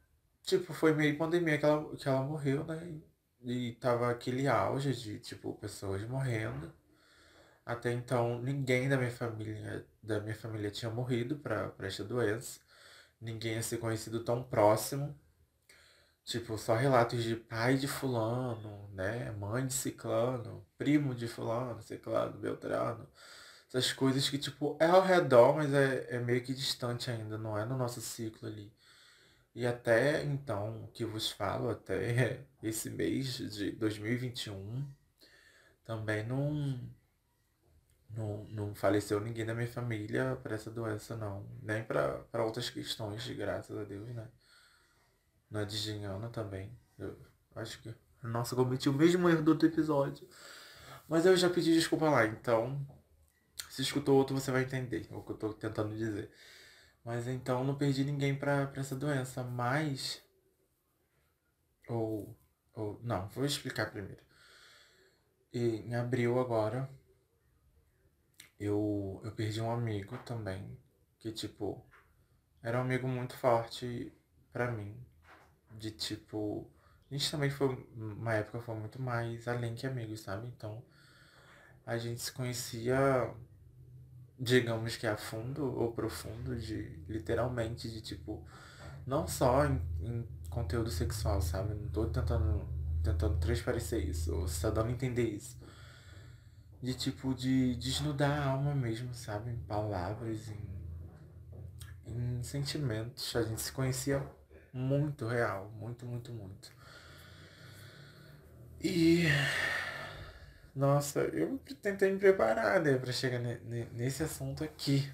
tipo, 0.42 0.72
foi 0.72 0.94
meio 0.94 1.16
pandemia 1.18 1.58
que 1.58 1.64
ela, 1.64 1.96
que 1.96 2.08
ela 2.08 2.22
morreu, 2.22 2.64
né? 2.64 3.00
E 3.42 3.72
tava 3.80 4.10
aquele 4.10 4.48
auge 4.48 4.94
de, 4.94 5.18
tipo, 5.18 5.54
pessoas 5.54 6.02
morrendo. 6.08 6.72
Até 7.64 7.92
então, 7.92 8.40
ninguém 8.40 8.88
da 8.88 8.96
minha 8.96 9.10
família, 9.10 9.86
da 10.02 10.20
minha 10.20 10.34
família 10.34 10.70
tinha 10.70 10.90
morrido 10.90 11.36
para 11.36 11.72
esta 11.80 12.04
doença. 12.04 12.60
Ninguém 13.20 13.54
ia 13.54 13.62
ser 13.62 13.78
conhecido 13.78 14.24
tão 14.24 14.42
próximo. 14.42 15.18
Tipo, 16.24 16.56
só 16.58 16.74
relatos 16.76 17.24
de 17.24 17.36
pai 17.36 17.76
de 17.76 17.88
fulano, 17.88 18.88
né? 18.92 19.30
Mãe 19.32 19.66
de 19.66 19.72
ciclano, 19.72 20.64
primo 20.78 21.14
de 21.14 21.26
fulano, 21.26 21.82
ciclano, 21.82 22.38
beltrano. 22.38 23.08
Essas 23.68 23.92
coisas 23.92 24.28
que, 24.28 24.38
tipo, 24.38 24.76
é 24.80 24.86
ao 24.86 25.02
redor, 25.02 25.56
mas 25.56 25.72
é, 25.72 26.16
é 26.16 26.18
meio 26.18 26.42
que 26.42 26.54
distante 26.54 27.10
ainda, 27.10 27.38
não 27.38 27.56
é 27.58 27.64
no 27.64 27.76
nosso 27.76 28.00
ciclo 28.00 28.48
ali. 28.48 28.72
E 29.54 29.66
até 29.66 30.24
então, 30.24 30.84
o 30.84 30.88
que 30.88 31.04
vos 31.04 31.30
falo, 31.30 31.70
até 31.70 32.44
esse 32.62 32.90
mês 32.90 33.36
de 33.36 33.72
2021, 33.72 34.86
também 35.84 36.24
não, 36.26 36.80
não, 38.16 38.44
não 38.50 38.74
faleceu 38.74 39.20
ninguém 39.20 39.46
da 39.46 39.54
minha 39.54 39.68
família 39.68 40.36
para 40.42 40.54
essa 40.54 40.70
doença, 40.70 41.16
não. 41.16 41.46
Nem 41.62 41.84
para 41.84 42.44
outras 42.44 42.70
questões, 42.70 43.28
graças 43.30 43.76
a 43.76 43.84
Deus, 43.84 44.08
né? 44.08 44.28
na 45.50 45.64
Digiana 45.64 46.28
também. 46.30 46.70
Eu 46.98 47.16
acho 47.56 47.80
que. 47.82 47.94
Nossa, 48.22 48.54
cometi 48.54 48.88
o 48.88 48.92
mesmo 48.92 49.28
erro 49.28 49.42
do 49.42 49.52
outro 49.52 49.66
episódio. 49.66 50.28
Mas 51.08 51.26
eu 51.26 51.36
já 51.36 51.50
pedi 51.50 51.74
desculpa 51.74 52.08
lá, 52.08 52.26
então. 52.26 52.86
Se 53.68 53.82
escutou 53.82 54.16
outro, 54.16 54.38
você 54.38 54.50
vai 54.50 54.62
entender 54.62 55.08
o 55.10 55.22
que 55.22 55.32
eu 55.32 55.36
tô 55.36 55.52
tentando 55.52 55.96
dizer. 55.96 56.30
Mas 57.04 57.26
então 57.26 57.64
não 57.64 57.74
perdi 57.74 58.04
ninguém 58.04 58.38
pra 58.38 58.72
essa 58.76 58.94
doença. 58.94 59.42
Mas. 59.42 60.22
Ou. 61.88 62.36
ou 62.74 63.00
não, 63.02 63.28
vou 63.28 63.44
explicar 63.44 63.90
primeiro. 63.90 64.22
E 65.52 65.58
em 65.58 65.94
abril 65.94 66.38
agora. 66.38 66.88
Eu, 68.60 69.20
eu 69.24 69.32
perdi 69.32 69.60
um 69.60 69.72
amigo 69.72 70.18
também. 70.18 70.78
Que 71.18 71.32
tipo. 71.32 71.84
Era 72.62 72.78
um 72.78 72.82
amigo 72.82 73.08
muito 73.08 73.36
forte 73.36 74.12
para 74.52 74.70
mim 74.70 74.94
de 75.78 75.90
tipo. 75.90 76.70
A 77.10 77.14
gente 77.14 77.30
também 77.30 77.50
foi. 77.50 77.68
Uma 77.96 78.34
época 78.34 78.60
foi 78.60 78.74
muito 78.76 79.00
mais 79.00 79.48
além 79.48 79.74
que 79.74 79.86
amigos, 79.86 80.20
sabe? 80.20 80.46
Então. 80.48 80.82
A 81.86 81.98
gente 81.98 82.20
se 82.20 82.30
conhecia, 82.32 83.34
digamos 84.38 84.96
que 84.96 85.06
a 85.06 85.16
fundo 85.16 85.64
ou 85.76 85.92
profundo, 85.92 86.56
de 86.56 86.82
literalmente, 87.08 87.90
de 87.90 88.00
tipo. 88.00 88.46
Não 89.06 89.26
só 89.26 89.64
em, 89.66 89.80
em 90.00 90.28
conteúdo 90.50 90.90
sexual, 90.90 91.40
sabe? 91.40 91.74
Não 91.74 91.88
tô 91.88 92.06
tentando, 92.06 92.68
tentando 93.02 93.38
transparecer 93.38 94.06
isso, 94.06 94.34
ou 94.34 94.46
só 94.48 94.70
dando 94.70 94.88
a 94.88 94.92
entender 94.92 95.24
isso. 95.30 95.58
De 96.82 96.94
tipo, 96.94 97.34
de 97.34 97.76
desnudar 97.76 98.30
a 98.40 98.50
alma 98.52 98.74
mesmo, 98.74 99.14
sabe? 99.14 99.50
Em 99.50 99.58
palavras, 99.58 100.48
em, 100.48 100.80
em 102.06 102.42
sentimentos. 102.42 103.34
A 103.36 103.42
gente 103.42 103.60
se 103.60 103.72
conhecia 103.72 104.26
muito 104.72 105.26
real, 105.26 105.70
muito, 105.72 106.06
muito, 106.06 106.32
muito. 106.32 106.72
E 108.82 109.26
nossa, 110.74 111.20
eu 111.20 111.58
tentei 111.82 112.12
me 112.12 112.18
preparar, 112.18 112.80
né, 112.80 112.96
para 112.96 113.12
chegar 113.12 113.38
nesse 113.92 114.22
assunto 114.22 114.64
aqui. 114.64 115.12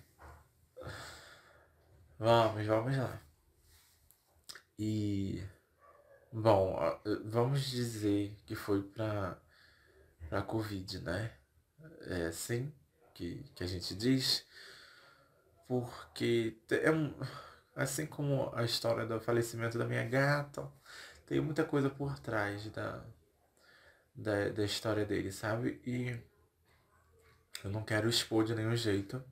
Vamos, 2.19 2.67
vamos 2.67 2.97
lá. 2.97 3.21
E 4.79 5.43
bom, 6.33 6.79
vamos 7.25 7.63
dizer 7.71 8.37
que 8.47 8.55
foi 8.55 8.83
para 8.83 9.41
para 10.29 10.43
Covid, 10.43 11.01
né? 11.03 11.33
É, 12.07 12.31
sim, 12.31 12.73
que, 13.15 13.43
que 13.55 13.65
a 13.65 13.67
gente 13.67 13.95
diz, 13.95 14.47
porque 15.69 16.57
é 16.71 16.91
um, 16.91 17.13
assim 17.75 18.07
como 18.07 18.51
a 18.55 18.65
história 18.65 19.07
do 19.07 19.21
falecimento 19.21 19.79
da 19.79 19.85
minha 19.85 20.05
gata, 20.05 20.71
tem 21.27 21.41
muita 21.41 21.65
coisa 21.65 21.91
por 21.91 22.19
trás 22.21 22.67
da, 22.71 23.03
da, 24.15 24.49
da 24.51 24.65
história 24.65 25.05
dele, 25.05 25.31
sabe? 25.33 25.81
E 25.87 26.19
eu 27.65 27.71
não 27.71 27.83
quero 27.83 28.09
expor 28.09 28.45
de 28.45 28.55
nenhum 28.55 28.77
jeito. 28.77 29.23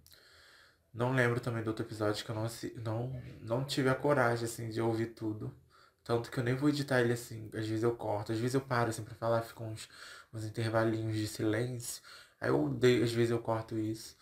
Não 0.93 1.13
lembro 1.13 1.41
também 1.41 1.63
do 1.63 1.69
outro 1.69 1.85
episódio 1.85 2.25
que 2.25 2.31
eu 2.31 2.35
não, 2.35 2.47
não, 2.77 3.23
não 3.43 3.65
tive 3.65 3.89
a 3.89 3.95
coragem, 3.95 4.45
assim, 4.45 4.69
de 4.71 4.81
ouvir 4.81 5.07
tudo. 5.09 5.53
Tanto 6.05 6.31
que 6.31 6.39
eu 6.39 6.45
nem 6.45 6.55
vou 6.55 6.69
editar 6.69 7.01
ele 7.01 7.13
assim. 7.13 7.49
Às 7.55 7.67
vezes 7.67 7.83
eu 7.83 7.97
corto, 7.97 8.33
às 8.33 8.39
vezes 8.39 8.55
eu 8.55 8.61
paro 8.61 8.91
assim 8.91 9.03
pra 9.05 9.15
falar, 9.15 9.43
ficam 9.43 9.69
uns, 9.73 9.89
uns 10.33 10.45
intervalinhos 10.45 11.17
de 11.17 11.27
silêncio. 11.27 12.03
Aí 12.45 12.51
eu 12.51 12.65
odeio, 12.65 13.05
às 13.05 13.13
vezes 13.13 13.31
eu 13.31 13.41
corto 13.41 13.79
isso. 13.79 14.17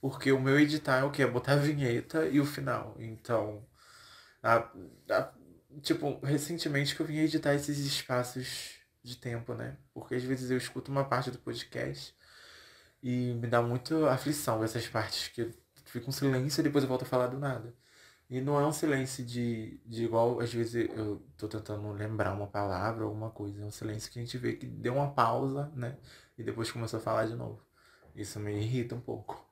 Porque 0.00 0.32
o 0.32 0.40
meu 0.40 0.58
editar 0.60 0.98
é 1.00 1.04
o 1.04 1.10
que? 1.10 1.22
É 1.22 1.26
botar 1.26 1.54
a 1.54 1.56
vinheta 1.56 2.26
e 2.28 2.40
o 2.40 2.46
final. 2.46 2.96
Então, 2.98 3.66
a, 4.42 4.70
a, 5.10 5.32
tipo, 5.82 6.18
recentemente 6.24 6.94
que 6.96 7.02
eu 7.02 7.06
vim 7.06 7.18
editar 7.18 7.54
esses 7.54 7.78
espaços 7.78 8.72
de 9.02 9.16
tempo, 9.16 9.54
né? 9.54 9.78
Porque 9.94 10.14
às 10.16 10.24
vezes 10.24 10.50
eu 10.50 10.58
escuto 10.58 10.90
uma 10.90 11.04
parte 11.04 11.30
do 11.30 11.38
podcast 11.38 12.14
e 13.02 13.34
me 13.34 13.48
dá 13.48 13.62
muito 13.62 14.06
aflição 14.06 14.62
essas 14.64 14.86
partes 14.88 15.28
que 15.28 15.50
fica 15.86 16.08
um 16.08 16.12
silêncio 16.12 16.60
e 16.60 16.64
depois 16.64 16.84
eu 16.84 16.88
volto 16.88 17.02
a 17.02 17.06
falar 17.06 17.28
do 17.28 17.38
nada. 17.38 17.74
E 18.30 18.40
não 18.40 18.58
é 18.58 18.66
um 18.66 18.72
silêncio 18.72 19.24
de, 19.24 19.78
de 19.84 20.04
igual, 20.04 20.40
às 20.40 20.52
vezes 20.52 20.88
eu 20.96 21.22
tô 21.36 21.48
tentando 21.48 21.92
lembrar 21.92 22.32
uma 22.34 22.46
palavra 22.46 23.04
alguma 23.04 23.30
coisa. 23.30 23.60
É 23.62 23.64
um 23.64 23.70
silêncio 23.70 24.10
que 24.10 24.18
a 24.18 24.22
gente 24.22 24.38
vê 24.38 24.54
que 24.54 24.66
deu 24.66 24.94
uma 24.94 25.12
pausa, 25.12 25.70
né? 25.76 25.98
E 26.36 26.42
depois 26.42 26.70
começou 26.70 26.98
a 26.98 27.02
falar 27.02 27.26
de 27.26 27.34
novo. 27.34 27.60
Isso 28.14 28.40
me 28.40 28.52
irrita 28.52 28.94
um 28.94 29.00
pouco. 29.00 29.46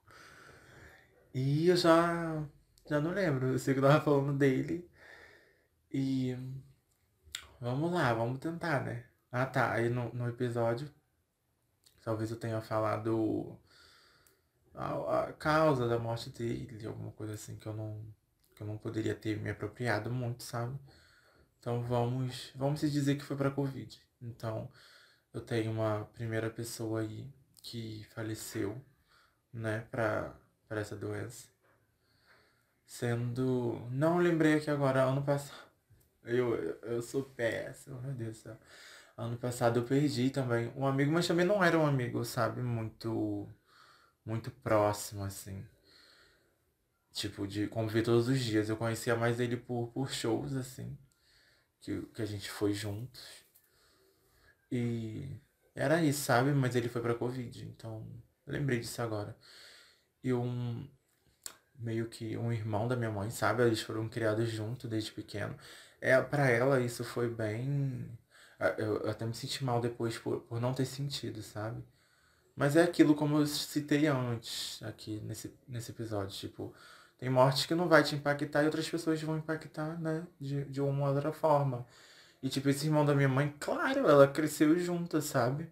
E 1.34 1.68
eu 1.68 1.76
já, 1.76 2.44
já 2.88 3.00
não 3.00 3.12
lembro. 3.12 3.48
Eu 3.48 3.58
sei 3.58 3.74
que 3.74 3.80
eu 3.80 3.84
tava 3.84 4.04
falando 4.04 4.36
dele. 4.36 4.88
E 5.92 6.36
vamos 7.60 7.92
lá, 7.92 8.12
vamos 8.14 8.38
tentar, 8.38 8.84
né? 8.84 9.04
Ah 9.32 9.46
tá, 9.46 9.72
aí 9.72 9.88
no, 9.88 10.12
no 10.14 10.28
episódio, 10.28 10.90
talvez 12.02 12.30
eu 12.30 12.36
tenha 12.36 12.60
falado 12.60 13.58
a, 14.74 15.24
a 15.24 15.32
causa 15.32 15.88
da 15.88 15.98
morte 15.98 16.30
dele, 16.30 16.86
alguma 16.86 17.12
coisa 17.12 17.34
assim 17.34 17.56
que 17.56 17.66
eu 17.66 17.74
não 17.74 18.04
que 18.54 18.62
eu 18.62 18.66
não 18.66 18.76
poderia 18.76 19.14
ter 19.14 19.38
me 19.40 19.50
apropriado 19.50 20.10
muito, 20.10 20.42
sabe? 20.42 20.78
Então 21.58 21.82
vamos, 21.82 22.52
vamos 22.54 22.80
se 22.80 22.90
dizer 22.90 23.16
que 23.16 23.24
foi 23.24 23.36
para 23.36 23.50
Covid. 23.50 24.00
Então 24.20 24.70
eu 25.34 25.40
tenho 25.40 25.70
uma 25.72 26.06
primeira 26.14 26.50
pessoa 26.50 27.00
aí 27.00 27.26
que 27.62 28.04
faleceu, 28.14 28.80
né, 29.52 29.86
para 29.90 30.34
para 30.68 30.80
essa 30.80 30.96
doença. 30.96 31.48
Sendo, 32.86 33.80
não 33.90 34.18
lembrei 34.18 34.54
aqui 34.56 34.70
agora, 34.70 35.04
ano 35.04 35.22
passado. 35.22 35.58
Eu, 36.24 36.54
eu 36.82 37.02
sou 37.02 37.24
péssimo, 37.24 38.00
meu 38.02 38.12
Deus 38.12 38.38
do 38.38 38.42
céu. 38.42 38.58
Ano 39.16 39.36
passado 39.38 39.80
eu 39.80 39.84
perdi 39.84 40.30
também 40.30 40.72
um 40.76 40.86
amigo, 40.86 41.12
mas 41.12 41.26
também 41.26 41.46
não 41.46 41.62
era 41.64 41.78
um 41.78 41.86
amigo, 41.86 42.24
sabe, 42.24 42.62
muito 42.62 43.48
muito 44.24 44.50
próximo 44.50 45.24
assim 45.24 45.64
tipo, 47.12 47.46
de 47.46 47.66
conviver 47.68 48.02
todos 48.02 48.28
os 48.28 48.40
dias. 48.40 48.68
Eu 48.68 48.76
conhecia 48.76 49.16
mais 49.16 49.40
ele 49.40 49.56
por, 49.56 49.88
por 49.92 50.10
shows, 50.10 50.54
assim, 50.54 50.96
que, 51.80 52.02
que 52.14 52.22
a 52.22 52.26
gente 52.26 52.50
foi 52.50 52.72
juntos. 52.72 53.39
E 54.70 55.28
era 55.74 56.02
isso, 56.02 56.22
sabe? 56.24 56.52
Mas 56.52 56.76
ele 56.76 56.88
foi 56.88 57.02
pra 57.02 57.14
Covid, 57.14 57.64
então 57.66 58.06
lembrei 58.46 58.80
disso 58.80 59.02
agora. 59.02 59.36
E 60.22 60.32
um, 60.32 60.88
meio 61.78 62.08
que 62.08 62.36
um 62.36 62.52
irmão 62.52 62.86
da 62.88 62.96
minha 62.96 63.10
mãe, 63.10 63.30
sabe? 63.30 63.62
Eles 63.62 63.80
foram 63.82 64.08
criados 64.08 64.48
juntos 64.50 64.88
desde 64.90 65.12
pequeno. 65.12 65.56
É, 66.00 66.20
para 66.22 66.48
ela 66.50 66.80
isso 66.80 67.04
foi 67.04 67.28
bem. 67.28 68.08
Eu, 68.78 69.02
eu 69.02 69.10
até 69.10 69.24
me 69.26 69.34
senti 69.34 69.64
mal 69.64 69.80
depois 69.80 70.18
por, 70.18 70.40
por 70.42 70.60
não 70.60 70.74
ter 70.74 70.84
sentido, 70.86 71.42
sabe? 71.42 71.82
Mas 72.56 72.76
é 72.76 72.82
aquilo 72.82 73.14
como 73.14 73.38
eu 73.38 73.46
citei 73.46 74.06
antes 74.06 74.82
aqui 74.82 75.20
nesse, 75.20 75.54
nesse 75.68 75.92
episódio, 75.92 76.36
tipo, 76.36 76.74
tem 77.18 77.30
mortes 77.30 77.66
que 77.66 77.74
não 77.74 77.88
vai 77.88 78.02
te 78.04 78.14
impactar 78.14 78.62
e 78.62 78.66
outras 78.66 78.88
pessoas 78.88 79.22
vão 79.22 79.38
impactar, 79.38 79.98
né? 80.00 80.26
De, 80.40 80.64
de 80.66 80.80
uma 80.80 81.10
outra 81.10 81.32
forma. 81.32 81.86
E 82.42 82.48
tipo, 82.48 82.68
esse 82.68 82.86
irmão 82.86 83.04
da 83.04 83.14
minha 83.14 83.28
mãe, 83.28 83.54
claro, 83.60 84.08
ela 84.08 84.26
cresceu 84.28 84.78
junto, 84.78 85.20
sabe? 85.20 85.70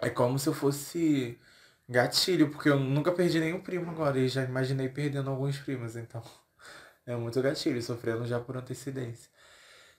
É 0.00 0.10
como 0.10 0.38
se 0.38 0.48
eu 0.48 0.54
fosse 0.54 1.38
gatilho, 1.88 2.50
porque 2.50 2.68
eu 2.68 2.78
nunca 2.78 3.12
perdi 3.12 3.40
nenhum 3.40 3.60
primo 3.60 3.90
agora 3.90 4.18
e 4.18 4.28
já 4.28 4.44
imaginei 4.44 4.88
perdendo 4.88 5.30
alguns 5.30 5.58
primos, 5.58 5.96
então 5.96 6.22
é 7.06 7.16
muito 7.16 7.40
gatilho, 7.42 7.82
sofrendo 7.82 8.26
já 8.26 8.40
por 8.40 8.56
antecedência. 8.56 9.30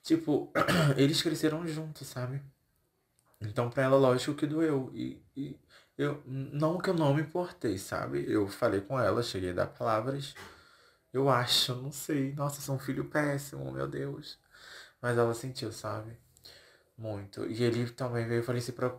Tipo, 0.04 0.52
eles 0.98 1.22
cresceram 1.22 1.68
juntos, 1.68 2.08
sabe? 2.08 2.42
Então 3.42 3.70
pra 3.70 3.84
ela, 3.84 3.98
lógico 3.98 4.36
que 4.36 4.48
doeu. 4.48 4.92
E, 4.94 5.22
e 5.36 5.60
eu, 5.98 6.22
não 6.26 6.78
que 6.80 6.90
eu 6.90 6.94
não 6.94 7.14
me 7.14 7.22
importei, 7.22 7.78
sabe? 7.78 8.26
Eu 8.32 8.48
falei 8.48 8.82
com 8.82 9.00
ela, 9.00 9.24
cheguei 9.24 9.52
a 9.52 9.54
dar 9.54 9.68
palavras. 9.68 10.36
Eu 11.14 11.30
acho, 11.30 11.76
não 11.76 11.92
sei. 11.92 12.34
Nossa, 12.34 12.62
sou 12.62 12.76
um 12.76 12.80
filho 12.80 13.06
péssimo, 13.06 13.72
meu 13.72 13.88
Deus. 13.88 14.40
Mas 15.02 15.18
ela 15.18 15.34
sentiu, 15.34 15.72
sabe? 15.72 16.18
Muito. 16.98 17.46
E 17.48 17.64
ele 17.64 17.90
também 17.92 18.28
veio 18.28 18.44
falecer 18.44 18.76
pra, 18.76 18.96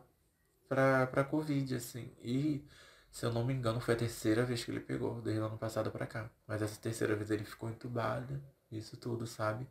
pra, 0.69 1.07
pra 1.09 1.25
Covid, 1.25 1.77
assim. 1.77 2.13
E, 2.23 2.67
se 3.11 3.27
eu 3.27 3.33
não 3.33 3.45
me 3.45 3.55
engano, 3.55 3.81
foi 3.81 3.95
a 3.95 3.97
terceira 3.99 4.45
vez 4.45 4.65
que 4.65 4.71
ele 4.71 4.81
pegou, 4.81 5.21
desde 5.23 5.41
o 5.43 5.47
ano 5.47 5.59
passado 5.59 5.91
pra 5.91 6.07
cá. 6.07 6.31
Mas 6.47 6.63
essa 6.63 6.81
terceira 6.81 7.17
vez 7.17 7.31
ele 7.31 7.45
ficou 7.45 7.71
entubado, 7.71 8.43
isso 8.71 8.97
tudo, 8.97 9.27
sabe? 9.27 9.69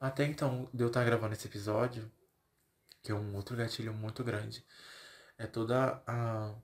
Até 0.00 0.24
então, 0.24 0.68
de 0.72 0.82
eu 0.84 0.88
estar 0.88 1.04
gravando 1.04 1.32
esse 1.34 1.46
episódio, 1.48 2.10
que 3.02 3.12
é 3.12 3.14
um 3.14 3.34
outro 3.36 3.56
gatilho 3.56 3.92
muito 3.94 4.22
grande 4.24 4.64
é 5.38 5.46
toda 5.46 6.02
a, 6.06 6.54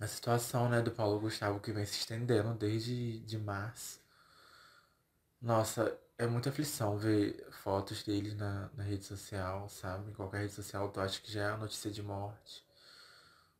a 0.00 0.06
situação 0.06 0.68
né, 0.70 0.80
do 0.80 0.90
Paulo 0.90 1.20
Gustavo 1.20 1.60
que 1.60 1.70
vem 1.72 1.84
se 1.84 1.98
estendendo 1.98 2.54
desde 2.54 3.18
de 3.20 3.38
março. 3.38 4.00
Nossa, 5.40 5.98
é 6.18 6.26
muita 6.26 6.50
aflição 6.50 6.96
ver 6.96 7.46
fotos 7.50 8.02
dele 8.02 8.34
na, 8.34 8.70
na 8.74 8.82
rede 8.82 9.04
social, 9.04 9.68
sabe? 9.68 10.10
Em 10.10 10.14
qualquer 10.14 10.42
rede 10.42 10.52
social, 10.52 10.88
tu 10.90 11.00
acha 11.00 11.20
que 11.20 11.30
já 11.30 11.42
é 11.42 11.50
a 11.52 11.56
notícia 11.56 11.90
de 11.90 12.02
morte. 12.02 12.64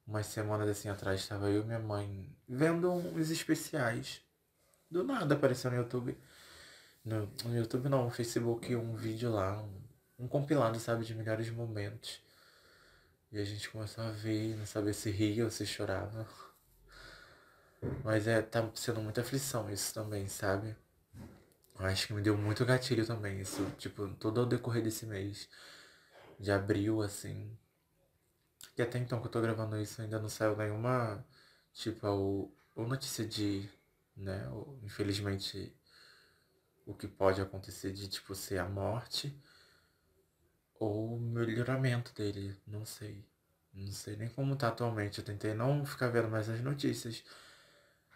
Umas 0.07 0.27
semanas 0.27 0.69
assim 0.69 0.89
atrás 0.89 1.21
estava 1.21 1.51
eu 1.51 1.63
e 1.63 1.65
minha 1.65 1.79
mãe 1.81 2.29
vendo 2.49 2.91
uns 2.91 3.31
especiais. 3.31 4.23
Do 4.91 5.03
nada 5.05 5.35
apareceu 5.35 5.71
no 5.71 5.77
YouTube. 5.77 6.17
No, 7.05 7.27
no 7.45 7.57
YouTube 7.57 7.89
não, 7.89 8.05
no 8.05 8.11
Facebook, 8.11 8.75
um 8.75 8.95
vídeo 8.95 9.31
lá, 9.31 9.61
um, 9.63 9.83
um 10.21 10.29
compilado, 10.29 10.79
sabe, 10.81 11.05
de 11.05 11.15
melhores 11.15 11.51
momentos. 11.51 12.21
E 13.33 13.39
a 13.39 13.45
gente 13.45 13.69
começou 13.71 14.05
a 14.05 14.11
ver, 14.11 14.57
não 14.57 14.67
saber 14.67 14.95
se 14.95 15.11
ria 15.11 15.45
ou 15.45 15.51
se 15.51 15.67
chorava. 15.67 16.27
Mas 18.05 18.27
é, 18.27 18.41
tá 18.43 18.69
sendo 18.75 19.01
muita 19.01 19.21
aflição 19.21 19.71
isso 19.71 19.93
também, 19.93 20.29
sabe? 20.29 20.77
Acho 21.79 22.07
que 22.09 22.15
me 22.15 22.23
deu 22.23 22.37
muito 22.37 22.65
gatilho 22.65 23.07
também, 23.07 23.41
isso, 23.41 23.65
tipo, 23.79 24.09
todo 24.15 24.43
o 24.43 24.47
decorrer 24.47 24.83
desse 24.83 25.05
mês 25.07 25.49
de 26.41 26.51
abril, 26.51 27.03
assim. 27.03 27.57
E 28.77 28.83
até 28.83 28.99
então 28.99 29.21
que 29.21 29.27
eu 29.27 29.31
tô 29.31 29.41
gravando 29.41 29.81
isso 29.81 30.01
ainda 30.01 30.19
não 30.19 30.29
saiu 30.29 30.57
nenhuma, 30.57 31.25
tipo, 31.75 32.07
ou, 32.07 32.87
notícia 32.87 33.27
de, 33.27 33.69
né, 34.17 34.47
infelizmente, 34.83 35.75
o 36.87 36.95
que 36.95 37.09
pode 37.09 37.41
acontecer 37.41 37.93
de, 37.93 38.09
tipo, 38.09 38.35
ser 38.35 38.59
a 38.59 38.69
morte 38.69 39.39
ou 40.79 41.19
melhoramento 41.19 42.15
dele, 42.15 42.57
não 42.67 42.85
sei. 42.85 43.25
Não 43.73 43.93
sei 43.93 44.17
nem 44.17 44.29
como 44.31 44.57
tá 44.57 44.69
atualmente. 44.69 45.19
Eu 45.19 45.25
tentei 45.25 45.55
não 45.55 45.85
ficar 45.85 46.09
vendo 46.09 46.29
mais 46.29 46.49
as 46.49 46.61
notícias 46.61 47.23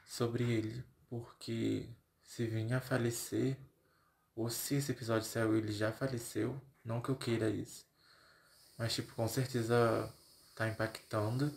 sobre 0.07 0.45
ele, 0.45 0.85
porque 1.09 1.89
se 2.31 2.47
vinha 2.47 2.77
a 2.77 2.81
falecer, 2.81 3.57
ou 4.37 4.49
se 4.49 4.77
esse 4.77 4.93
episódio 4.93 5.27
saiu 5.27 5.57
ele 5.57 5.73
já 5.73 5.91
faleceu, 5.91 6.63
não 6.85 7.01
que 7.01 7.09
eu 7.09 7.17
queira 7.17 7.51
isso. 7.51 7.85
Mas 8.79 8.95
tipo, 8.95 9.13
com 9.17 9.27
certeza 9.27 10.09
tá 10.55 10.69
impactando. 10.69 11.53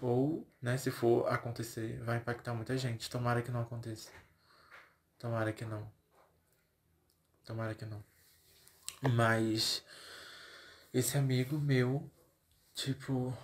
Ou, 0.00 0.50
né, 0.62 0.78
se 0.78 0.90
for 0.90 1.30
acontecer, 1.30 2.00
vai 2.02 2.16
impactar 2.16 2.54
muita 2.54 2.78
gente. 2.78 3.10
Tomara 3.10 3.42
que 3.42 3.50
não 3.50 3.60
aconteça. 3.60 4.10
Tomara 5.18 5.52
que 5.52 5.66
não. 5.66 5.92
Tomara 7.44 7.74
que 7.74 7.84
não. 7.84 8.02
Mas 9.02 9.84
esse 10.94 11.18
amigo 11.18 11.58
meu, 11.58 12.10
tipo, 12.74 13.36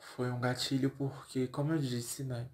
foi 0.00 0.30
um 0.30 0.40
gatilho 0.40 0.88
porque, 0.88 1.46
como 1.46 1.74
eu 1.74 1.78
disse, 1.78 2.24
né? 2.24 2.48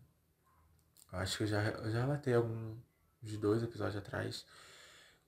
Acho 1.12 1.38
que 1.38 1.42
eu 1.44 1.46
já, 1.46 1.62
eu 1.62 1.92
já 1.92 2.00
relatei 2.00 2.34
algum 2.34 2.76
de 3.22 3.36
dois 3.36 3.62
episódios 3.62 3.96
atrás 3.96 4.44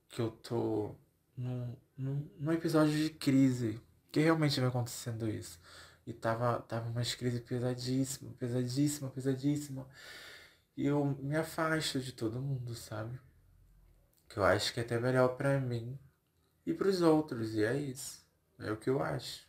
que 0.08 0.20
eu 0.20 0.30
tô 0.30 0.94
num, 1.36 1.76
num, 1.96 2.30
num 2.38 2.52
episódio 2.52 2.94
de 2.94 3.10
crise. 3.10 3.80
Que 4.10 4.20
realmente 4.20 4.60
vai 4.60 4.68
acontecendo 4.68 5.28
isso. 5.28 5.58
E 6.06 6.12
tava, 6.12 6.60
tava 6.60 6.88
uma 6.90 7.02
crise 7.02 7.40
pesadíssima, 7.40 8.32
pesadíssima, 8.34 9.10
pesadíssima. 9.10 9.88
E 10.76 10.86
eu 10.86 11.04
me 11.20 11.36
afasto 11.36 11.98
de 11.98 12.12
todo 12.12 12.40
mundo, 12.40 12.74
sabe? 12.74 13.18
Que 14.28 14.38
eu 14.38 14.44
acho 14.44 14.72
que 14.74 14.80
é 14.80 14.82
até 14.82 14.98
melhor 15.00 15.36
pra 15.36 15.58
mim 15.58 15.98
e 16.66 16.74
pros 16.74 17.00
outros. 17.00 17.54
E 17.54 17.64
é 17.64 17.76
isso. 17.76 18.22
É 18.58 18.70
o 18.70 18.76
que 18.76 18.90
eu 18.90 19.02
acho. 19.02 19.46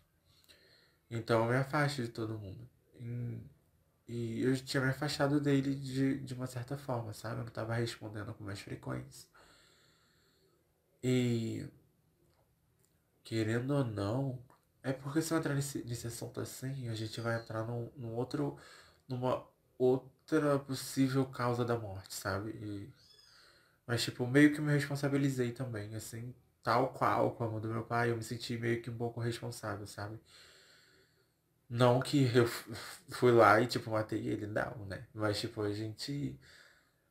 Então 1.09 1.43
eu 1.43 1.51
me 1.51 1.57
afasto 1.57 2.01
de 2.01 2.07
todo 2.07 2.39
mundo. 2.39 2.69
E 4.07 4.41
eu 4.43 4.55
tinha 4.63 4.81
me 4.83 4.89
afastado 4.89 5.39
dele 5.41 5.75
de, 5.75 6.19
de 6.21 6.33
uma 6.33 6.47
certa 6.47 6.77
forma, 6.77 7.13
sabe? 7.13 7.41
Eu 7.41 7.45
não 7.45 7.51
tava 7.51 7.73
respondendo 7.75 8.33
com 8.33 8.43
mais 8.43 8.59
frequência. 8.61 9.27
E 11.03 11.67
querendo 13.23 13.71
ou 13.75 13.83
não, 13.83 14.39
é 14.83 14.91
porque 14.93 15.21
se 15.21 15.33
eu 15.33 15.37
entrar 15.37 15.53
nesse, 15.55 15.83
nesse 15.85 16.07
assunto 16.07 16.39
assim, 16.39 16.89
a 16.89 16.95
gente 16.95 17.19
vai 17.21 17.39
entrar 17.39 17.63
num, 17.65 17.89
num 17.97 18.15
outro. 18.15 18.57
numa 19.09 19.45
outra 19.79 20.59
possível 20.59 21.25
causa 21.27 21.65
da 21.65 21.77
morte, 21.79 22.15
sabe? 22.15 22.51
E, 22.51 22.89
mas 23.87 24.03
tipo, 24.03 24.27
meio 24.27 24.53
que 24.53 24.61
me 24.61 24.73
responsabilizei 24.73 25.51
também, 25.53 25.95
assim, 25.95 26.33
tal 26.63 26.93
qual 26.93 27.31
como 27.35 27.59
do 27.61 27.69
meu 27.69 27.83
pai, 27.83 28.11
eu 28.11 28.17
me 28.17 28.23
senti 28.23 28.57
meio 28.57 28.81
que 28.81 28.89
um 28.89 28.97
pouco 28.97 29.19
responsável, 29.21 29.87
sabe? 29.87 30.19
Não 31.73 31.99
que 31.99 32.29
eu 32.35 32.45
fui 33.09 33.31
lá 33.31 33.59
e, 33.59 33.65
tipo, 33.65 33.89
matei 33.89 34.27
ele, 34.27 34.45
não, 34.45 34.85
né? 34.85 35.07
Mas, 35.13 35.39
tipo, 35.39 35.61
a 35.63 35.73
gente. 35.73 36.39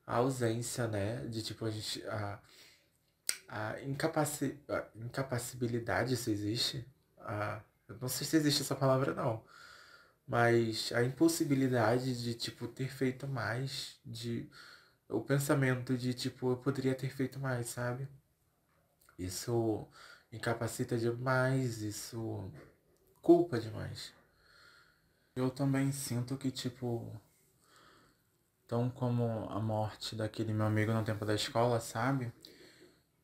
A 0.06 0.16
ausência, 0.16 0.86
né? 0.86 1.26
De, 1.26 1.42
tipo, 1.42 1.64
a 1.64 1.70
gente. 1.70 2.00
A, 2.06 2.40
a, 3.48 3.82
incapaci, 3.82 4.56
a 4.68 4.86
incapacibilidade, 4.94 6.16
se 6.16 6.30
existe. 6.30 6.86
A, 7.18 7.60
eu 7.88 7.96
não 8.00 8.08
sei 8.08 8.24
se 8.26 8.36
existe 8.36 8.62
essa 8.62 8.76
palavra, 8.76 9.12
não. 9.14 9.44
Mas 10.26 10.92
a 10.92 11.02
impossibilidade 11.02 12.22
de, 12.22 12.34
tipo, 12.34 12.68
ter 12.68 12.88
feito 12.88 13.26
mais. 13.28 14.00
De. 14.06 14.48
O 15.08 15.20
pensamento 15.22 15.98
de, 15.98 16.14
tipo, 16.14 16.52
eu 16.52 16.56
poderia 16.58 16.94
ter 16.94 17.10
feito 17.10 17.40
mais, 17.40 17.68
sabe? 17.68 18.08
Isso 19.18 19.88
incapacita 20.32 20.96
demais, 20.98 21.82
isso 21.82 22.50
culpa 23.22 23.60
demais. 23.60 24.12
Eu 25.34 25.50
também 25.50 25.90
sinto 25.92 26.36
que, 26.36 26.50
tipo, 26.50 27.10
tão 28.66 28.90
como 28.90 29.48
a 29.50 29.60
morte 29.60 30.14
daquele 30.16 30.52
meu 30.52 30.66
amigo 30.66 30.92
no 30.92 31.04
tempo 31.04 31.24
da 31.24 31.34
escola, 31.34 31.80
sabe? 31.80 32.32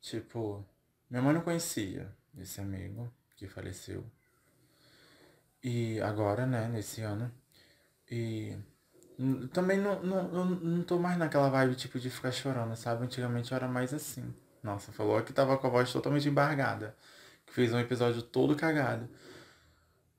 Tipo, 0.00 0.64
minha 1.10 1.22
mãe 1.22 1.34
não 1.34 1.42
conhecia 1.42 2.14
esse 2.38 2.60
amigo 2.60 3.12
que 3.36 3.46
faleceu. 3.48 4.04
E 5.62 6.00
agora, 6.00 6.46
né, 6.46 6.68
nesse 6.68 7.02
ano. 7.02 7.32
E 8.10 8.56
também 9.52 9.78
não, 9.78 10.02
não, 10.02 10.28
não, 10.28 10.44
não 10.46 10.82
tô 10.84 10.98
mais 10.98 11.18
naquela 11.18 11.50
vibe, 11.50 11.74
tipo, 11.76 11.98
de 11.98 12.10
ficar 12.10 12.32
chorando, 12.32 12.74
sabe? 12.76 13.04
Antigamente 13.04 13.52
eu 13.52 13.56
era 13.56 13.68
mais 13.68 13.92
assim. 13.92 14.34
Nossa, 14.62 14.92
falou 14.92 15.22
que 15.22 15.32
tava 15.32 15.58
com 15.58 15.66
a 15.66 15.70
voz 15.70 15.92
totalmente 15.92 16.28
embargada. 16.28 16.96
Que 17.46 17.52
fez 17.52 17.72
um 17.72 17.78
episódio 17.80 18.22
todo 18.22 18.56
cagado. 18.56 19.08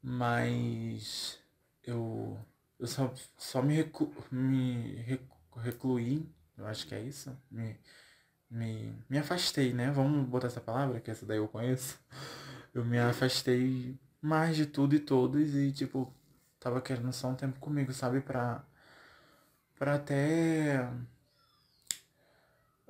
Mas 0.01 1.38
eu, 1.89 2.37
eu 2.79 2.87
só, 2.87 3.13
só 3.37 3.61
me, 3.61 3.75
me 4.31 4.95
recluí, 5.57 6.29
eu 6.57 6.65
acho 6.67 6.87
que 6.87 6.95
é 6.95 7.01
isso, 7.01 7.35
me, 7.51 7.79
me, 8.49 8.93
me 9.09 9.17
afastei, 9.17 9.73
né? 9.73 9.91
Vamos 9.91 10.27
botar 10.27 10.47
essa 10.47 10.61
palavra, 10.61 10.99
que 11.01 11.11
essa 11.11 11.25
daí 11.25 11.37
eu 11.37 11.47
conheço. 11.47 11.99
Eu 12.73 12.85
me 12.85 12.99
afastei 12.99 13.99
mais 14.21 14.55
de 14.55 14.65
tudo 14.65 14.95
e 14.95 14.99
todos 14.99 15.55
e, 15.55 15.71
tipo, 15.71 16.13
tava 16.59 16.81
querendo 16.81 17.11
só 17.13 17.29
um 17.29 17.35
tempo 17.35 17.59
comigo, 17.59 17.91
sabe? 17.93 18.21
Pra, 18.21 18.63
pra 19.77 19.95
até. 19.95 20.89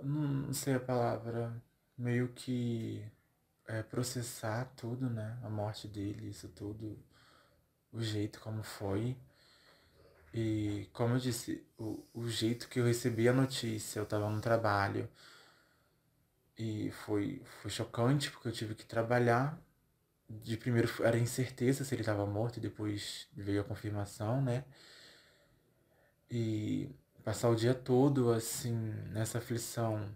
Não 0.02 0.54
sei 0.54 0.76
a 0.76 0.80
palavra. 0.80 1.54
Meio 1.98 2.30
que 2.30 3.04
é, 3.68 3.84
processar 3.84 4.66
tudo, 4.76 5.10
né? 5.10 5.38
A 5.44 5.50
morte 5.50 5.88
dele, 5.88 6.30
isso 6.30 6.48
tudo 6.50 6.98
o 7.92 8.02
jeito 8.02 8.40
como 8.40 8.64
foi. 8.64 9.18
E 10.34 10.88
como 10.94 11.16
eu 11.16 11.20
disse, 11.20 11.66
o, 11.78 12.04
o 12.14 12.30
jeito 12.30 12.68
que 12.70 12.80
eu 12.80 12.86
recebi 12.86 13.28
a 13.28 13.34
notícia, 13.34 14.00
eu 14.00 14.06
tava 14.06 14.30
no 14.30 14.42
trabalho. 14.42 15.10
E 16.58 16.92
foi, 16.92 17.42
foi 17.62 17.72
chocante 17.72 18.30
porque 18.32 18.48
eu 18.50 18.52
tive 18.52 18.76
que 18.76 18.86
trabalhar. 18.86 19.58
De 20.30 20.58
primeiro 20.58 20.90
era 21.04 21.18
incerteza 21.18 21.84
se 21.84 21.96
ele 21.96 22.02
estava 22.02 22.26
morto 22.26 22.58
e 22.58 22.60
depois 22.62 23.28
veio 23.36 23.62
a 23.62 23.64
confirmação, 23.64 24.42
né? 24.42 24.64
E 26.30 26.90
passar 27.24 27.50
o 27.50 27.56
dia 27.56 27.74
todo 27.74 28.32
assim, 28.32 28.74
nessa 29.12 29.40
aflição, 29.40 30.08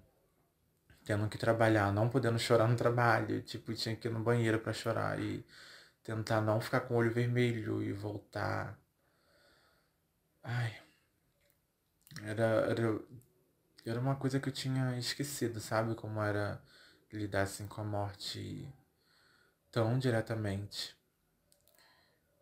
tendo 1.06 1.28
que 1.30 1.38
trabalhar, 1.38 1.92
não 1.92 2.10
podendo 2.10 2.40
chorar 2.40 2.68
no 2.68 2.76
trabalho, 2.76 3.42
tipo, 3.42 3.74
tinha 3.74 3.96
que 3.96 4.08
ir 4.08 4.12
no 4.12 4.20
banheiro 4.22 4.60
para 4.60 4.74
chorar 4.74 5.20
e 5.20 5.46
tentar 6.04 6.42
não 6.42 6.62
ficar 6.62 6.82
com 6.82 6.96
o 6.96 6.98
olho 6.98 7.12
vermelho 7.12 7.82
e 7.82 7.92
voltar. 7.94 8.78
Ai. 10.44 10.74
Era, 12.24 12.44
era, 12.72 13.00
era 13.86 14.00
uma 14.00 14.16
coisa 14.16 14.40
que 14.40 14.50
eu 14.50 14.54
tinha 14.54 14.98
esquecido, 14.98 15.60
sabe? 15.60 15.96
Como 15.96 16.22
era 16.22 16.62
lidar 17.12 17.44
assim 17.44 17.68
com 17.68 17.82
a 17.82 17.84
morte 17.84 18.68
tão 19.72 20.00
diretamente. 20.00 20.96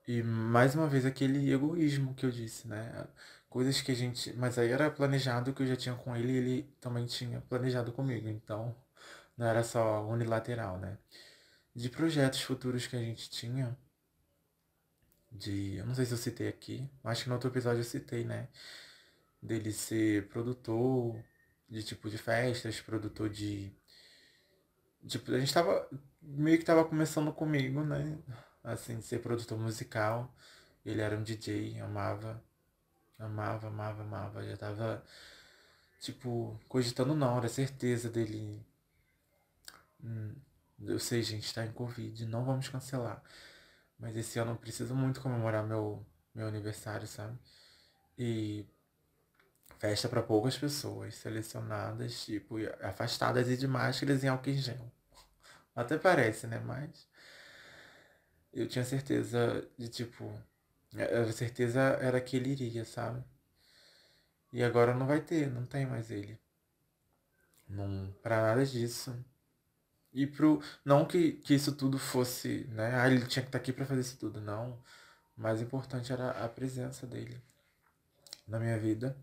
E 0.07 0.21
mais 0.23 0.75
uma 0.75 0.87
vez 0.87 1.05
aquele 1.05 1.51
egoísmo 1.51 2.13
que 2.15 2.25
eu 2.25 2.31
disse, 2.31 2.67
né? 2.67 3.07
Coisas 3.49 3.81
que 3.81 3.91
a 3.91 3.95
gente. 3.95 4.33
Mas 4.33 4.57
aí 4.57 4.69
era 4.71 4.89
planejado 4.91 5.53
que 5.53 5.63
eu 5.63 5.67
já 5.67 5.75
tinha 5.75 5.95
com 5.95 6.15
ele 6.15 6.31
e 6.33 6.37
ele 6.37 6.75
também 6.81 7.05
tinha 7.05 7.41
planejado 7.41 7.91
comigo. 7.91 8.27
Então 8.27 8.75
não 9.37 9.47
era 9.47 9.63
só 9.63 10.05
unilateral, 10.07 10.77
né? 10.79 10.97
De 11.75 11.89
projetos 11.89 12.41
futuros 12.41 12.87
que 12.87 12.95
a 12.95 12.99
gente 12.99 13.29
tinha. 13.29 13.77
De. 15.31 15.77
Eu 15.77 15.85
não 15.85 15.95
sei 15.95 16.05
se 16.05 16.13
eu 16.13 16.17
citei 16.17 16.47
aqui. 16.47 16.89
Acho 17.03 17.23
que 17.23 17.29
no 17.29 17.35
outro 17.35 17.49
episódio 17.49 17.79
eu 17.79 17.85
citei, 17.85 18.25
né? 18.25 18.49
Dele 19.41 19.71
ser 19.71 20.27
produtor 20.29 21.17
de 21.69 21.83
tipo 21.83 22.09
de 22.09 22.17
festas, 22.17 22.81
produtor 22.81 23.29
de. 23.29 23.71
Tipo, 25.07 25.33
a 25.33 25.39
gente 25.39 25.53
tava. 25.53 25.87
Meio 26.21 26.59
que 26.59 26.65
tava 26.65 26.85
começando 26.85 27.33
comigo, 27.33 27.83
né? 27.83 28.17
Assim, 28.63 28.99
de 28.99 29.05
ser 29.05 29.19
produtor 29.19 29.57
musical. 29.57 30.33
Ele 30.85 31.01
era 31.01 31.17
um 31.17 31.23
DJ, 31.23 31.79
amava. 31.79 32.43
Amava, 33.17 33.67
amava, 33.67 34.03
amava. 34.03 34.43
Já 34.43 34.57
tava. 34.57 35.03
Tipo, 36.01 36.59
cogitando 36.67 37.15
não, 37.15 37.37
era 37.37 37.47
certeza 37.47 38.09
dele. 38.09 38.65
Hum, 40.03 40.35
eu 40.85 40.99
sei, 40.99 41.21
gente, 41.23 41.53
tá 41.53 41.65
em 41.65 41.71
Covid, 41.71 42.25
não 42.25 42.45
vamos 42.45 42.69
cancelar. 42.69 43.21
Mas 43.99 44.15
esse 44.17 44.39
ano 44.39 44.51
eu 44.51 44.57
preciso 44.57 44.95
muito 44.95 45.21
comemorar 45.21 45.65
meu, 45.65 46.05
meu 46.33 46.47
aniversário, 46.47 47.07
sabe? 47.07 47.37
E 48.17 48.65
festa 49.79 50.09
para 50.09 50.23
poucas 50.23 50.57
pessoas, 50.57 51.15
selecionadas, 51.15 52.23
tipo, 52.25 52.57
afastadas 52.81 53.49
e 53.49 53.57
de 53.57 53.67
máscaras 53.67 54.23
em 54.23 54.27
álcool 54.27 54.49
em 54.51 54.57
gel. 54.57 54.91
Até 55.75 55.97
parece, 55.97 56.47
né? 56.47 56.59
Mas 56.59 57.07
eu 58.53 58.67
tinha 58.67 58.83
certeza 58.85 59.67
de, 59.77 59.87
tipo, 59.89 60.31
a 60.95 61.31
certeza 61.31 61.79
era 62.01 62.19
que 62.21 62.35
ele 62.37 62.51
iria, 62.51 62.85
sabe? 62.85 63.23
E 64.53 64.63
agora 64.63 64.93
não 64.93 65.07
vai 65.07 65.21
ter, 65.21 65.49
não 65.49 65.65
tem 65.65 65.85
mais 65.85 66.11
ele. 66.11 66.39
Não, 67.67 68.13
pra 68.21 68.41
nada 68.41 68.65
disso. 68.65 69.17
E 70.13 70.27
pro. 70.27 70.61
Não 70.83 71.05
que, 71.05 71.33
que 71.33 71.53
isso 71.53 71.73
tudo 71.75 71.97
fosse, 71.97 72.65
né? 72.71 72.99
Ah, 72.99 73.07
ele 73.07 73.25
tinha 73.25 73.43
que 73.43 73.49
estar 73.49 73.51
tá 73.51 73.57
aqui 73.57 73.71
para 73.71 73.85
fazer 73.85 74.01
isso 74.01 74.17
tudo. 74.17 74.41
Não. 74.41 74.71
O 75.37 75.41
mais 75.41 75.61
importante 75.61 76.11
era 76.11 76.31
a 76.31 76.49
presença 76.49 77.07
dele 77.07 77.41
na 78.47 78.59
minha 78.59 78.77
vida. 78.77 79.17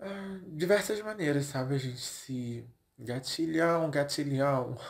Ah, 0.00 0.40
diversas 0.48 1.00
maneiras, 1.00 1.46
sabe? 1.46 1.74
A 1.74 1.78
gente 1.78 2.00
se. 2.00 2.66
Gatilhão, 2.98 3.90
gatilhão. 3.90 4.76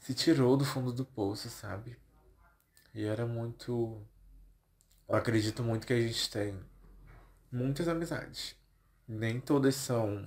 Se 0.00 0.14
tirou 0.14 0.56
do 0.56 0.64
fundo 0.64 0.92
do 0.92 1.04
poço, 1.04 1.50
sabe? 1.50 1.96
E 2.94 3.04
era 3.04 3.26
muito. 3.26 4.02
Eu 5.08 5.14
acredito 5.14 5.62
muito 5.62 5.86
que 5.86 5.92
a 5.92 6.00
gente 6.00 6.30
tem 6.30 6.58
muitas 7.52 7.86
amizades. 7.88 8.56
Nem 9.06 9.40
todas 9.40 9.74
são 9.74 10.26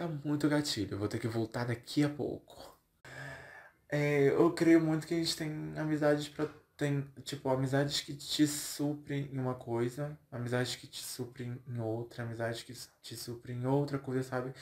Tá 0.00 0.08
muito 0.08 0.48
gatilho, 0.48 0.96
vou 0.96 1.08
ter 1.08 1.18
que 1.18 1.28
voltar 1.28 1.66
daqui 1.66 2.02
a 2.02 2.08
pouco. 2.08 2.74
É, 3.88 4.28
eu 4.28 4.52
creio 4.52 4.80
muito 4.80 5.06
que 5.06 5.14
a 5.14 5.16
gente 5.16 5.36
tem 5.36 5.50
amizades 5.76 6.28
para 6.28 6.48
tem, 6.76 7.02
tipo, 7.24 7.46
amizades 7.50 8.00
que 8.00 8.14
te 8.14 8.46
suprem 8.46 9.28
em 9.30 9.38
uma 9.38 9.54
coisa, 9.54 10.18
amizades 10.32 10.76
que 10.76 10.86
te 10.86 11.02
suprem 11.02 11.62
em 11.68 11.78
outra, 11.78 12.22
amizades 12.24 12.62
que 12.62 12.72
te 13.02 13.16
suprem 13.16 13.58
em 13.58 13.66
outra 13.66 13.98
coisa, 13.98 14.22
sabe? 14.22 14.54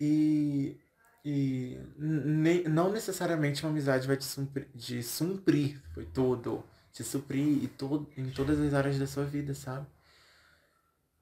E, 0.00 0.80
E 1.24 1.78
nem, 1.98 2.64
não 2.64 2.92
necessariamente 2.92 3.64
uma 3.64 3.70
amizade 3.72 4.06
vai 4.08 4.16
te 4.16 4.24
suprir, 4.24 4.68
de 4.74 5.02
suprir, 5.02 5.82
foi 5.94 6.06
tudo. 6.06 6.64
Te 6.92 7.04
suprir 7.04 7.64
e 7.64 7.68
todo, 7.68 8.08
em 8.16 8.30
todas 8.30 8.60
as 8.60 8.74
áreas 8.74 8.98
da 8.98 9.06
sua 9.06 9.24
vida, 9.26 9.54
sabe? 9.54 9.86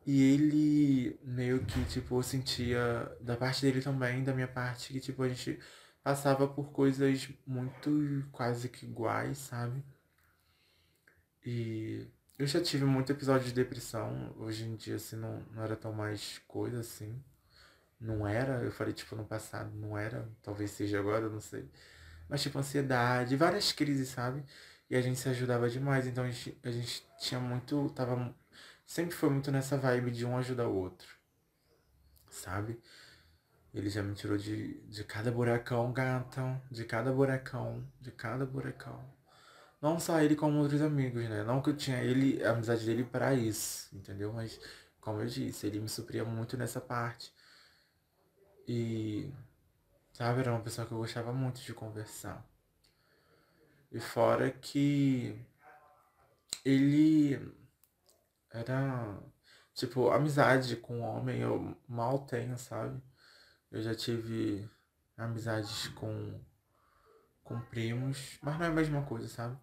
E 0.07 0.23
ele 0.35 1.19
meio 1.25 1.65
que, 1.65 1.85
tipo, 1.87 2.23
sentia 2.23 3.11
da 3.21 3.37
parte 3.37 3.63
dele 3.63 3.81
também, 3.83 4.23
da 4.25 4.35
minha 4.35 4.49
parte, 4.49 4.93
que, 4.93 5.01
tipo, 5.01 5.23
a 5.23 5.29
gente 5.29 5.59
passava 6.03 6.47
por 6.49 6.71
coisas 6.73 7.29
muito 7.47 7.91
quase 8.33 8.69
que 8.69 8.85
iguais, 8.87 9.39
sabe? 9.39 9.83
E 11.45 12.07
eu 12.39 12.47
já 12.47 12.61
tive 12.63 12.85
muito 12.85 13.13
episódio 13.13 13.47
de 13.47 13.53
depressão. 13.55 14.35
Hoje 14.39 14.65
em 14.65 14.77
dia, 14.77 14.97
assim, 14.97 15.17
não, 15.17 15.41
não 15.53 15.63
era 15.63 15.77
tão 15.77 15.93
mais 15.93 16.39
coisa 16.49 16.81
assim. 16.81 17.23
Não 18.01 18.27
era, 18.27 18.63
eu 18.63 18.73
falei, 18.73 18.93
tipo, 18.95 19.17
no 19.17 19.25
passado, 19.25 19.71
não 19.77 19.97
era. 19.99 20.29
Talvez 20.43 20.71
seja 20.73 20.99
agora, 21.01 21.29
não 21.29 21.41
sei. 21.41 21.69
Mas, 22.29 22.43
tipo, 22.43 22.59
ansiedade, 22.59 23.37
várias 23.37 23.73
crises, 23.73 24.09
sabe? 24.11 24.45
E 24.91 24.97
a 24.97 25.01
gente 25.03 25.19
se 25.19 25.29
ajudava 25.29 25.69
demais. 25.71 26.07
Então, 26.07 26.25
a 26.25 26.31
gente, 26.31 26.59
a 26.65 26.71
gente 26.71 27.07
tinha 27.19 27.41
muito. 27.41 27.91
Tava. 27.91 28.35
Sempre 28.87 29.15
foi 29.15 29.31
muito 29.31 29.51
nessa 29.51 29.77
vibe 29.77 30.11
de 30.11 30.25
um 30.25 30.37
ajudar 30.37 30.69
o 30.69 30.75
outro. 30.75 31.09
Sabe? 32.29 32.81
Ele 33.73 33.91
já 33.91 34.03
me 34.03 34.15
tirou 34.15 34.37
de, 34.37 34.81
de 34.83 35.05
cada 35.05 35.33
buracão, 35.33 35.93
gatão. 35.93 36.63
De 36.71 36.85
cada 36.85 37.13
buracão. 37.13 37.85
De 38.01 38.13
cada 38.13 38.47
buracão. 38.47 39.05
Não 39.81 39.99
só 39.99 40.21
ele 40.21 40.37
como 40.37 40.61
outros 40.61 40.81
amigos, 40.81 41.29
né? 41.29 41.43
Não 41.43 41.61
que 41.61 41.71
eu 41.71 41.77
tinha 41.77 42.03
ele, 42.03 42.43
a 42.45 42.53
amizade 42.53 42.87
dele 42.87 43.05
para 43.05 43.35
isso, 43.35 43.95
entendeu? 43.95 44.33
Mas, 44.33 44.59
como 45.01 45.21
eu 45.21 45.27
disse, 45.27 45.67
ele 45.67 45.81
me 45.81 45.89
supria 45.89 46.25
muito 46.25 46.57
nessa 46.57 46.81
parte. 46.81 47.35
E, 48.67 49.31
sabe, 50.13 50.41
era 50.41 50.53
uma 50.53 50.61
pessoa 50.61 50.87
que 50.87 50.93
eu 50.93 50.99
gostava 50.99 51.33
muito 51.33 51.61
de 51.61 51.75
conversar. 51.75 52.47
E 53.93 54.01
fora 54.01 54.51
que 54.51 55.39
ele 56.65 57.39
era, 58.55 59.19
tipo, 59.75 60.11
amizade 60.11 60.77
com 60.77 61.01
homem 61.01 61.41
eu 61.41 61.77
mal 61.89 62.21
tenho, 62.21 62.57
sabe? 62.57 63.03
Eu 63.71 63.83
já 63.83 63.95
tive 63.95 64.71
amizades 65.17 65.89
com, 65.89 66.41
com 67.43 67.61
primos, 67.63 68.39
mas 68.41 68.57
não 68.57 68.67
é 68.67 68.69
a 68.69 68.73
mesma 68.73 69.03
coisa, 69.03 69.27
sabe? 69.27 69.59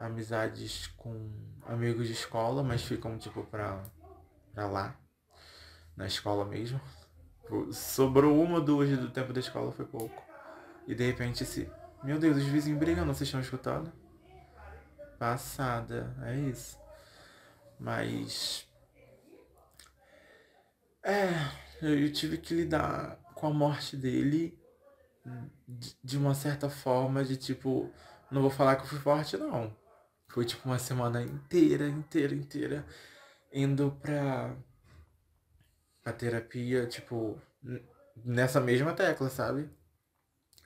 Amizades 0.00 0.88
com 0.88 1.30
amigos 1.64 2.08
de 2.08 2.12
escola, 2.12 2.62
mas 2.64 2.82
ficam, 2.82 3.16
tipo, 3.16 3.44
pra, 3.44 3.84
pra 4.52 4.66
lá, 4.66 4.98
na 5.96 6.06
escola 6.06 6.44
mesmo. 6.44 6.80
Sobrou 7.72 8.42
uma 8.42 8.56
ou 8.56 8.64
duas 8.64 8.90
do 8.98 9.10
tempo 9.10 9.32
da 9.32 9.40
escola, 9.40 9.70
foi 9.70 9.86
pouco. 9.86 10.22
E 10.88 10.94
de 10.94 11.06
repente 11.06 11.44
esse. 11.44 11.70
Meu 12.02 12.18
Deus, 12.18 12.36
os 12.36 12.44
vizinhos 12.44 12.78
brigando, 12.78 13.14
vocês 13.14 13.28
estão 13.28 13.40
escutando? 13.40 13.92
Passada, 15.18 16.14
é 16.22 16.36
isso. 16.36 16.78
Mas. 17.78 18.66
É, 21.02 21.28
eu 21.80 22.12
tive 22.12 22.38
que 22.38 22.54
lidar 22.54 23.16
com 23.34 23.46
a 23.46 23.54
morte 23.54 23.96
dele 23.96 24.58
de 26.02 26.16
uma 26.16 26.34
certa 26.34 26.68
forma, 26.70 27.24
de 27.24 27.36
tipo. 27.36 27.92
Não 28.30 28.42
vou 28.42 28.50
falar 28.50 28.76
que 28.76 28.82
eu 28.82 28.86
fui 28.86 28.98
forte, 28.98 29.36
não. 29.36 29.74
Foi 30.28 30.44
tipo 30.44 30.68
uma 30.68 30.78
semana 30.78 31.22
inteira, 31.22 31.88
inteira, 31.88 32.34
inteira. 32.34 32.86
Indo 33.52 33.92
pra 34.02 34.56
a 36.04 36.12
terapia, 36.12 36.86
tipo, 36.86 37.40
nessa 38.16 38.60
mesma 38.60 38.94
tecla, 38.94 39.28
sabe? 39.30 39.70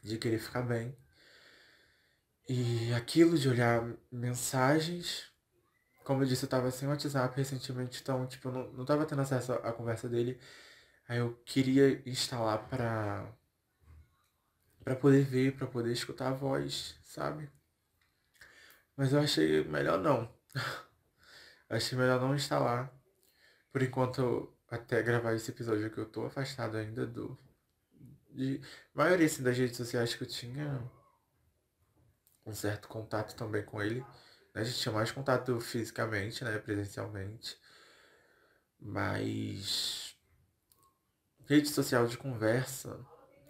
De 0.02 0.18
querer 0.18 0.38
ficar 0.38 0.62
bem. 0.62 0.96
E 2.48 2.92
aquilo 2.94 3.38
de 3.38 3.48
olhar 3.48 3.82
mensagens. 4.10 5.32
Como 6.05 6.22
eu 6.22 6.26
disse, 6.26 6.44
eu 6.44 6.48
tava 6.48 6.70
sem 6.70 6.88
WhatsApp 6.88 7.36
recentemente, 7.36 8.00
então, 8.03 8.26
tipo, 8.26 8.48
eu 8.48 8.53
não, 8.53 8.72
não 8.72 8.84
tava 8.84 9.07
tendo 9.07 9.22
acesso 9.22 9.53
à 9.53 9.72
conversa 9.72 10.09
dele. 10.09 10.40
Aí 11.09 11.18
eu 11.18 11.34
queria 11.44 12.03
instalar 12.09 12.68
pra. 12.68 13.32
pra 14.84 14.96
poder 14.96 15.24
ver, 15.24 15.57
pra 15.57 15.66
poder 15.66 15.92
escutar 15.92 16.28
a 16.28 16.32
voz, 16.34 16.96
sabe? 17.05 17.50
Mas 18.96 19.12
eu 19.12 19.20
achei 19.20 19.64
melhor 19.64 19.98
não. 19.98 20.32
achei 21.68 21.96
melhor 21.98 22.20
não 22.20 22.34
instalar. 22.34 22.92
Por 23.72 23.82
enquanto 23.82 24.55
até 24.68 25.03
gravar 25.03 25.34
esse 25.34 25.50
episódio 25.50 25.90
que 25.90 25.98
eu 25.98 26.07
tô 26.07 26.26
afastado 26.26 26.76
ainda 26.76 27.07
do. 27.07 27.38
De 28.30 28.61
maioria 28.94 29.26
assim, 29.26 29.42
das 29.42 29.59
redes 29.59 29.76
sociais 29.76 30.14
que 30.14 30.24
eu 30.24 30.28
tinha 30.28 30.82
um 32.46 32.55
certo 32.55 32.88
contato 32.88 33.36
também 33.36 33.64
com 33.64 33.82
ele. 33.82 34.05
A 34.55 34.62
gente 34.62 34.78
tinha 34.78 34.92
mais 34.92 35.11
contato 35.11 35.59
fisicamente, 35.61 36.44
né? 36.44 36.59
Presencialmente. 36.59 37.59
Mas 38.78 40.16
rede 41.46 41.68
social 41.68 42.07
de 42.07 42.16
conversa, 42.18 42.98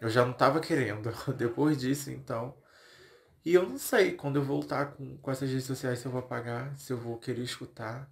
eu 0.00 0.09
já 0.09 0.24
não 0.24 0.32
tava 0.32 0.61
querendo. 0.61 1.11
Depois 1.36 1.78
disso, 1.78 2.11
então. 2.11 2.57
E 3.44 3.55
eu 3.55 3.68
não 3.68 3.78
sei 3.78 4.12
quando 4.12 4.36
eu 4.36 4.44
voltar 4.44 4.92
com, 4.92 5.16
com 5.18 5.30
essas 5.30 5.48
redes 5.50 5.64
sociais 5.64 5.98
se 5.98 6.07
eu 6.07 6.12
vou 6.12 6.20
apagar, 6.20 6.76
se 6.78 6.92
eu 6.92 6.98
vou 6.98 7.18
querer 7.18 7.42
escutar. 7.42 8.09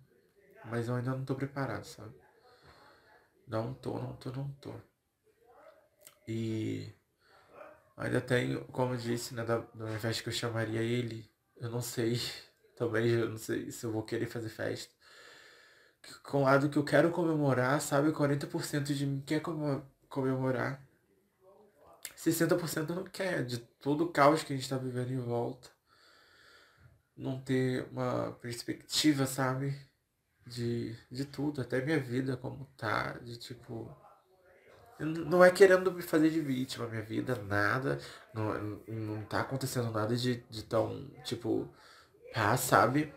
Mas 0.64 0.88
eu 0.88 0.94
ainda 0.94 1.12
não 1.12 1.24
tô 1.24 1.34
preparado, 1.34 1.84
sabe? 1.84 2.14
Não 3.46 3.74
tô, 3.74 3.98
não 3.98 4.14
tô, 4.16 4.30
não 4.30 4.48
tô. 4.60 4.74
E 6.28 6.94
ainda 7.96 8.20
tenho, 8.20 8.64
como 8.66 8.94
eu 8.94 8.98
disse, 8.98 9.34
né, 9.34 9.44
da, 9.44 9.58
da 9.58 9.98
festa 9.98 10.22
que 10.22 10.28
eu 10.28 10.32
chamaria 10.32 10.82
ele, 10.82 11.28
eu 11.56 11.70
não 11.70 11.80
sei, 11.80 12.20
também 12.80 13.08
eu 13.08 13.30
não 13.30 13.38
sei 13.38 13.70
se 13.70 13.84
eu 13.84 13.92
vou 13.92 14.02
querer 14.02 14.26
fazer 14.26 14.48
festa. 14.48 14.92
Com 16.22 16.42
o 16.42 16.44
lado 16.44 16.68
que 16.68 16.78
eu 16.78 16.84
quero 16.84 17.10
comemorar, 17.10 17.80
sabe, 17.80 18.10
40% 18.10 18.94
de 18.94 19.06
mim 19.06 19.22
quer 19.24 19.42
comemorar. 20.08 20.82
60% 22.16 22.88
não 22.90 23.04
quer, 23.04 23.44
de 23.44 23.58
todo 23.58 24.04
o 24.04 24.12
caos 24.12 24.42
que 24.42 24.52
a 24.52 24.56
gente 24.56 24.68
tá 24.68 24.76
vivendo 24.76 25.12
em 25.12 25.20
volta. 25.20 25.68
Não 27.16 27.40
ter 27.40 27.86
uma 27.92 28.32
perspectiva, 28.40 29.26
sabe? 29.26 29.90
de, 30.50 30.96
de 31.10 31.24
tudo, 31.24 31.60
até 31.60 31.80
minha 31.80 31.98
vida 31.98 32.36
como 32.36 32.66
tá, 32.76 33.12
de 33.22 33.36
tipo. 33.36 33.90
Não 34.98 35.42
é 35.42 35.50
querendo 35.50 35.90
me 35.90 36.02
fazer 36.02 36.28
de 36.28 36.40
vítima, 36.40 36.86
minha 36.86 37.02
vida, 37.02 37.34
nada. 37.36 37.98
Não, 38.34 38.82
não 38.86 39.22
tá 39.24 39.40
acontecendo 39.40 39.90
nada 39.90 40.14
de, 40.14 40.44
de 40.50 40.62
tão, 40.62 41.08
tipo, 41.24 41.72
pá, 42.32 42.56
sabe? 42.56 43.12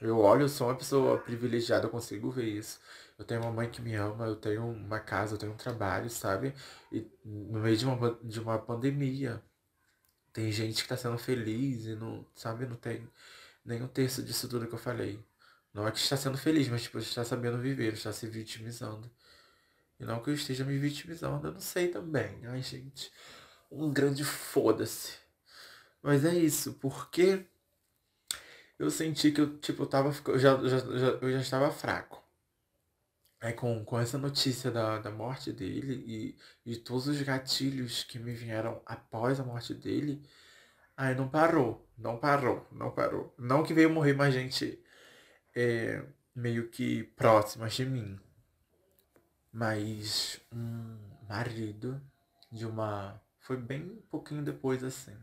Eu 0.00 0.18
olho, 0.18 0.42
eu 0.42 0.48
sou 0.48 0.68
uma 0.68 0.76
pessoa 0.76 1.18
privilegiada, 1.18 1.86
eu 1.86 1.90
consigo 1.90 2.30
ver 2.30 2.46
isso. 2.46 2.80
Eu 3.18 3.24
tenho 3.24 3.40
uma 3.42 3.52
mãe 3.52 3.70
que 3.70 3.80
me 3.80 3.94
ama, 3.94 4.26
eu 4.26 4.36
tenho 4.36 4.66
uma 4.66 4.98
casa, 5.00 5.34
eu 5.34 5.38
tenho 5.38 5.52
um 5.52 5.56
trabalho, 5.56 6.10
sabe? 6.10 6.54
E 6.90 7.06
no 7.24 7.60
meio 7.60 7.76
de 7.76 7.86
uma, 7.86 8.18
de 8.22 8.40
uma 8.40 8.58
pandemia, 8.58 9.42
tem 10.32 10.50
gente 10.50 10.82
que 10.82 10.88
tá 10.88 10.96
sendo 10.96 11.18
feliz 11.18 11.86
e 11.86 11.94
não, 11.94 12.26
sabe, 12.34 12.66
não 12.66 12.76
tem 12.76 13.08
nem 13.64 13.82
um 13.82 13.88
terço 13.88 14.22
disso 14.22 14.48
tudo 14.48 14.66
que 14.66 14.74
eu 14.74 14.78
falei. 14.78 15.20
Não 15.72 15.86
é 15.86 15.92
que 15.92 15.98
está 15.98 16.16
sendo 16.16 16.36
feliz, 16.38 16.68
mas 16.68 16.82
tipo, 16.82 16.98
está 16.98 17.24
sabendo 17.24 17.58
viver, 17.58 17.92
está 17.94 18.12
se 18.12 18.26
vitimizando. 18.26 19.10
E 20.00 20.04
não 20.04 20.22
que 20.22 20.30
eu 20.30 20.34
esteja 20.34 20.64
me 20.64 20.76
vitimizando, 20.78 21.46
eu 21.46 21.52
não 21.52 21.60
sei 21.60 21.88
também. 21.88 22.40
Ai, 22.46 22.62
gente, 22.62 23.12
um 23.70 23.92
grande 23.92 24.24
foda-se. 24.24 25.16
Mas 26.02 26.24
é 26.24 26.34
isso, 26.34 26.74
porque 26.74 27.46
eu 28.78 28.90
senti 28.90 29.32
que 29.32 29.40
eu, 29.40 29.58
tipo, 29.58 29.82
eu 29.82 29.86
tava. 29.86 30.12
Eu 30.28 30.38
já, 30.38 30.56
já, 30.66 30.78
já, 30.78 31.06
eu 31.20 31.32
já 31.32 31.40
estava 31.40 31.70
fraco. 31.70 32.22
Aí 33.40 33.52
com, 33.52 33.84
com 33.84 33.98
essa 33.98 34.16
notícia 34.18 34.70
da, 34.70 34.98
da 34.98 35.10
morte 35.10 35.52
dele 35.52 36.04
e, 36.64 36.72
e 36.72 36.76
todos 36.76 37.08
os 37.08 37.20
gatilhos 37.22 38.04
que 38.04 38.18
me 38.18 38.32
vieram 38.32 38.80
após 38.86 39.40
a 39.40 39.44
morte 39.44 39.74
dele, 39.74 40.22
aí 40.96 41.14
não 41.16 41.28
parou, 41.28 41.88
não 41.98 42.18
parou, 42.18 42.66
não 42.70 42.92
parou. 42.92 43.34
Não 43.36 43.64
que 43.64 43.74
veio 43.74 43.90
morrer 43.90 44.14
mais 44.14 44.32
gente 44.32 44.80
é, 45.56 46.04
meio 46.34 46.68
que 46.68 47.02
próximas 47.16 47.74
de 47.74 47.84
mim. 47.84 48.18
Mas 49.52 50.40
um 50.52 50.98
marido 51.28 52.00
de 52.50 52.64
uma. 52.64 53.20
Foi 53.40 53.56
bem 53.56 54.00
pouquinho 54.08 54.42
depois 54.44 54.84
assim. 54.84 55.16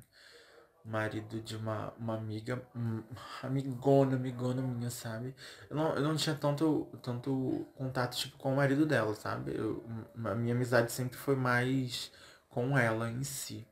Marido 0.85 1.41
de 1.41 1.55
uma, 1.55 1.93
uma 1.97 2.15
amiga, 2.15 2.61
um, 2.75 3.03
amigona, 3.43 4.15
amigona 4.15 4.61
minha, 4.61 4.89
sabe? 4.89 5.35
Eu 5.69 5.75
não, 5.75 5.95
eu 5.95 6.01
não 6.01 6.15
tinha 6.15 6.35
tanto, 6.35 6.87
tanto 7.03 7.67
contato 7.75 8.17
tipo, 8.17 8.37
com 8.37 8.53
o 8.53 8.55
marido 8.55 8.85
dela, 8.85 9.13
sabe? 9.13 9.55
Eu, 9.55 9.83
a 10.25 10.35
minha 10.35 10.55
amizade 10.55 10.91
sempre 10.91 11.17
foi 11.17 11.35
mais 11.35 12.11
com 12.49 12.77
ela 12.77 13.09
em 13.09 13.23
si. 13.23 13.67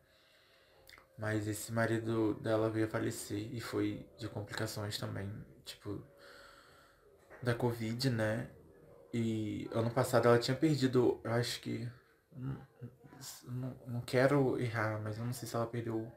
Mas 1.18 1.48
esse 1.48 1.72
marido 1.72 2.36
dela 2.36 2.70
veio 2.70 2.86
a 2.86 2.90
falecer 2.90 3.50
e 3.52 3.60
foi 3.60 4.06
de 4.20 4.30
complicações 4.30 5.00
também, 5.00 5.28
tipo, 5.66 6.04
da 7.42 7.56
Covid, 7.56 8.10
né? 8.12 8.48
E 9.14 9.68
ano 9.72 9.90
passado 9.90 10.28
ela 10.28 10.38
tinha 10.38 10.56
perdido, 10.56 11.20
eu 11.24 11.32
acho 11.34 11.60
que. 11.62 11.90
Não, 13.46 13.76
não 13.88 14.02
quero 14.02 14.60
errar, 14.60 15.02
mas 15.02 15.18
eu 15.18 15.26
não 15.26 15.34
sei 15.34 15.48
se 15.48 15.56
ela 15.56 15.66
perdeu 15.66 16.12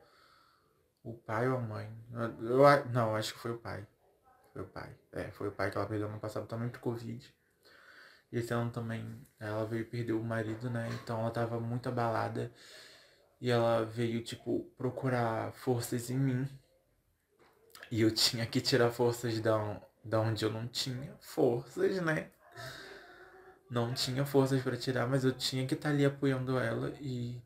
o 1.03 1.15
pai 1.15 1.49
ou 1.49 1.57
a 1.57 1.61
mãe. 1.61 1.91
Eu, 2.41 2.87
não, 2.93 3.15
acho 3.15 3.35
que 3.35 3.41
foi 3.41 3.53
o 3.53 3.59
pai. 3.59 3.87
Foi 4.53 4.63
o 4.63 4.67
pai. 4.67 4.95
É, 5.13 5.31
foi 5.31 5.49
o 5.49 5.53
pai 5.53 5.71
que 5.71 5.77
ela 5.77 5.87
perdeu 5.87 6.09
no 6.09 6.21
passado 6.21 6.47
também 6.47 6.69
por 6.69 6.81
Covid. 6.81 7.35
E 8.33 8.39
esse 8.39 8.53
ano 8.53 8.71
também 8.71 9.27
ela 9.39 9.65
veio 9.67 9.87
perder 9.87 10.13
o 10.13 10.23
marido, 10.23 10.71
né? 10.71 10.89
Então 11.03 11.21
ela 11.21 11.31
tava 11.31 11.59
muito 11.61 11.89
abalada. 11.89 12.53
E 13.41 13.51
ela 13.51 13.85
veio, 13.85 14.23
tipo, 14.23 14.71
procurar 14.77 15.53
forças 15.53 16.11
em 16.11 16.19
mim. 16.19 16.49
E 17.91 18.03
eu 18.03 18.11
tinha 18.13 18.47
que 18.47 18.61
tirar 18.61 18.91
forças 18.91 19.41
da, 19.41 19.81
da 20.05 20.21
onde 20.21 20.45
eu 20.45 20.51
não 20.51 20.69
tinha 20.69 21.17
forças, 21.21 22.01
né? 22.03 22.31
Não 23.71 23.95
tinha 23.95 24.27
forças 24.27 24.63
para 24.63 24.77
tirar, 24.77 25.07
mas 25.07 25.25
eu 25.25 25.33
tinha 25.33 25.67
que 25.67 25.75
estar 25.75 25.89
tá 25.89 25.95
ali 25.95 26.05
apoiando 26.05 26.59
ela 26.59 26.93
e 27.01 27.41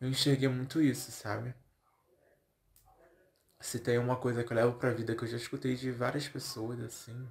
eu 0.00 0.08
enxerguei 0.08 0.48
muito 0.48 0.80
isso, 0.80 1.10
sabe? 1.10 1.54
Se 3.60 3.78
tem 3.78 3.98
uma 3.98 4.16
coisa 4.16 4.42
que 4.42 4.52
eu 4.52 4.56
levo 4.56 4.78
pra 4.78 4.90
vida 4.90 5.14
que 5.14 5.22
eu 5.24 5.28
já 5.28 5.36
escutei 5.36 5.76
de 5.76 5.90
várias 5.90 6.26
pessoas, 6.26 6.80
assim, 6.80 7.28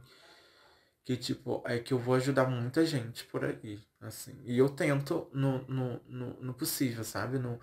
que 1.03 1.17
tipo, 1.17 1.63
é 1.65 1.79
que 1.79 1.91
eu 1.93 1.97
vou 1.97 2.15
ajudar 2.15 2.45
muita 2.45 2.85
gente 2.85 3.25
por 3.25 3.43
aí, 3.43 3.81
assim. 3.99 4.39
E 4.45 4.57
eu 4.57 4.69
tento 4.69 5.27
no, 5.33 5.63
no, 5.67 5.99
no, 6.07 6.33
no 6.41 6.53
possível, 6.53 7.03
sabe? 7.03 7.39
No, 7.39 7.59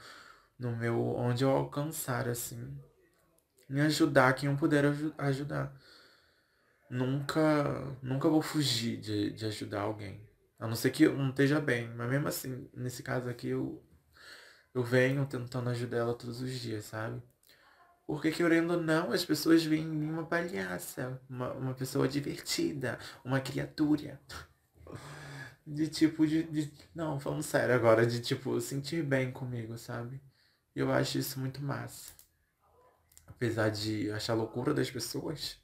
no 0.59 0.77
meu, 0.77 1.01
onde 1.17 1.45
eu 1.45 1.51
alcançar, 1.51 2.29
assim, 2.29 2.77
me 3.69 3.81
ajudar 3.83 4.33
quem 4.35 4.51
eu 4.51 4.57
puder 4.57 4.85
ajudar. 5.19 5.73
Nunca, 6.91 7.97
nunca 8.03 8.29
vou 8.29 8.43
fugir 8.43 8.99
de, 9.01 9.31
de 9.33 9.47
ajudar 9.47 9.83
alguém. 9.83 10.29
A 10.59 10.67
não 10.67 10.77
ser 10.77 10.91
que 10.91 11.05
eu 11.05 11.17
não 11.17 11.31
esteja 11.31 11.61
bem. 11.61 11.89
Mas 11.95 12.11
mesmo 12.11 12.29
assim, 12.29 12.69
nesse 12.75 13.03
caso 13.03 13.29
aqui, 13.29 13.49
eu, 13.49 13.83
eu 14.75 14.83
venho 14.83 15.27
tentando 15.27 15.71
ajudar 15.71 15.99
ela 15.99 16.15
todos 16.15 16.41
os 16.41 16.51
dias, 16.53 16.85
sabe? 16.87 17.23
Porque 18.07 18.31
querendo 18.31 18.73
ou 18.75 18.81
não, 18.81 19.11
as 19.13 19.25
pessoas 19.25 19.65
veem 19.65 19.83
em 19.83 19.87
mim 19.89 20.11
uma 20.11 20.25
palhaça, 20.27 21.21
uma, 21.29 21.53
uma 21.53 21.75
pessoa 21.75 22.07
divertida, 22.07 22.99
uma 23.25 23.41
criatura. 23.41 24.21
De 25.67 25.89
tipo, 25.89 26.25
de, 26.27 26.45
de. 26.45 26.73
Não, 26.95 27.19
falando 27.19 27.43
sério 27.43 27.75
agora, 27.75 28.07
de 28.07 28.21
tipo, 28.21 28.61
sentir 28.61 29.03
bem 29.03 29.33
comigo, 29.33 29.77
sabe? 29.77 30.23
Eu 30.75 30.93
acho 30.93 31.19
isso 31.19 31.41
muito 31.41 31.61
massa. 31.63 32.13
Apesar 33.27 33.71
de 33.71 34.11
achar 34.13 34.35
loucura 34.35 34.73
das 34.73 34.91
pessoas, 34.91 35.59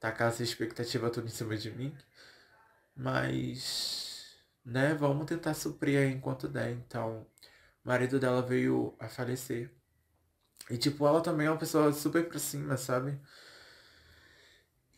tacar 0.00 0.28
essa 0.28 0.42
expectativa 0.42 1.10
toda 1.10 1.26
em 1.26 1.30
cima 1.30 1.56
de 1.56 1.70
mim. 1.70 1.96
Mas, 2.96 4.36
né, 4.64 4.94
vamos 4.94 5.26
tentar 5.26 5.54
suprir 5.54 5.98
aí 6.00 6.12
enquanto 6.12 6.48
der. 6.48 6.72
Então, 6.72 7.26
o 7.84 7.88
marido 7.88 8.18
dela 8.18 8.42
veio 8.42 8.96
a 8.98 9.08
falecer. 9.08 9.70
E, 10.70 10.76
tipo, 10.78 11.06
ela 11.06 11.20
também 11.20 11.46
é 11.46 11.50
uma 11.50 11.58
pessoa 11.58 11.92
super 11.92 12.28
pra 12.28 12.38
cima, 12.38 12.76
sabe? 12.76 13.18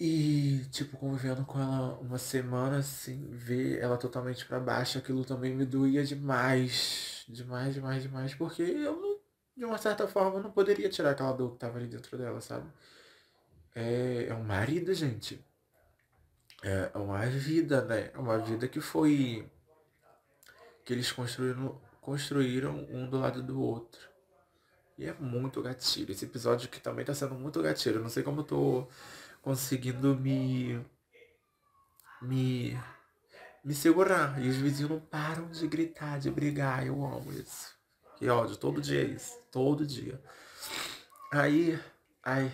E, 0.00 0.64
tipo, 0.70 0.96
convivendo 0.96 1.44
com 1.44 1.58
ela 1.60 1.98
uma 1.98 2.18
semana, 2.18 2.78
assim, 2.78 3.28
ver 3.32 3.80
ela 3.80 3.96
totalmente 3.96 4.46
para 4.46 4.60
baixo, 4.60 4.98
aquilo 4.98 5.24
também 5.24 5.54
me 5.54 5.66
doía 5.66 6.04
demais. 6.04 7.24
Demais, 7.28 7.74
demais, 7.74 8.02
demais. 8.02 8.34
Porque 8.34 8.62
eu, 8.62 9.20
de 9.56 9.64
uma 9.64 9.76
certa 9.78 10.06
forma, 10.06 10.40
não 10.40 10.50
poderia 10.52 10.88
tirar 10.88 11.10
aquela 11.10 11.32
dor 11.32 11.52
que 11.52 11.58
tava 11.58 11.78
ali 11.78 11.88
dentro 11.88 12.16
dela, 12.16 12.40
sabe? 12.40 12.70
É, 13.74 14.26
é 14.28 14.34
um 14.34 14.44
marido, 14.44 14.92
gente. 14.94 15.44
É 16.62 16.90
uma 16.98 17.24
vida, 17.26 17.82
né? 17.84 18.10
É 18.14 18.18
uma 18.18 18.38
vida 18.38 18.68
que 18.68 18.80
foi. 18.80 19.48
que 20.84 20.92
eles 20.92 21.12
construíram, 21.12 21.80
construíram 22.00 22.76
um 22.90 23.08
do 23.08 23.18
lado 23.18 23.42
do 23.42 23.60
outro. 23.60 24.07
E 24.98 25.06
é 25.06 25.14
muito 25.14 25.62
gatilho. 25.62 26.10
Esse 26.10 26.24
episódio 26.24 26.66
aqui 26.66 26.80
também 26.80 27.04
tá 27.04 27.14
sendo 27.14 27.36
muito 27.36 27.62
gatilho. 27.62 27.98
Eu 27.98 28.02
não 28.02 28.08
sei 28.08 28.24
como 28.24 28.40
eu 28.40 28.44
tô 28.44 28.88
conseguindo 29.40 30.16
me. 30.16 30.84
me. 32.20 32.76
me 33.64 33.74
segurar. 33.74 34.42
E 34.42 34.48
os 34.48 34.56
vizinhos 34.56 34.90
não 34.90 35.00
param 35.00 35.48
de 35.50 35.68
gritar, 35.68 36.18
de 36.18 36.28
brigar. 36.32 36.84
Eu 36.84 36.94
amo 37.06 37.32
isso. 37.32 37.76
Que 38.16 38.28
ódio, 38.28 38.56
todo 38.56 38.80
dia 38.80 39.00
é 39.02 39.04
isso. 39.04 39.38
Todo 39.52 39.86
dia. 39.86 40.20
Aí. 41.32 41.78
Ai. 42.24 42.52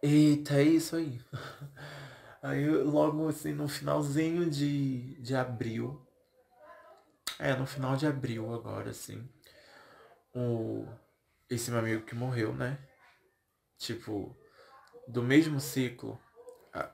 Eita, 0.00 0.54
é 0.54 0.62
isso 0.62 0.94
aí. 0.94 1.20
Aí 2.42 2.66
logo 2.68 3.28
assim, 3.28 3.52
no 3.52 3.68
finalzinho 3.68 4.48
de, 4.48 5.20
de 5.20 5.34
abril. 5.34 6.00
É, 7.38 7.56
no 7.56 7.66
final 7.66 7.96
de 7.96 8.06
abril 8.06 8.54
agora, 8.54 8.90
assim 8.90 9.28
o 10.34 10.86
esse 11.48 11.70
meu 11.70 11.80
amigo 11.80 12.04
que 12.04 12.14
morreu, 12.14 12.54
né? 12.54 12.78
Tipo, 13.76 14.36
do 15.08 15.22
mesmo 15.22 15.58
ciclo, 15.60 16.20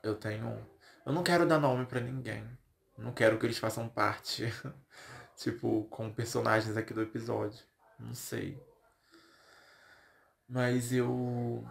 eu 0.03 0.15
tenho. 0.15 0.67
Eu 1.05 1.13
não 1.13 1.23
quero 1.23 1.47
dar 1.47 1.59
nome 1.59 1.85
para 1.87 2.01
ninguém. 2.01 2.49
Não 2.97 3.13
quero 3.13 3.39
que 3.39 3.45
eles 3.45 3.59
façam 3.59 3.89
parte, 3.89 4.45
tipo, 5.37 5.85
com 5.91 6.13
personagens 6.13 6.77
aqui 6.77 6.95
do 6.95 7.03
episódio. 7.03 7.63
Não 8.01 8.15
sei. 8.15 8.59
Mas 10.49 10.93
eu. 10.93 11.67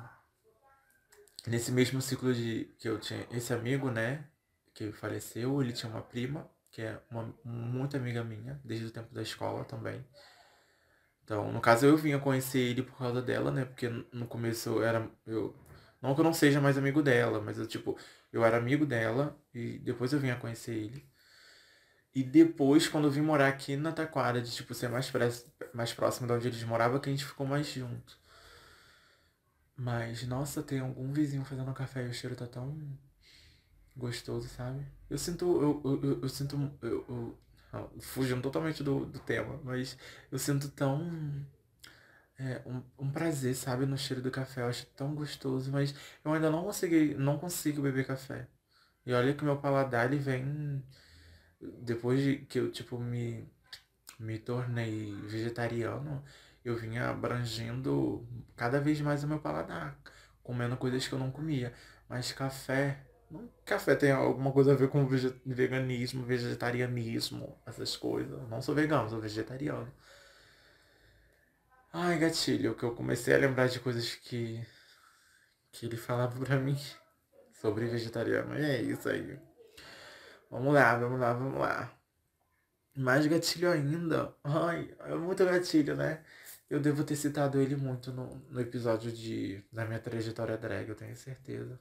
Nesse 1.48 1.72
mesmo 1.72 2.02
ciclo 2.02 2.34
de 2.34 2.66
que 2.80 2.88
eu 2.88 3.00
tinha 3.00 3.26
esse 3.32 3.54
amigo, 3.54 3.90
né? 3.90 4.28
Que 4.74 4.92
faleceu, 4.92 5.62
ele 5.62 5.74
tinha 5.74 5.92
uma 5.92 6.02
prima, 6.02 6.50
que 6.72 6.82
é 6.82 7.02
uma 7.10 7.34
muito 7.44 7.96
amiga 7.96 8.24
minha, 8.24 8.60
desde 8.64 8.88
o 8.88 8.92
tempo 8.92 9.14
da 9.14 9.22
escola 9.22 9.64
também. 9.64 10.06
Então, 11.26 11.52
no 11.52 11.62
caso, 11.62 11.86
eu 11.88 11.98
vinha 11.98 12.20
conhecer 12.20 12.60
ele 12.60 12.84
por 12.84 12.98
causa 12.98 13.22
dela, 13.22 13.52
né? 13.52 13.66
Porque 13.66 13.90
no 14.14 14.28
começo 14.28 14.70
eu 14.70 14.84
era. 14.84 15.10
Eu, 15.26 15.56
não 16.02 16.16
que 16.16 16.22
eu 16.22 16.26
não 16.26 16.34
seja 16.34 16.62
mais 16.62 16.78
amigo 16.78 17.02
dela, 17.04 17.42
mas 17.42 17.58
eu, 17.60 17.68
tipo, 17.68 17.98
eu 18.32 18.46
era 18.46 18.58
amigo 18.58 18.86
dela 18.86 19.38
e 19.54 19.80
depois 19.80 20.14
eu 20.14 20.20
vinha 20.20 20.36
conhecer 20.38 20.74
ele. 20.76 21.06
E 22.16 22.24
depois, 22.24 22.88
quando 22.88 23.06
eu 23.06 23.12
vim 23.12 23.22
morar 23.22 23.48
aqui 23.50 23.76
na 23.76 23.92
Taquara, 23.92 24.42
de 24.42 24.52
tipo 24.52 24.74
ser 24.74 24.88
mais, 24.90 25.12
mais 25.74 25.94
próximo 25.94 26.26
de 26.28 26.34
onde 26.34 26.48
eles 26.48 26.64
moravam, 26.64 27.00
que 27.00 27.10
a 27.10 27.12
gente 27.12 27.26
ficou 27.26 27.46
mais 27.46 27.68
junto. 27.68 28.18
Mas, 29.78 30.26
nossa, 30.28 30.64
tem 30.64 30.80
algum 30.80 31.12
vizinho 31.12 31.44
fazendo 31.46 31.74
café 31.74 32.06
e 32.06 32.10
o 32.10 32.14
cheiro 32.14 32.36
tá 32.36 32.48
tão 32.48 32.78
gostoso, 33.96 34.48
sabe? 34.50 34.86
Eu 35.10 35.18
sinto. 35.18 35.46
Eu, 35.62 35.82
eu, 35.84 36.04
eu, 36.04 36.22
eu 36.22 36.30
sinto. 36.30 36.56
Eu, 36.82 37.06
eu, 37.10 37.38
fugindo 38.00 38.42
totalmente 38.42 38.84
do, 38.84 39.06
do 39.06 39.20
tema, 39.20 39.60
mas 39.64 39.98
eu 40.32 40.40
sinto 40.40 40.70
tão. 40.70 41.46
É, 42.38 42.62
um, 42.66 42.84
um 43.00 43.12
prazer, 43.12 43.56
sabe, 43.56 43.86
no 43.86 43.98
cheiro 43.98 44.22
do 44.22 44.32
café. 44.32 44.62
Eu 44.62 44.68
acho 44.68 44.86
tão 44.88 45.16
gostoso, 45.16 45.72
mas 45.72 45.94
eu 46.24 46.34
ainda 46.34 46.50
não 46.52 46.64
consegui, 46.64 47.16
não 47.16 47.38
consigo 47.38 47.82
beber 47.82 48.06
café. 48.06 48.48
E 49.06 49.14
olha 49.14 49.34
que 49.34 49.44
meu 49.44 49.58
paladar 49.58 50.06
ele 50.06 50.18
vem 50.20 50.84
depois 51.82 52.22
de 52.22 52.38
que 52.46 52.60
eu 52.60 52.72
tipo 52.72 53.00
me 53.00 53.48
me 54.20 54.40
tornei 54.40 55.14
vegetariano, 55.28 56.24
eu 56.64 56.76
vinha 56.78 57.10
abrangendo 57.10 58.26
cada 58.56 58.80
vez 58.80 59.02
mais 59.02 59.24
o 59.24 59.28
meu 59.28 59.40
paladar, 59.40 60.00
comendo 60.44 60.78
coisas 60.78 61.08
que 61.08 61.14
eu 61.14 61.20
não 61.20 61.32
comia. 61.32 61.74
Mas 62.10 62.32
café 62.32 63.06
Café 63.66 63.96
tem 63.96 64.12
alguma 64.12 64.52
coisa 64.52 64.74
a 64.74 64.76
ver 64.76 64.90
com 64.90 65.08
veganismo, 65.46 66.24
vegetarianismo, 66.24 67.58
essas 67.66 67.98
coisas. 67.98 68.48
Não 68.50 68.62
sou 68.62 68.76
vegano, 68.76 69.10
sou 69.10 69.20
vegetariano. 69.20 69.92
Ai, 71.92 72.18
gatilho, 72.20 72.76
que 72.76 72.84
eu 72.84 72.94
comecei 72.94 73.34
a 73.34 73.38
lembrar 73.38 73.68
de 73.68 73.80
coisas 73.80 74.16
que. 74.16 74.62
que 75.72 75.86
ele 75.86 75.98
falava 75.98 76.38
pra 76.44 76.58
mim 76.58 76.78
sobre 77.62 77.88
vegetariano. 77.88 78.58
E 78.60 78.64
é 78.64 78.82
isso 78.82 79.10
aí. 79.10 79.40
Vamos 80.50 80.74
lá, 80.74 80.98
vamos 80.98 81.20
lá, 81.20 81.34
vamos 81.34 81.60
lá. 81.60 81.92
Mais 82.96 83.26
gatilho 83.28 83.72
ainda. 83.72 84.36
Ai, 84.44 84.96
é 85.02 85.16
muito 85.16 85.44
gatilho, 85.46 85.96
né? 85.96 86.24
Eu 86.70 86.80
devo 86.80 87.04
ter 87.04 87.16
citado 87.16 87.60
ele 87.62 87.76
muito 87.76 88.12
no, 88.12 88.36
no 88.50 88.60
episódio 88.62 89.12
de, 89.12 89.64
da 89.72 89.86
minha 89.86 90.00
trajetória 90.00 90.58
drag, 90.58 90.90
eu 90.90 90.96
tenho 90.96 91.16
certeza. 91.16 91.80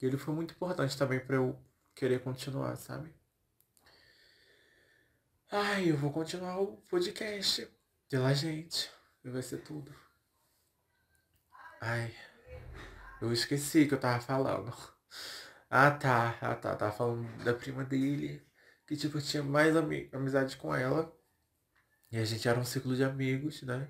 E 0.00 0.06
ele 0.06 0.16
foi 0.18 0.34
muito 0.34 0.54
importante 0.54 0.96
também 0.96 1.20
para 1.20 1.36
eu 1.36 1.58
querer 1.94 2.20
continuar, 2.22 2.76
sabe? 2.76 3.14
Ai, 5.50 5.90
eu 5.90 5.96
vou 5.96 6.12
continuar 6.12 6.60
o 6.60 6.76
podcast 6.88 7.66
pela 8.10 8.34
gente. 8.34 8.90
E 9.24 9.30
vai 9.30 9.42
ser 9.42 9.58
tudo. 9.58 9.94
Ai, 11.80 12.14
eu 13.20 13.32
esqueci 13.32 13.86
que 13.86 13.94
eu 13.94 14.00
tava 14.00 14.20
falando. 14.20 14.72
Ah 15.70 15.90
tá, 15.90 16.38
ah 16.40 16.54
tá, 16.54 16.76
tava 16.76 16.92
falando 16.92 17.44
da 17.44 17.54
prima 17.54 17.84
dele. 17.84 18.46
Que 18.86 18.96
tipo, 18.96 19.20
tinha 19.20 19.42
mais 19.42 19.74
ami 19.76 20.08
amizade 20.12 20.56
com 20.56 20.74
ela. 20.74 21.12
E 22.10 22.18
a 22.18 22.24
gente 22.24 22.46
era 22.46 22.58
um 22.58 22.64
ciclo 22.64 22.94
de 22.94 23.02
amigos, 23.02 23.62
né? 23.62 23.88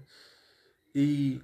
E 0.95 1.43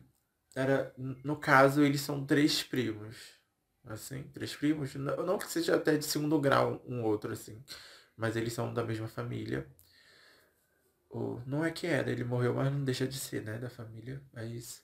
era, 0.54 0.94
no 0.96 1.36
caso, 1.38 1.82
eles 1.82 2.00
são 2.00 2.24
três 2.24 2.62
primos 2.62 3.41
assim, 3.86 4.24
três 4.32 4.54
primos. 4.56 4.94
Não, 4.94 5.24
não 5.26 5.38
que 5.38 5.46
seja 5.48 5.76
até 5.76 5.96
de 5.96 6.04
segundo 6.04 6.40
grau 6.40 6.82
um 6.86 7.02
outro, 7.04 7.32
assim. 7.32 7.62
Mas 8.16 8.36
eles 8.36 8.52
são 8.52 8.72
da 8.74 8.84
mesma 8.84 9.08
família. 9.08 9.66
o, 11.10 11.40
não 11.46 11.64
é 11.64 11.70
que 11.70 11.86
era, 11.86 12.10
ele 12.10 12.24
morreu, 12.24 12.54
mas 12.54 12.72
não 12.72 12.84
deixa 12.84 13.06
de 13.06 13.18
ser, 13.18 13.42
né? 13.42 13.58
Da 13.58 13.70
família. 13.70 14.22
É 14.34 14.44
isso. 14.46 14.82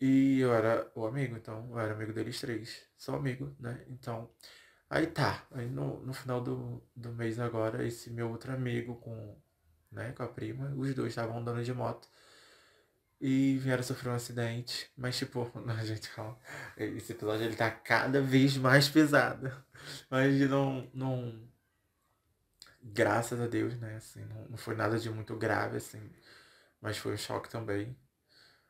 E 0.00 0.40
eu 0.40 0.54
era 0.54 0.90
o 0.94 1.06
amigo, 1.06 1.36
então 1.36 1.68
eu 1.70 1.78
era 1.80 1.94
amigo 1.94 2.12
deles 2.12 2.40
três. 2.40 2.82
Sou 2.98 3.14
amigo, 3.16 3.54
né? 3.60 3.84
Então. 3.88 4.30
Aí 4.90 5.06
tá. 5.08 5.46
Aí 5.52 5.68
no, 5.70 6.04
no 6.04 6.14
final 6.14 6.40
do, 6.42 6.82
do 6.96 7.12
mês 7.12 7.38
agora, 7.40 7.86
esse 7.86 8.10
meu 8.10 8.30
outro 8.30 8.52
amigo 8.52 8.96
com, 8.96 9.36
né, 9.92 10.12
com 10.12 10.22
a 10.24 10.28
prima, 10.28 10.72
os 10.76 10.94
dois 10.94 11.10
estavam 11.10 11.38
andando 11.38 11.64
de 11.64 11.74
moto. 11.74 12.08
E 13.26 13.56
vieram 13.56 13.82
sofrer 13.82 14.10
um 14.10 14.14
acidente. 14.14 14.90
Mas 14.94 15.16
tipo, 15.16 15.50
a 15.66 15.84
gente, 15.84 16.10
calma. 16.10 16.38
Esse 16.76 17.12
episódio 17.12 17.46
ele 17.46 17.56
tá 17.56 17.70
cada 17.70 18.20
vez 18.20 18.58
mais 18.58 18.86
pesado. 18.86 19.50
Mas 20.10 20.38
não. 20.50 20.90
não 20.92 21.48
graças 22.82 23.40
a 23.40 23.46
Deus, 23.46 23.74
né? 23.80 23.96
Assim, 23.96 24.22
não, 24.26 24.48
não 24.50 24.58
foi 24.58 24.76
nada 24.76 24.98
de 24.98 25.08
muito 25.08 25.34
grave, 25.36 25.78
assim. 25.78 26.02
Mas 26.82 26.98
foi 26.98 27.14
um 27.14 27.16
choque 27.16 27.48
também. 27.48 27.96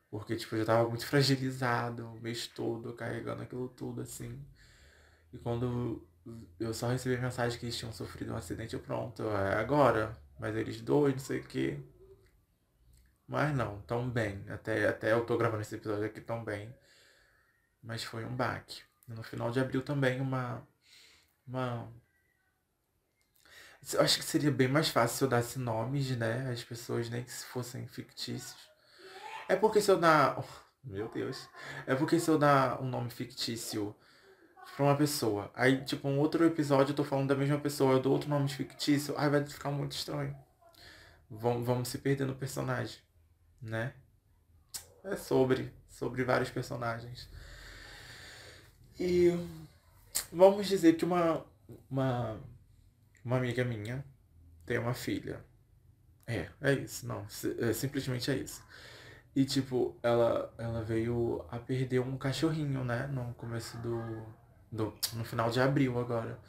Porque, 0.09 0.37
tipo, 0.37 0.55
eu 0.55 0.59
já 0.59 0.65
tava 0.67 0.87
muito 0.89 1.05
fragilizado 1.05 2.07
o 2.07 2.21
mês 2.21 2.47
todo, 2.47 2.93
carregando 2.93 3.43
aquilo 3.43 3.67
tudo, 3.67 4.01
assim. 4.03 4.41
E 5.33 5.37
quando 5.37 6.07
eu 6.59 6.73
só 6.73 6.87
recebi 6.87 7.15
a 7.17 7.21
mensagem 7.21 7.59
que 7.59 7.65
eles 7.65 7.77
tinham 7.77 7.91
sofrido 7.91 8.33
um 8.33 8.37
acidente, 8.37 8.73
eu 8.73 8.79
pronto, 8.79 9.23
é 9.23 9.55
agora. 9.55 10.17
Mas 10.39 10.55
eles 10.55 10.79
dois, 10.81 11.13
não 11.13 11.19
sei 11.19 11.39
o 11.41 11.43
quê. 11.43 11.79
Mas 13.27 13.55
não, 13.55 13.81
tão 13.81 14.09
bem. 14.09 14.43
Até, 14.49 14.87
até 14.87 15.11
eu 15.13 15.25
tô 15.25 15.37
gravando 15.37 15.61
esse 15.61 15.75
episódio 15.75 16.05
aqui 16.05 16.21
tão 16.21 16.43
bem. 16.43 16.73
Mas 17.81 18.03
foi 18.03 18.25
um 18.25 18.35
baque. 18.35 18.83
No 19.07 19.23
final 19.23 19.51
de 19.51 19.59
abril 19.59 19.81
também 19.81 20.21
uma. 20.21 20.65
Uma. 21.47 21.91
Eu 23.93 24.01
acho 24.01 24.17
que 24.17 24.25
seria 24.25 24.51
bem 24.51 24.67
mais 24.67 24.89
fácil 24.89 25.17
se 25.17 25.23
eu 25.23 25.27
desse 25.27 25.59
nomes, 25.59 26.15
né? 26.17 26.49
As 26.51 26.63
pessoas, 26.63 27.09
nem 27.09 27.23
que 27.23 27.31
se 27.31 27.45
fossem 27.45 27.87
fictícios. 27.87 28.69
É 29.47 29.55
porque 29.55 29.81
se 29.81 29.91
eu 29.91 29.99
dar. 29.99 30.43
Meu 30.83 31.07
Deus. 31.09 31.49
É 31.87 31.95
porque 31.95 32.19
se 32.19 32.29
eu 32.29 32.37
dar 32.37 32.81
um 32.81 32.87
nome 32.87 33.09
fictício 33.09 33.95
pra 34.75 34.85
uma 34.85 34.95
pessoa, 34.97 35.51
aí, 35.55 35.83
tipo, 35.83 36.07
um 36.07 36.19
outro 36.19 36.45
episódio 36.45 36.91
eu 36.91 36.95
tô 36.95 37.03
falando 37.03 37.29
da 37.29 37.35
mesma 37.35 37.57
pessoa, 37.59 37.93
eu 37.93 37.99
dou 37.99 38.13
outro 38.13 38.29
nome 38.29 38.49
fictício, 38.49 39.15
aí 39.17 39.29
vai 39.29 39.43
ficar 39.45 39.71
muito 39.71 39.93
estranho. 39.93 40.35
Vamos, 41.29 41.65
vamos 41.65 41.89
se 41.89 41.97
perder 41.97 42.25
no 42.25 42.35
personagem 42.35 42.99
né? 43.65 43.93
É 45.03 45.15
sobre, 45.15 45.71
sobre 45.87 46.23
vários 46.23 46.49
personagens. 46.49 47.29
E 48.99 49.31
vamos 50.31 50.67
dizer 50.67 50.93
que 50.95 51.03
uma, 51.03 51.45
uma, 51.89 52.39
uma 53.23 53.37
amiga 53.37 53.63
minha 53.63 54.03
tem 54.65 54.77
uma 54.77 54.93
filha. 54.93 55.43
É, 56.27 56.49
é 56.61 56.73
isso, 56.73 57.05
não, 57.05 57.25
é, 57.59 57.73
simplesmente 57.73 58.31
é 58.31 58.35
isso. 58.35 58.63
E 59.35 59.43
tipo, 59.43 59.95
ela, 60.01 60.53
ela 60.57 60.81
veio 60.81 61.45
a 61.51 61.59
perder 61.59 61.99
um 61.99 62.17
cachorrinho, 62.17 62.83
né? 62.85 63.05
No 63.07 63.33
começo 63.33 63.77
do, 63.79 64.25
do. 64.71 64.93
No 65.13 65.25
final 65.25 65.51
de 65.51 65.59
abril 65.59 65.99
agora. 65.99 66.39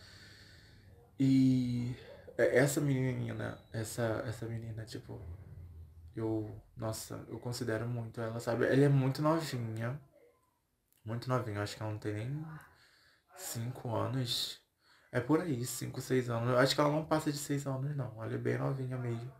E 1.18 1.96
essa 2.38 2.80
menina, 2.80 3.58
essa, 3.72 4.24
essa 4.26 4.46
menina, 4.46 4.84
tipo, 4.84 5.20
eu, 6.20 6.50
nossa, 6.76 7.24
eu 7.28 7.38
considero 7.38 7.86
muito 7.86 8.20
ela, 8.20 8.40
sabe? 8.40 8.66
Ela 8.66 8.84
é 8.84 8.88
muito 8.88 9.22
novinha. 9.22 10.00
Muito 11.04 11.28
novinha, 11.28 11.62
acho 11.62 11.76
que 11.76 11.82
ela 11.82 11.92
não 11.92 11.98
tem 11.98 12.14
nem 12.14 12.46
5 13.36 13.94
anos. 13.94 14.60
É 15.12 15.20
por 15.20 15.40
aí, 15.40 15.64
5, 15.64 16.00
6 16.00 16.30
anos. 16.30 16.50
Eu 16.50 16.58
acho 16.58 16.74
que 16.74 16.80
ela 16.80 16.90
não 16.90 17.04
passa 17.04 17.30
de 17.30 17.38
6 17.38 17.66
anos, 17.66 17.96
não. 17.96 18.22
Ela 18.22 18.34
é 18.34 18.38
bem 18.38 18.58
novinha 18.58 18.98
mesmo. 18.98 19.32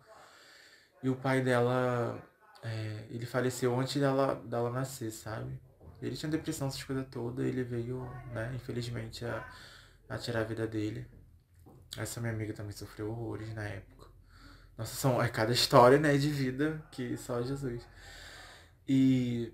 E 1.03 1.09
o 1.09 1.17
pai 1.17 1.43
dela, 1.43 2.23
é, 2.63 3.07
ele 3.11 3.27
faleceu 3.27 3.79
antes 3.79 4.01
dela, 4.01 4.35
dela 4.35 4.71
nascer, 4.71 5.11
sabe? 5.11 5.61
Ele 6.01 6.17
tinha 6.17 6.31
depressão, 6.31 6.69
essas 6.69 6.85
coisas 6.85 7.07
todas. 7.11 7.45
Ele 7.47 7.65
veio, 7.65 8.05
né, 8.33 8.53
infelizmente, 8.55 9.25
a, 9.25 9.47
a 10.09 10.19
tirar 10.19 10.41
a 10.41 10.45
vida 10.45 10.67
dele. 10.67 11.07
Essa 11.97 12.21
minha 12.21 12.33
amiga 12.33 12.53
também 12.53 12.73
sofreu 12.73 13.11
horrores 13.11 13.55
na 13.55 13.65
época. 13.65 13.96
Nossa, 14.77 14.95
são, 14.95 15.23
é 15.23 15.29
cada 15.29 15.53
história, 15.53 15.99
né, 15.99 16.17
de 16.19 16.31
vida 16.31 16.83
que 16.91 17.17
só 17.17 17.43
Jesus. 17.43 17.83
E 18.87 19.53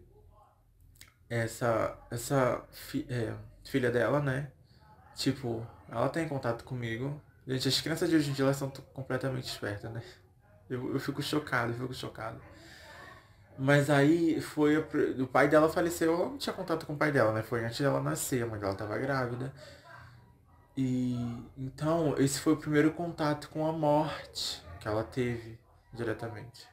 essa, 1.31 1.97
essa 2.11 2.63
fi, 2.73 3.07
é, 3.09 3.35
filha 3.65 3.91
dela, 3.91 4.21
né, 4.21 4.51
tipo, 5.15 5.67
ela 5.89 6.09
tem 6.09 6.29
contato 6.29 6.65
comigo. 6.65 7.21
Gente, 7.47 7.69
as 7.69 7.81
crianças 7.81 8.11
de 8.11 8.17
hoje 8.17 8.31
em 8.31 8.33
dia, 8.33 8.45
elas 8.45 8.57
são 8.57 8.71
completamente 8.93 9.49
espertas, 9.49 9.91
né? 9.91 10.03
Eu, 10.69 10.93
eu 10.93 11.01
fico 11.01 11.23
chocado, 11.23 11.73
eu 11.73 11.79
fico 11.79 11.95
chocado. 11.95 12.41
Mas 13.59 13.91
aí 13.91 14.41
foi. 14.41 14.79
O 14.79 15.27
pai 15.27 15.49
dela 15.49 15.69
faleceu, 15.69 16.15
ela 16.15 16.27
não 16.27 16.39
tinha 16.39 16.55
contato 16.55 16.87
com 16.87 16.95
o 16.95 16.97
pai 16.97 17.13
dela, 17.13 17.33
né? 17.33 17.43
Foi 17.43 17.65
antes 17.65 17.81
dela 17.81 18.01
nascer, 18.01 18.43
a 18.43 18.47
mãe 18.47 18.59
dela 18.59 18.75
tava 18.75 18.97
grávida. 18.99 19.53
E 20.77 21.15
então, 21.59 22.15
esse 22.19 22.41
foi 22.41 22.55
o 22.55 22.57
primeiro 22.57 22.93
contato 22.93 23.49
com 23.51 23.67
a 23.67 23.73
morte 23.73 24.63
que 24.83 24.89
ela 24.89 25.05
teve 25.05 25.57
diretamente. 25.95 26.67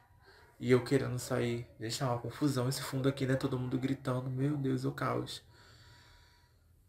E 0.58 0.72
eu 0.72 0.82
querendo 0.82 1.18
sair. 1.18 1.64
É 1.80 2.04
uma 2.04 2.18
confusão 2.18 2.68
esse 2.68 2.82
fundo 2.82 3.08
aqui, 3.08 3.24
né? 3.24 3.36
Todo 3.36 3.58
mundo 3.58 3.78
gritando. 3.78 4.28
Meu 4.28 4.56
Deus, 4.56 4.84
o 4.84 4.90
caos. 4.90 5.42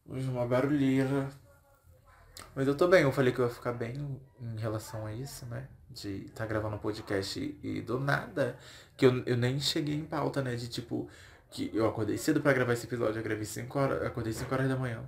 Uma 0.05 0.47
barulheira. 0.47 1.29
Mas 2.55 2.67
eu 2.67 2.75
tô 2.75 2.87
bem, 2.87 3.03
eu 3.03 3.11
falei 3.11 3.31
que 3.31 3.39
eu 3.39 3.45
ia 3.45 3.51
ficar 3.51 3.71
bem 3.71 4.19
em 4.41 4.57
relação 4.57 5.05
a 5.05 5.13
isso, 5.13 5.45
né? 5.45 5.67
De 5.89 6.25
estar 6.25 6.43
tá 6.43 6.45
gravando 6.47 6.75
um 6.75 6.79
podcast 6.79 7.39
e, 7.39 7.59
e, 7.61 7.81
do 7.81 7.99
nada, 7.99 8.57
que 8.97 9.05
eu, 9.05 9.23
eu 9.25 9.37
nem 9.37 9.59
cheguei 9.59 9.95
em 9.95 10.05
pauta, 10.05 10.41
né? 10.41 10.55
De 10.55 10.67
tipo, 10.67 11.07
que 11.51 11.69
eu 11.73 11.87
acordei 11.87 12.17
cedo 12.17 12.41
para 12.41 12.53
gravar 12.53 12.73
esse 12.73 12.87
episódio, 12.87 13.19
eu 13.19 13.23
gravei 13.23 13.45
5 13.45 13.79
horas, 13.79 14.03
acordei 14.03 14.33
5 14.33 14.53
horas 14.53 14.67
da 14.67 14.75
manhã. 14.75 15.03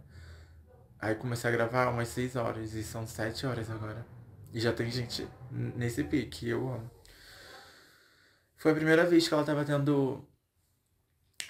Aí 1.01 1.15
comecei 1.15 1.49
a 1.49 1.53
gravar 1.53 1.89
umas 1.89 2.09
6 2.09 2.35
horas 2.35 2.73
e 2.73 2.83
são 2.83 3.07
7 3.07 3.47
horas 3.47 3.69
agora. 3.71 4.12
E 4.53 4.59
já 4.59 4.71
tem 4.71 4.89
gente 4.91 5.27
nesse 5.51 6.03
pique, 6.03 6.47
eu 6.47 6.69
amo. 6.71 6.91
Foi 8.55 8.71
a 8.71 8.75
primeira 8.75 9.03
vez 9.05 9.27
que 9.27 9.33
ela 9.33 9.43
tava 9.43 9.65
tendo 9.65 10.23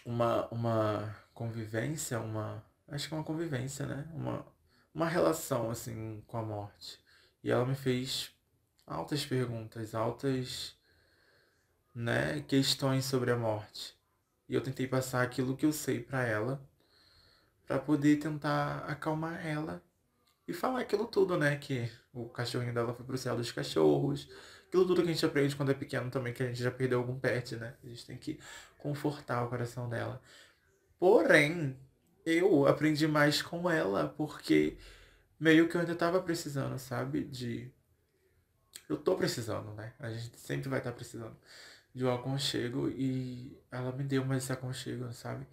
uma, 0.06 0.48
uma 0.48 1.16
convivência, 1.34 2.20
uma. 2.20 2.64
Acho 2.88 3.08
que 3.08 3.14
é 3.14 3.18
uma 3.18 3.24
convivência, 3.24 3.86
né? 3.86 4.08
Uma, 4.14 4.46
uma 4.94 5.08
relação, 5.10 5.70
assim, 5.70 6.24
com 6.28 6.38
a 6.38 6.42
morte. 6.44 6.98
E 7.44 7.52
ela 7.52 7.66
me 7.66 7.76
fez 7.76 8.32
altas 8.88 9.26
perguntas, 9.26 9.94
altas 9.94 10.76
né, 11.94 12.42
questões 12.48 13.06
sobre 13.06 13.32
a 13.32 13.38
morte. 13.38 13.98
E 14.48 14.56
eu 14.56 14.62
tentei 14.62 14.88
passar 14.88 15.22
aquilo 15.24 15.58
que 15.58 15.66
eu 15.66 15.74
sei 15.74 16.00
para 16.02 16.24
ela, 16.24 16.66
para 17.68 17.80
poder 17.80 18.18
tentar 18.18 18.86
acalmar 18.86 19.46
ela 19.46 19.84
e 20.48 20.54
falar 20.54 20.82
aquilo 20.82 21.06
tudo, 21.06 21.38
né? 21.38 21.58
Que 21.58 21.90
o 22.14 22.30
cachorrinho 22.30 22.74
dela 22.74 22.94
foi 22.94 23.06
pro 23.06 23.18
céu 23.18 23.36
dos 23.36 23.52
cachorros. 23.52 24.30
Aquilo 24.68 24.86
tudo 24.86 25.04
que 25.04 25.10
a 25.10 25.14
gente 25.14 25.26
aprende 25.26 25.56
quando 25.56 25.72
é 25.72 25.74
pequeno 25.74 26.10
também, 26.10 26.34
que 26.34 26.44
a 26.44 26.48
gente 26.48 26.62
já 26.62 26.72
perdeu 26.72 27.00
algum 27.00 27.20
pet, 27.20 27.56
né? 27.56 27.76
A 27.84 27.88
gente 27.88 28.06
tem 28.06 28.18
que 28.18 28.40
confortar 28.78 29.44
o 29.46 29.50
coração 29.50 29.88
dela. 29.88 30.22
Porém, 31.00 31.78
eu 32.26 32.68
aprendi 32.68 33.08
mais 33.08 33.42
com 33.42 33.70
ela, 33.70 34.10
porque 34.10 34.78
meio 35.40 35.70
que 35.70 35.76
eu 35.76 35.82
ainda 35.82 35.96
tava 35.96 36.22
precisando, 36.22 36.78
sabe? 36.80 37.24
De. 37.24 37.72
Eu 38.90 38.98
tô 38.98 39.16
precisando, 39.16 39.74
né? 39.74 39.94
A 40.00 40.10
gente 40.10 40.38
sempre 40.40 40.70
vai 40.70 40.80
estar 40.80 40.92
tá 40.92 40.96
precisando 40.96 41.38
de 41.94 42.06
um 42.06 42.14
aconchego 42.14 42.90
e 42.90 43.58
ela 43.72 43.92
me 43.92 44.04
deu 44.04 44.26
mais 44.26 44.44
esse 44.44 44.52
aconchego, 44.52 45.12
sabe? 45.14 45.48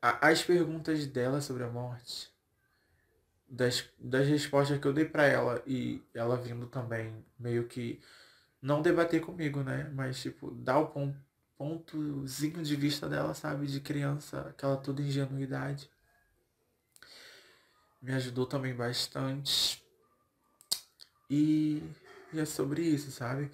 As 0.00 0.42
perguntas 0.42 1.06
dela 1.06 1.40
sobre 1.40 1.64
a 1.64 1.68
morte 1.68 2.37
das, 3.48 3.88
das 3.98 4.26
respostas 4.26 4.78
que 4.78 4.86
eu 4.86 4.92
dei 4.92 5.04
para 5.04 5.26
ela 5.26 5.62
e 5.66 6.02
ela 6.12 6.36
vindo 6.36 6.66
também 6.66 7.24
meio 7.38 7.66
que 7.66 8.00
não 8.60 8.82
debater 8.82 9.20
comigo, 9.20 9.62
né? 9.62 9.90
Mas 9.94 10.20
tipo, 10.20 10.50
dar 10.50 10.78
o 10.78 10.88
ponto, 10.88 11.16
pontozinho 11.56 12.62
de 12.62 12.76
vista 12.76 13.08
dela, 13.08 13.34
sabe? 13.34 13.66
De 13.66 13.80
criança, 13.80 14.42
aquela 14.48 14.76
toda 14.76 15.02
ingenuidade. 15.02 15.90
Me 18.00 18.12
ajudou 18.14 18.46
também 18.46 18.74
bastante. 18.74 19.82
E, 21.30 21.82
e 22.32 22.38
é 22.38 22.44
sobre 22.44 22.82
isso, 22.82 23.10
sabe? 23.10 23.50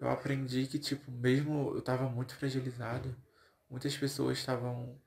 Eu 0.00 0.08
aprendi 0.08 0.66
que, 0.66 0.78
tipo, 0.78 1.10
mesmo 1.10 1.74
eu 1.74 1.82
tava 1.82 2.08
muito 2.08 2.34
fragilizado, 2.36 3.14
muitas 3.68 3.96
pessoas 3.96 4.38
estavam 4.38 5.00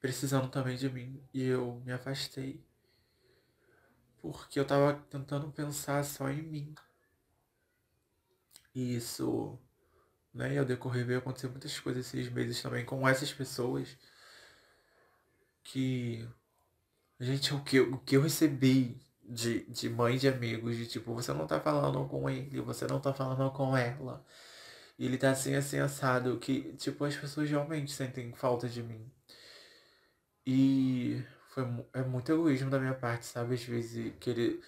precisando 0.00 0.48
também 0.48 0.76
de 0.76 0.90
mim 0.90 1.22
e 1.32 1.44
eu 1.44 1.80
me 1.84 1.92
afastei 1.92 2.66
porque 4.22 4.58
eu 4.60 4.66
tava 4.66 4.94
tentando 5.10 5.50
pensar 5.52 6.04
só 6.04 6.30
em 6.30 6.42
mim. 6.42 6.74
E 8.74 8.96
isso, 8.96 9.58
né, 10.34 10.58
ao 10.58 10.64
decorrer 10.64 11.04
veio 11.04 11.18
acontecer 11.18 11.48
muitas 11.48 11.78
coisas 11.80 12.06
esses 12.06 12.30
meses 12.32 12.62
também 12.62 12.84
com 12.84 13.06
essas 13.08 13.32
pessoas 13.32 13.96
que 15.64 16.26
gente, 17.20 17.54
o 17.54 17.62
que, 17.62 17.80
o 17.80 17.98
que 17.98 18.16
eu 18.16 18.22
recebi 18.22 19.00
de, 19.24 19.64
de 19.70 19.88
mãe 19.88 20.18
de 20.18 20.28
amigos, 20.28 20.76
de 20.76 20.86
tipo, 20.86 21.14
você 21.14 21.32
não 21.32 21.46
tá 21.46 21.60
falando 21.60 22.06
com 22.08 22.28
ele, 22.28 22.60
você 22.60 22.86
não 22.86 23.00
tá 23.00 23.12
falando 23.14 23.50
com 23.52 23.76
ela. 23.76 24.24
E 24.98 25.06
ele 25.06 25.18
tá 25.18 25.30
assim, 25.30 25.54
assim, 25.54 25.78
assado, 25.78 26.38
que, 26.38 26.74
tipo, 26.74 27.04
as 27.04 27.16
pessoas 27.16 27.50
realmente 27.50 27.92
sentem 27.92 28.32
falta 28.34 28.68
de 28.68 28.82
mim. 28.82 29.10
E 30.46 31.22
foi, 31.52 31.64
é 31.92 32.02
muito 32.02 32.32
egoísmo 32.32 32.70
da 32.70 32.78
minha 32.80 32.94
parte, 32.94 33.26
sabe? 33.26 33.54
Às 33.54 33.64
vezes 33.64 34.14
querer. 34.18 34.60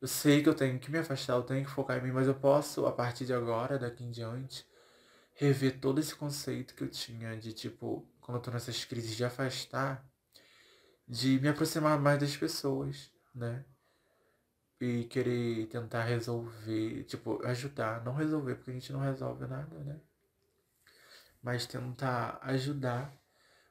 Eu 0.00 0.08
sei 0.08 0.42
que 0.42 0.48
eu 0.48 0.54
tenho 0.54 0.78
que 0.78 0.90
me 0.90 0.98
afastar, 0.98 1.34
eu 1.34 1.42
tenho 1.42 1.64
que 1.64 1.70
focar 1.70 1.98
em 1.98 2.02
mim, 2.02 2.12
mas 2.12 2.26
eu 2.26 2.34
posso, 2.34 2.86
a 2.86 2.92
partir 2.92 3.26
de 3.26 3.34
agora, 3.34 3.78
daqui 3.78 4.02
em 4.04 4.10
diante, 4.10 4.66
rever 5.34 5.78
todo 5.80 6.00
esse 6.00 6.14
conceito 6.14 6.74
que 6.74 6.84
eu 6.84 6.88
tinha 6.88 7.36
de, 7.36 7.52
tipo, 7.52 8.08
quando 8.20 8.38
eu 8.38 8.42
tô 8.42 8.50
nessas 8.50 8.84
crises 8.84 9.14
de 9.16 9.24
afastar, 9.24 10.04
de 11.06 11.38
me 11.40 11.48
aproximar 11.48 11.98
mais 12.00 12.18
das 12.18 12.36
pessoas, 12.36 13.12
né? 13.34 13.64
E 14.80 15.04
querer 15.04 15.66
tentar 15.66 16.04
resolver, 16.04 17.04
tipo, 17.04 17.44
ajudar, 17.46 18.02
não 18.04 18.14
resolver, 18.14 18.54
porque 18.54 18.70
a 18.70 18.74
gente 18.74 18.92
não 18.92 19.00
resolve 19.00 19.46
nada, 19.46 19.78
né? 19.80 20.00
Mas 21.42 21.66
tentar 21.66 22.38
ajudar. 22.42 23.14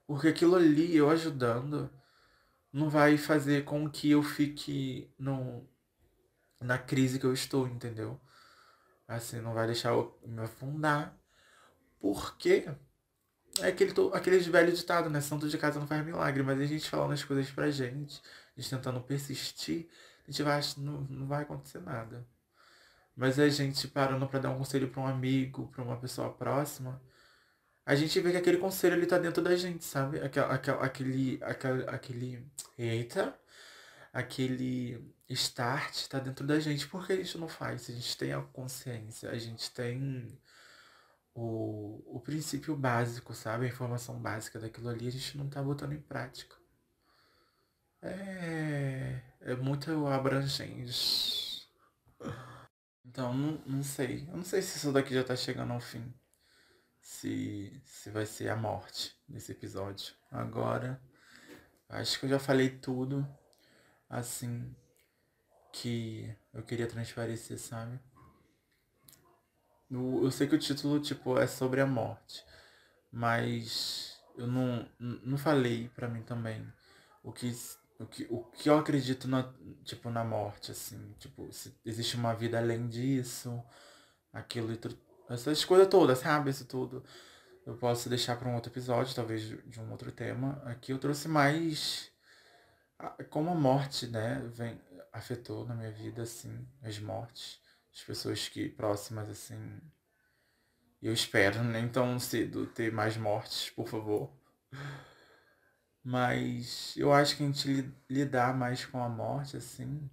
Porque 0.05 0.27
aquilo 0.27 0.55
ali, 0.55 0.95
eu 0.95 1.09
ajudando, 1.09 1.89
não 2.71 2.89
vai 2.89 3.17
fazer 3.17 3.65
com 3.65 3.89
que 3.89 4.11
eu 4.11 4.21
fique 4.21 5.11
no, 5.17 5.67
na 6.61 6.77
crise 6.77 7.19
que 7.19 7.25
eu 7.25 7.33
estou, 7.33 7.67
entendeu? 7.67 8.19
Assim, 9.07 9.41
não 9.41 9.53
vai 9.53 9.65
deixar 9.65 9.89
eu 9.89 10.17
me 10.25 10.41
afundar. 10.41 11.17
Porque 11.99 12.69
é 13.59 13.67
aquele, 13.67 13.93
aqueles 14.13 14.45
velhos 14.47 14.77
ditados, 14.77 15.11
né? 15.11 15.19
Santo 15.21 15.49
de 15.49 15.57
casa 15.57 15.79
não 15.79 15.87
faz 15.87 16.05
milagre, 16.05 16.43
mas 16.43 16.59
a 16.59 16.65
gente 16.65 16.89
falando 16.89 17.13
as 17.13 17.23
coisas 17.23 17.49
pra 17.51 17.71
gente, 17.71 18.21
a 18.55 18.61
gente 18.61 18.69
tentando 18.69 19.01
persistir, 19.01 19.89
a 20.27 20.31
gente 20.31 20.43
vai 20.43 20.61
não, 20.77 21.01
não 21.01 21.27
vai 21.27 21.43
acontecer 21.43 21.79
nada. 21.81 22.25
Mas 23.15 23.39
a 23.39 23.49
gente 23.49 23.87
parando 23.87 24.27
para 24.27 24.39
dar 24.39 24.51
um 24.51 24.57
conselho 24.57 24.89
para 24.89 25.01
um 25.01 25.07
amigo, 25.07 25.67
para 25.69 25.83
uma 25.83 25.97
pessoa 25.97 26.31
próxima, 26.31 27.01
a 27.89 27.95
gente 27.95 28.19
vê 28.19 28.29
que 28.29 28.37
aquele 28.37 28.59
conselho 28.59 28.95
ele 28.95 29.07
tá 29.07 29.17
dentro 29.17 29.43
da 29.43 29.55
gente, 29.55 29.83
sabe? 29.83 30.19
Aquele, 30.21 30.45
aquele, 30.45 31.39
aquele, 31.41 31.83
aquele, 31.87 32.47
eita, 32.77 33.35
aquele 34.13 35.11
start 35.27 36.07
tá 36.07 36.19
dentro 36.19 36.45
da 36.45 36.59
gente. 36.59 36.87
Por 36.87 37.07
que 37.07 37.13
a 37.13 37.15
gente 37.15 37.35
não 37.39 37.47
faz? 37.47 37.89
A 37.89 37.93
gente 37.93 38.15
tem 38.15 38.31
a 38.31 38.41
consciência, 38.43 39.31
a 39.31 39.37
gente 39.39 39.71
tem 39.71 40.39
o, 41.33 42.17
o 42.17 42.19
princípio 42.19 42.75
básico, 42.75 43.33
sabe? 43.33 43.65
A 43.65 43.69
informação 43.69 44.19
básica 44.21 44.59
daquilo 44.59 44.89
ali, 44.89 45.07
a 45.07 45.11
gente 45.11 45.35
não 45.35 45.49
tá 45.49 45.61
botando 45.63 45.93
em 45.93 46.01
prática. 46.01 46.55
É, 48.03 49.19
é 49.41 49.55
muito 49.55 50.05
abrangente. 50.05 51.67
Então, 53.03 53.33
não, 53.33 53.61
não 53.65 53.83
sei. 53.83 54.27
Eu 54.29 54.37
não 54.37 54.43
sei 54.43 54.61
se 54.61 54.77
isso 54.77 54.91
daqui 54.91 55.13
já 55.13 55.23
tá 55.23 55.35
chegando 55.35 55.73
ao 55.73 55.79
fim 55.79 56.13
se, 57.09 57.81
se 57.83 58.11
vai 58.11 58.25
ser 58.25 58.49
a 58.49 58.55
morte 58.55 59.15
nesse 59.27 59.51
episódio. 59.51 60.13
Agora, 60.31 61.01
acho 61.89 62.19
que 62.19 62.25
eu 62.25 62.29
já 62.29 62.37
falei 62.37 62.69
tudo 62.69 63.27
assim 64.07 64.75
que 65.73 66.31
eu 66.53 66.61
queria 66.61 66.85
transparecer, 66.85 67.57
sabe? 67.57 67.99
Eu, 69.89 70.23
eu 70.23 70.29
sei 70.29 70.47
que 70.47 70.53
o 70.53 70.59
título, 70.59 70.99
tipo, 70.99 71.35
é 71.39 71.47
sobre 71.47 71.81
a 71.81 71.87
morte, 71.87 72.45
mas 73.11 74.21
eu 74.37 74.45
não, 74.45 74.87
não 74.99 75.37
falei 75.37 75.89
pra 75.89 76.07
mim 76.07 76.21
também 76.21 76.71
o 77.23 77.33
que, 77.33 77.51
o 77.97 78.05
que, 78.05 78.27
o 78.29 78.43
que 78.43 78.69
eu 78.69 78.77
acredito 78.77 79.27
na, 79.27 79.51
tipo, 79.83 80.11
na 80.11 80.23
morte, 80.23 80.71
assim, 80.71 81.11
tipo, 81.17 81.51
se 81.51 81.75
existe 81.83 82.15
uma 82.15 82.35
vida 82.35 82.59
além 82.59 82.87
disso, 82.87 83.63
aquilo 84.31 84.71
e 84.71 84.77
tudo 84.77 85.08
essas 85.29 85.63
coisas 85.63 85.87
todas, 85.87 86.19
sabe? 86.19 86.49
Isso 86.49 86.65
tudo. 86.65 87.03
Eu 87.65 87.75
posso 87.77 88.09
deixar 88.09 88.35
para 88.37 88.49
um 88.49 88.55
outro 88.55 88.71
episódio, 88.71 89.13
talvez 89.15 89.43
de 89.43 89.79
um 89.79 89.91
outro 89.91 90.11
tema. 90.11 90.61
Aqui 90.65 90.91
eu 90.91 90.99
trouxe 90.99 91.27
mais 91.27 92.11
como 93.29 93.51
a 93.51 93.55
morte, 93.55 94.07
né, 94.07 94.41
vem, 94.53 94.81
afetou 95.13 95.65
na 95.65 95.73
minha 95.75 95.91
vida, 95.91 96.23
assim, 96.23 96.67
as 96.81 96.99
mortes, 96.99 97.61
as 97.93 98.01
pessoas 98.01 98.49
que 98.49 98.67
próximas, 98.69 99.29
assim. 99.29 99.79
Eu 101.01 101.13
espero 101.13 101.63
nem 101.63 101.87
tão 101.87 102.19
cedo 102.19 102.67
ter 102.67 102.91
mais 102.91 103.15
mortes, 103.15 103.69
por 103.69 103.87
favor. 103.87 104.33
Mas 106.03 106.93
eu 106.97 107.13
acho 107.13 107.37
que 107.37 107.43
a 107.43 107.45
gente 107.45 107.93
lidar 108.09 108.53
mais 108.55 108.85
com 108.85 109.01
a 109.01 109.07
morte, 109.07 109.55
assim, 109.55 110.09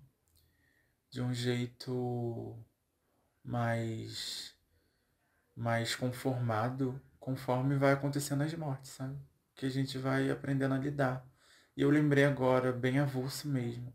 de 1.11 1.21
um 1.21 1.33
jeito 1.35 2.57
mais 3.43 4.56
mais 5.57 5.95
conformado 5.97 7.01
conforme 7.19 7.77
vai 7.77 7.93
acontecendo 7.93 8.43
as 8.43 8.55
mortes, 8.55 8.91
sabe? 8.93 9.17
Que 9.55 9.67
a 9.67 9.71
gente 9.71 9.99
vai 9.99 10.31
aprendendo 10.31 10.75
a 10.75 10.79
lidar. 10.79 11.27
E 11.77 11.83
eu 11.83 11.91
lembrei 11.91 12.25
agora, 12.25 12.73
bem 12.73 12.99
avulso 12.99 13.49
mesmo. 13.49 13.93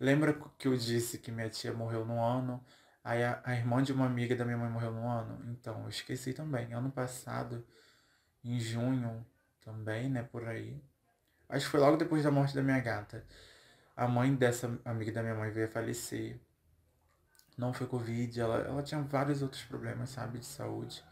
Lembra 0.00 0.32
que 0.58 0.66
eu 0.66 0.76
disse 0.76 1.18
que 1.18 1.30
minha 1.30 1.48
tia 1.48 1.72
morreu 1.72 2.04
no 2.04 2.20
ano? 2.22 2.64
Aí 3.02 3.22
a, 3.22 3.40
a 3.44 3.54
irmã 3.54 3.82
de 3.82 3.92
uma 3.92 4.06
amiga 4.06 4.34
da 4.34 4.44
minha 4.44 4.56
mãe 4.56 4.68
morreu 4.68 4.92
no 4.92 5.06
ano? 5.06 5.40
Então, 5.52 5.82
eu 5.82 5.88
esqueci 5.88 6.32
também. 6.32 6.72
Ano 6.72 6.90
passado, 6.90 7.64
em 8.42 8.58
junho 8.58 9.24
também, 9.60 10.08
né, 10.10 10.22
por 10.22 10.46
aí. 10.46 10.82
Acho 11.48 11.66
que 11.66 11.70
foi 11.70 11.80
logo 11.80 11.96
depois 11.96 12.24
da 12.24 12.30
morte 12.30 12.54
da 12.54 12.62
minha 12.62 12.80
gata. 12.80 13.24
A 13.96 14.08
mãe 14.08 14.34
dessa 14.34 14.78
amiga 14.84 15.12
da 15.12 15.22
minha 15.22 15.34
mãe 15.34 15.50
veio 15.50 15.66
a 15.66 15.70
falecer 15.70 16.40
não 17.56 17.72
foi 17.72 17.86
Covid, 17.86 18.40
ela, 18.40 18.58
ela 18.58 18.82
tinha 18.82 19.00
vários 19.02 19.42
outros 19.42 19.62
problemas, 19.62 20.10
sabe, 20.10 20.38
de 20.38 20.46
saúde, 20.46 21.04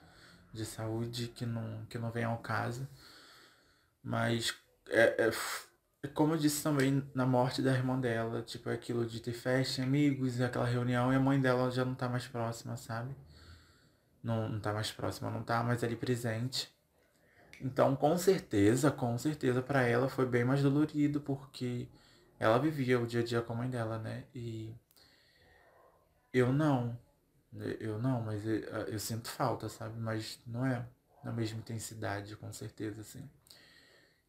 de 0.53 0.65
saúde 0.65 1.29
que 1.29 1.47
não, 1.47 1.85
que 1.87 1.99
não 1.99 2.11
vem 2.11 2.25
ao 2.25 2.39
caso. 2.39 2.89
Mas 4.03 4.55
é, 4.89 5.27
é, 5.27 5.31
é, 6.03 6.09
como 6.09 6.35
eu 6.35 6.39
disse 6.39 6.63
também 6.63 7.09
na 7.15 7.25
morte 7.25 7.63
da 7.63 7.73
irmã 7.73 7.99
dela, 7.99 8.43
tipo, 8.43 8.69
aquilo 8.71 9.07
de 9.07 9.21
ter 9.21 9.33
festa, 9.33 9.83
amigos, 9.83 10.41
aquela 10.41 10.67
reunião, 10.67 11.13
e 11.13 11.17
a 11.17 11.21
mãe 11.21 11.41
dela 11.41 11.71
já 11.71 11.85
não 11.85 11.95
tá 11.95 12.09
mais 12.09 12.27
próxima, 12.27 12.77
sabe? 12.77 13.15
Não, 14.23 14.49
não 14.49 14.61
tá 14.61 14.73
mais 14.73 14.91
próxima, 14.91 15.31
não 15.31 15.43
tá 15.43 15.63
mais 15.63 15.83
ali 15.85 15.97
presente. 15.97 16.73
Então, 17.61 17.95
com 17.97 18.17
certeza, 18.19 18.91
com 18.91 19.17
certeza, 19.19 19.63
para 19.63 19.83
ela 19.83 20.09
foi 20.09 20.27
bem 20.27 20.45
mais 20.45 20.63
dolorido, 20.63 21.21
porque 21.21 21.89
ela 22.39 22.59
vivia 22.59 23.01
o 23.01 23.07
dia 23.07 23.21
a 23.21 23.25
dia 23.25 23.41
com 23.43 23.53
a 23.53 23.57
mãe 23.57 23.71
dela, 23.71 23.99
né? 23.99 24.25
E 24.35 24.75
eu 26.33 26.53
não. 26.53 26.99
Eu 27.81 27.99
não, 27.99 28.23
mas 28.23 28.47
eu, 28.47 28.55
eu, 28.55 28.99
sinto 28.99 29.29
falta, 29.29 29.69
sabe? 29.69 29.99
Mas 30.01 30.41
não 30.47 30.65
é 30.65 30.87
na 31.23 31.33
mesma 31.33 31.59
intensidade, 31.59 32.35
com 32.37 32.51
certeza, 32.53 33.03
assim, 33.03 33.29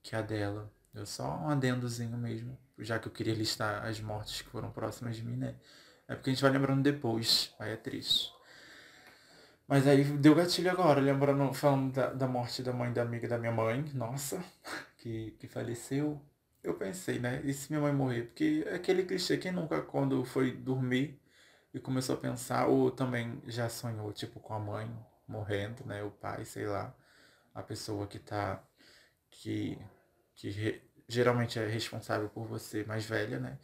que 0.02 0.16
a 0.16 0.22
dela. 0.22 0.70
Eu 0.94 1.06
só 1.06 1.38
um 1.40 1.50
adendozinho 1.50 2.18
mesmo, 2.18 2.58
já 2.78 3.00
que 3.00 3.08
eu 3.08 3.12
queria 3.12 3.34
listar 3.34 3.86
as 3.86 4.00
mortes 4.00 4.42
que 4.42 4.50
foram 4.50 4.72
próximas 4.72 5.16
de 5.16 5.24
mim, 5.24 5.38
né? 5.38 5.56
É 6.08 6.16
porque 6.16 6.30
a 6.30 6.34
gente 6.34 6.42
vai 6.42 6.52
lembrando 6.52 6.84
depois, 6.84 7.56
aí 7.58 7.72
é 7.72 7.78
triste. 7.78 8.32
Mas 9.68 9.88
aí 9.88 10.04
deu 10.04 10.36
gatilho 10.36 10.70
agora, 10.70 11.00
lembrando, 11.00 11.54
falando 11.54 11.94
da, 11.94 12.14
da 12.14 12.28
morte 12.28 12.62
da 12.62 12.74
mãe 12.74 12.92
da 12.92 13.02
amiga 13.02 13.28
da 13.28 13.38
minha 13.38 13.52
mãe, 13.52 13.84
nossa, 13.94 14.44
que, 14.98 15.32
que 15.40 15.48
faleceu. 15.48 16.22
Eu 16.62 16.76
pensei, 16.76 17.20
né? 17.20 17.42
E 17.44 17.54
se 17.54 17.72
minha 17.72 17.82
mãe 17.82 17.94
morrer? 17.94 18.24
Porque 18.24 18.64
é 18.68 18.76
aquele 18.76 19.04
clichê, 19.04 19.38
quem 19.38 19.52
nunca, 19.52 19.82
quando 19.82 20.24
foi 20.26 20.52
dormir, 20.52 21.20
e 21.74 21.80
começou 21.80 22.16
a 22.16 22.20
pensar, 22.20 22.68
ou 22.68 22.92
também 22.92 23.42
já 23.48 23.68
sonhou, 23.70 24.14
tipo, 24.14 24.40
com 24.40 24.54
a 24.54 24.60
mãe 24.60 24.90
morrendo, 25.28 25.86
né? 25.86 26.04
O 26.04 26.12
pai, 26.12 26.46
sei 26.46 26.68
lá, 26.68 26.96
a 27.54 27.64
pessoa 27.64 28.08
que 28.08 28.20
tá. 28.20 28.64
que, 29.32 29.80
que 30.36 30.50
re, 30.52 30.82
geralmente 31.08 31.60
é 31.60 31.68
responsável 31.68 32.30
por 32.30 32.46
você, 32.48 32.84
mais 32.86 33.06
velha, 33.06 33.40
né? 33.40 33.60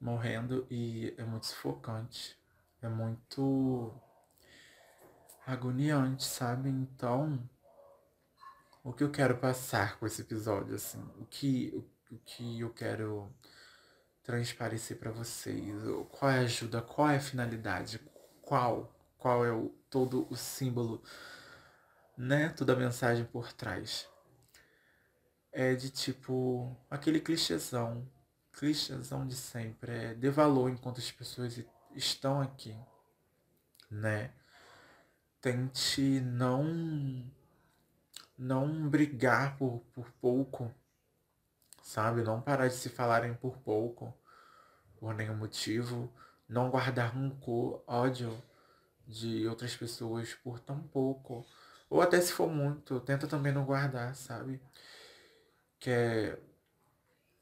Morrendo 0.00 0.66
e 0.70 1.14
é 1.18 1.24
muito 1.24 1.46
sufocante. 1.46 2.36
É 2.82 2.88
muito 2.88 3.94
agoniante, 5.46 6.24
sabe? 6.24 6.68
Então, 6.68 7.48
o 8.84 8.92
que 8.92 9.02
eu 9.04 9.10
quero 9.10 9.36
passar 9.38 9.98
com 9.98 10.06
esse 10.06 10.22
episódio, 10.22 10.74
assim, 10.74 11.02
o 11.18 11.26
que, 11.26 11.72
o, 11.74 12.14
o 12.14 12.18
que 12.24 12.60
eu 12.60 12.70
quero 12.70 13.32
transparecer 14.28 14.98
para 14.98 15.10
vocês? 15.10 15.74
Qual 16.10 16.30
é 16.30 16.40
a 16.40 16.42
ajuda? 16.42 16.82
Qual 16.82 17.08
é 17.08 17.16
a 17.16 17.20
finalidade? 17.20 17.98
Qual? 18.42 18.94
Qual 19.16 19.42
é 19.42 19.50
o, 19.50 19.70
todo 19.88 20.26
o 20.28 20.36
símbolo, 20.36 21.02
né? 22.14 22.50
Toda 22.50 22.74
a 22.74 22.76
mensagem 22.76 23.24
por 23.24 23.54
trás. 23.54 24.06
É 25.50 25.74
de 25.74 25.88
tipo 25.88 26.76
aquele 26.90 27.20
clichêzão, 27.20 28.06
clichêzão 28.52 29.26
de 29.26 29.34
sempre, 29.34 29.92
é 29.92 30.14
dê 30.14 30.28
valor 30.28 30.70
enquanto 30.70 30.98
as 30.98 31.10
pessoas 31.10 31.58
estão 31.94 32.42
aqui, 32.42 32.76
né? 33.90 34.30
Tente 35.40 36.20
não 36.20 37.24
não 38.36 38.90
brigar 38.90 39.56
por, 39.56 39.80
por 39.94 40.12
pouco, 40.20 40.70
sabe? 41.88 42.22
Não 42.22 42.40
parar 42.40 42.68
de 42.68 42.74
se 42.74 42.90
falarem 42.90 43.32
por 43.32 43.56
pouco, 43.58 44.14
por 45.00 45.14
nenhum 45.14 45.36
motivo. 45.36 46.12
Não 46.46 46.70
guardar 46.70 47.14
rancor, 47.14 47.82
ódio, 47.86 48.42
de 49.06 49.48
outras 49.48 49.74
pessoas 49.74 50.34
por 50.34 50.60
tão 50.60 50.82
pouco. 50.82 51.46
Ou 51.88 52.02
até 52.02 52.20
se 52.20 52.32
for 52.32 52.48
muito, 52.48 53.00
tenta 53.00 53.26
também 53.26 53.52
não 53.52 53.64
guardar, 53.64 54.14
sabe? 54.14 54.60
Que 55.78 55.90
é. 55.90 56.38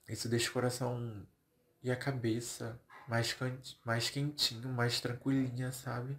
Isso 0.08 0.28
deixa 0.28 0.48
o 0.50 0.52
coração 0.52 1.26
e 1.82 1.90
a 1.90 1.96
cabeça 1.96 2.80
mais, 3.08 3.36
mais 3.84 4.10
quentinho, 4.10 4.68
mais 4.68 5.00
tranquilinha, 5.00 5.72
sabe? 5.72 6.16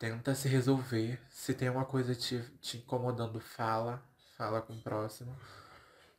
Tenta 0.00 0.34
se 0.34 0.48
resolver. 0.48 1.20
Se 1.30 1.54
tem 1.54 1.70
uma 1.70 1.84
coisa 1.84 2.12
te, 2.14 2.40
te 2.60 2.78
incomodando, 2.78 3.38
fala. 3.40 4.02
Fala 4.36 4.60
com 4.60 4.72
o 4.72 4.82
próximo. 4.82 5.36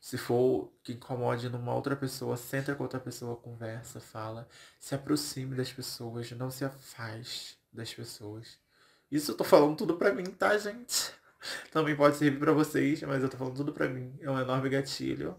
Se 0.06 0.20
for 0.20 0.72
que 0.84 0.94
incomode 0.94 1.50
numa 1.50 1.74
outra 1.74 1.96
pessoa, 1.96 2.38
senta 2.38 2.76
com 2.76 2.84
outra 2.84 3.00
pessoa, 3.00 3.36
conversa, 3.38 4.00
fala. 4.00 4.48
Se 4.80 4.94
aproxime 4.94 5.56
das 5.56 5.74
pessoas, 5.74 6.30
não 6.34 6.52
se 6.52 6.64
afaste 6.64 7.58
das 7.74 7.92
pessoas. 7.92 8.60
Isso 9.10 9.32
eu 9.32 9.36
tô 9.36 9.44
falando 9.44 9.76
tudo 9.76 9.98
pra 9.98 10.14
mim, 10.14 10.26
tá, 10.26 10.56
gente? 10.60 11.12
Também 11.74 11.96
pode 11.96 12.18
servir 12.18 12.38
para 12.38 12.52
vocês, 12.52 13.02
mas 13.02 13.24
eu 13.24 13.30
tô 13.30 13.36
falando 13.36 13.56
tudo 13.56 13.74
pra 13.74 13.90
mim. 13.90 14.16
É 14.22 14.30
um 14.30 14.40
enorme 14.40 14.70
gatilho. 14.70 15.36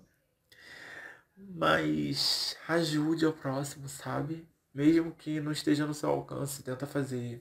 Mas 1.37 2.57
ajude 2.67 3.25
ao 3.25 3.33
próximo, 3.33 3.89
sabe? 3.89 4.49
Mesmo 4.75 5.15
que 5.15 5.39
não 5.41 5.53
esteja 5.53 5.87
no 5.87 5.95
seu 5.95 6.11
alcance, 6.11 6.65
tenta 6.65 6.87
fazer 6.87 7.41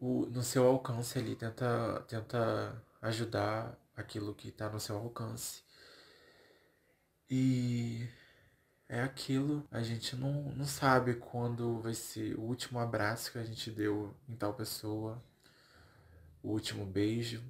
o, 0.00 0.26
no 0.26 0.42
seu 0.42 0.66
alcance 0.66 1.16
ali, 1.20 1.36
tenta, 1.36 2.04
tenta 2.08 2.82
ajudar 3.00 3.78
aquilo 3.98 4.34
que 4.34 4.48
está 4.48 4.68
no 4.70 4.78
seu 4.80 4.96
alcance. 4.96 5.62
E 7.28 8.08
é 8.88 9.02
aquilo, 9.02 9.66
a 9.70 9.82
gente 9.82 10.16
não, 10.16 10.44
não 10.52 10.64
sabe 10.64 11.14
quando 11.14 11.80
vai 11.80 11.92
ser 11.92 12.34
o 12.36 12.42
último 12.42 12.78
abraço 12.78 13.32
que 13.32 13.38
a 13.38 13.44
gente 13.44 13.70
deu 13.70 14.14
em 14.28 14.36
tal 14.36 14.54
pessoa, 14.54 15.22
o 16.42 16.50
último 16.50 16.86
beijo, 16.86 17.42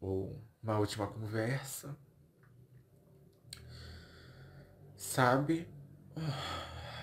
ou 0.00 0.40
uma 0.62 0.78
última 0.78 1.06
conversa. 1.06 1.96
Sabe? 4.96 5.66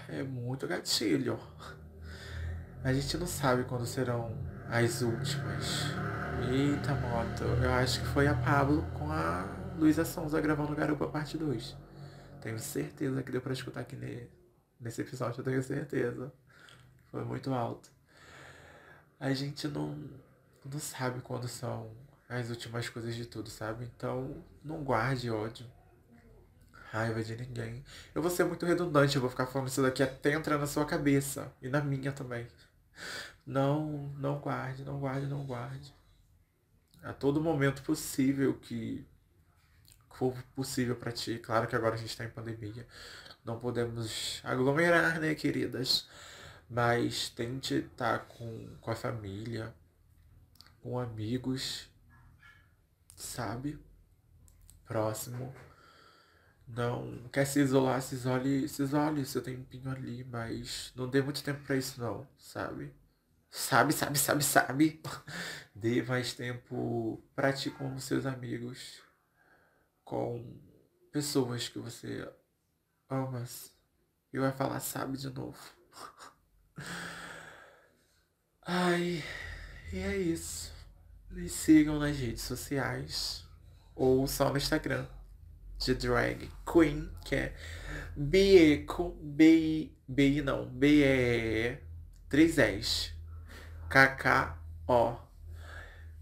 É 0.07 0.21
muito 0.21 0.67
gatilho. 0.67 1.39
A 2.83 2.93
gente 2.93 3.17
não 3.17 3.25
sabe 3.25 3.63
quando 3.63 3.87
serão 3.87 4.54
as 4.69 5.01
últimas. 5.01 5.85
Eita, 6.49 6.93
moto. 6.95 7.43
Eu 7.63 7.71
acho 7.73 8.01
que 8.01 8.07
foi 8.07 8.27
a 8.27 8.35
Pablo 8.35 8.83
com 8.93 9.11
a 9.11 9.45
Luísa 9.77 10.05
Sonza 10.05 10.39
gravando 10.41 10.75
Garupa 10.75 11.07
Parte 11.07 11.37
2. 11.37 11.75
Tenho 12.41 12.59
certeza 12.59 13.23
que 13.23 13.31
deu 13.31 13.41
pra 13.41 13.53
escutar 13.53 13.81
aqui 13.81 13.95
nesse 14.79 15.01
episódio, 15.01 15.39
eu 15.39 15.43
tenho 15.43 15.63
certeza. 15.63 16.31
Foi 17.11 17.23
muito 17.23 17.53
alto. 17.53 17.89
A 19.19 19.33
gente 19.33 19.67
não, 19.67 19.97
não 20.63 20.79
sabe 20.79 21.21
quando 21.21 21.47
são 21.47 21.89
as 22.27 22.49
últimas 22.49 22.89
coisas 22.89 23.15
de 23.15 23.25
tudo, 23.25 23.49
sabe? 23.49 23.85
Então, 23.85 24.43
não 24.63 24.83
guarde 24.83 25.29
ódio, 25.29 25.65
raiva 26.91 27.23
de 27.23 27.35
ninguém. 27.35 27.83
Eu 28.13 28.21
vou 28.21 28.29
ser 28.29 28.43
muito 28.43 28.65
redundante, 28.65 29.15
eu 29.15 29.21
vou 29.21 29.29
ficar 29.29 29.45
falando 29.45 29.69
isso 29.69 29.81
daqui 29.81 30.03
até 30.03 30.33
entrar 30.33 30.57
na 30.57 30.67
sua 30.67 30.85
cabeça. 30.85 31.51
E 31.61 31.69
na 31.69 31.81
minha 31.81 32.11
também. 32.11 32.47
Não, 33.45 34.09
não 34.17 34.39
guarde, 34.39 34.83
não 34.83 34.99
guarde, 34.99 35.27
não 35.27 35.45
guarde. 35.45 35.93
A 37.03 37.13
todo 37.13 37.39
momento 37.39 37.83
possível 37.83 38.57
que 38.57 39.05
for 40.15 40.33
possível 40.55 40.95
para 40.95 41.11
ti. 41.11 41.37
Claro 41.37 41.67
que 41.67 41.75
agora 41.75 41.95
a 41.95 41.97
gente 41.97 42.09
está 42.09 42.25
em 42.25 42.29
pandemia. 42.29 42.87
Não 43.43 43.59
podemos 43.59 44.41
aglomerar, 44.43 45.19
né, 45.19 45.35
queridas? 45.35 46.07
Mas 46.69 47.29
tente 47.29 47.75
estar 47.75 48.19
tá 48.19 48.25
com, 48.25 48.75
com 48.81 48.91
a 48.91 48.95
família, 48.95 49.73
com 50.81 50.97
amigos, 50.99 51.87
sabe? 53.15 53.77
Próximo. 54.85 55.53
Não 56.67 57.29
quer 57.31 57.45
se 57.45 57.59
isolar, 57.59 58.01
se 58.01 58.15
isole, 58.15 58.67
se 58.67 58.81
isole 58.81 59.23
seu 59.25 59.43
tempinho 59.43 59.91
ali, 59.91 60.23
mas 60.23 60.91
não 60.95 61.07
dê 61.07 61.21
muito 61.21 61.43
tempo 61.43 61.63
para 61.63 61.75
isso 61.75 62.01
não, 62.01 62.27
sabe? 62.39 62.91
Sabe, 63.57 63.93
sabe, 63.93 64.19
sabe, 64.19 64.43
sabe. 64.43 65.01
Dê 65.73 66.03
mais 66.03 66.33
tempo 66.33 67.23
pra 67.33 67.53
ti 67.53 67.71
com 67.71 67.97
seus 67.97 68.25
amigos, 68.25 69.01
com 70.03 70.59
pessoas 71.09 71.69
que 71.69 71.79
você 71.79 72.29
amas. 73.09 73.73
E 74.33 74.37
vai 74.37 74.51
falar 74.51 74.81
sabe 74.81 75.17
de 75.17 75.29
novo. 75.29 75.57
Ai, 78.61 79.23
e 79.93 79.99
é 79.99 80.17
isso. 80.17 80.73
Me 81.31 81.47
sigam 81.47 81.97
nas 81.97 82.17
redes 82.17 82.41
sociais 82.41 83.47
ou 83.95 84.27
só 84.27 84.49
no 84.49 84.57
Instagram 84.57 85.07
de 85.79 85.95
drag 85.95 86.51
queen, 86.69 87.09
que 87.23 87.35
é 87.35 87.55
Bieco, 88.17 89.17
B-I, 89.21 89.97
B-I 90.05 90.41
não, 90.41 90.67
B-E-E, 90.67 91.79
3 92.27 92.57
S, 92.57 93.14
K-K-O, 93.89 95.17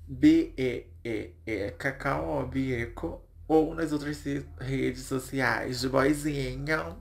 B-E-E-E, 0.08 1.72
K-K-O, 1.72 2.46
Bieco, 2.48 3.22
ou 3.48 3.74
nas 3.76 3.92
outras 3.92 4.24
redes 4.60 5.04
sociais. 5.04 5.82
De 5.82 5.90
boizinha, 5.90 6.96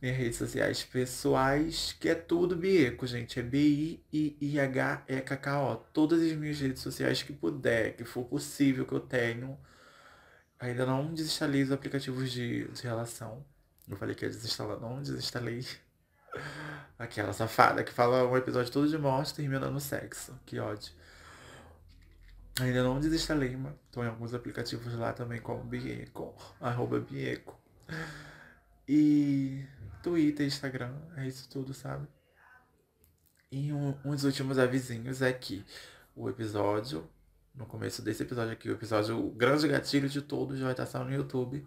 minhas 0.00 0.16
redes 0.16 0.36
sociais 0.36 0.82
pessoais, 0.84 1.96
que 1.98 2.08
é 2.08 2.14
tudo 2.14 2.56
Bieco, 2.56 3.06
gente, 3.06 3.38
é 3.40 3.42
B-I-I-H-E-K-K-O, 3.42 4.16
todas 5.92 6.22
as 6.22 6.32
minhas 6.32 6.60
redes 6.60 6.82
sociais 6.82 7.22
que 7.22 7.32
puder, 7.32 7.96
que 7.96 8.04
for 8.04 8.24
possível 8.24 8.84
que 8.86 8.92
eu 8.92 9.00
tenho, 9.00 9.58
Ainda 10.64 10.86
não 10.86 11.12
desinstalei 11.12 11.62
os 11.62 11.70
aplicativos 11.70 12.32
de, 12.32 12.66
de 12.68 12.82
relação. 12.82 13.44
Eu 13.86 13.98
falei 13.98 14.14
que 14.14 14.24
ia 14.24 14.30
desinstalar, 14.30 14.80
não 14.80 15.02
desinstalei. 15.02 15.62
Aquela 16.98 17.32
safada 17.32 17.82
que 17.82 17.92
fala 17.92 18.24
um 18.28 18.36
episódio 18.36 18.72
todo 18.72 18.88
de 18.88 18.96
morte 18.96 19.34
terminando 19.34 19.72
no 19.72 19.80
sexo. 19.80 20.38
Que 20.46 20.58
ódio. 20.58 20.92
Ainda 22.60 22.84
não 22.84 23.00
desinstalei, 23.00 23.56
mas 23.56 23.74
tô 23.90 24.04
em 24.04 24.06
alguns 24.06 24.32
aplicativos 24.32 24.94
lá 24.94 25.12
também, 25.12 25.40
como 25.40 25.64
Bieco, 25.64 26.34
arroba 26.60 27.00
Bieco. 27.00 27.60
E 28.88 29.66
Twitter, 30.02 30.46
Instagram, 30.46 30.94
é 31.16 31.26
isso 31.26 31.48
tudo, 31.48 31.74
sabe? 31.74 32.06
E 33.50 33.72
um, 33.72 33.98
um 34.04 34.10
dos 34.10 34.24
últimos 34.24 34.58
avisinhos 34.58 35.20
é 35.20 35.32
que 35.32 35.64
o 36.14 36.28
episódio 36.28 37.10
no 37.54 37.66
começo 37.66 38.02
desse 38.02 38.22
episódio 38.22 38.52
aqui, 38.52 38.68
o 38.68 38.72
episódio 38.72 39.18
o 39.18 39.30
Grande 39.30 39.68
Gatilho 39.68 40.08
de 40.08 40.20
Todos 40.20 40.58
vai 40.58 40.72
estar 40.72 40.86
saindo 40.86 41.10
no 41.10 41.14
YouTube. 41.14 41.64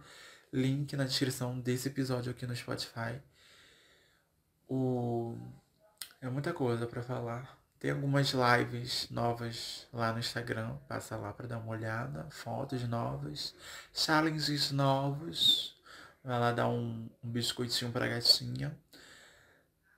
Link 0.52 0.96
na 0.96 1.06
descrição 1.06 1.60
desse 1.60 1.88
episódio 1.88 2.32
aqui 2.32 2.46
no 2.46 2.56
Spotify. 2.56 3.22
O... 4.68 5.36
É 6.22 6.30
muita 6.30 6.54
coisa 6.54 6.86
para 6.88 7.02
falar. 7.02 7.58
Tem 7.80 7.92
algumas 7.92 8.34
lives 8.34 9.08
novas 9.12 9.88
lá 9.94 10.12
no 10.12 10.20
Instagram. 10.20 10.76
Passa 10.88 11.16
lá 11.16 11.32
para 11.32 11.48
dar 11.48 11.60
uma 11.60 11.72
olhada. 11.72 12.28
Fotos 12.32 12.88
novas. 12.88 13.54
Challenges 13.94 14.72
novos. 14.72 15.76
Vai 16.24 16.40
lá 16.40 16.52
dar 16.52 16.68
um, 16.68 17.08
um 17.24 17.30
biscoitinho 17.30 17.92
pra 17.92 18.08
gatinha. 18.08 18.76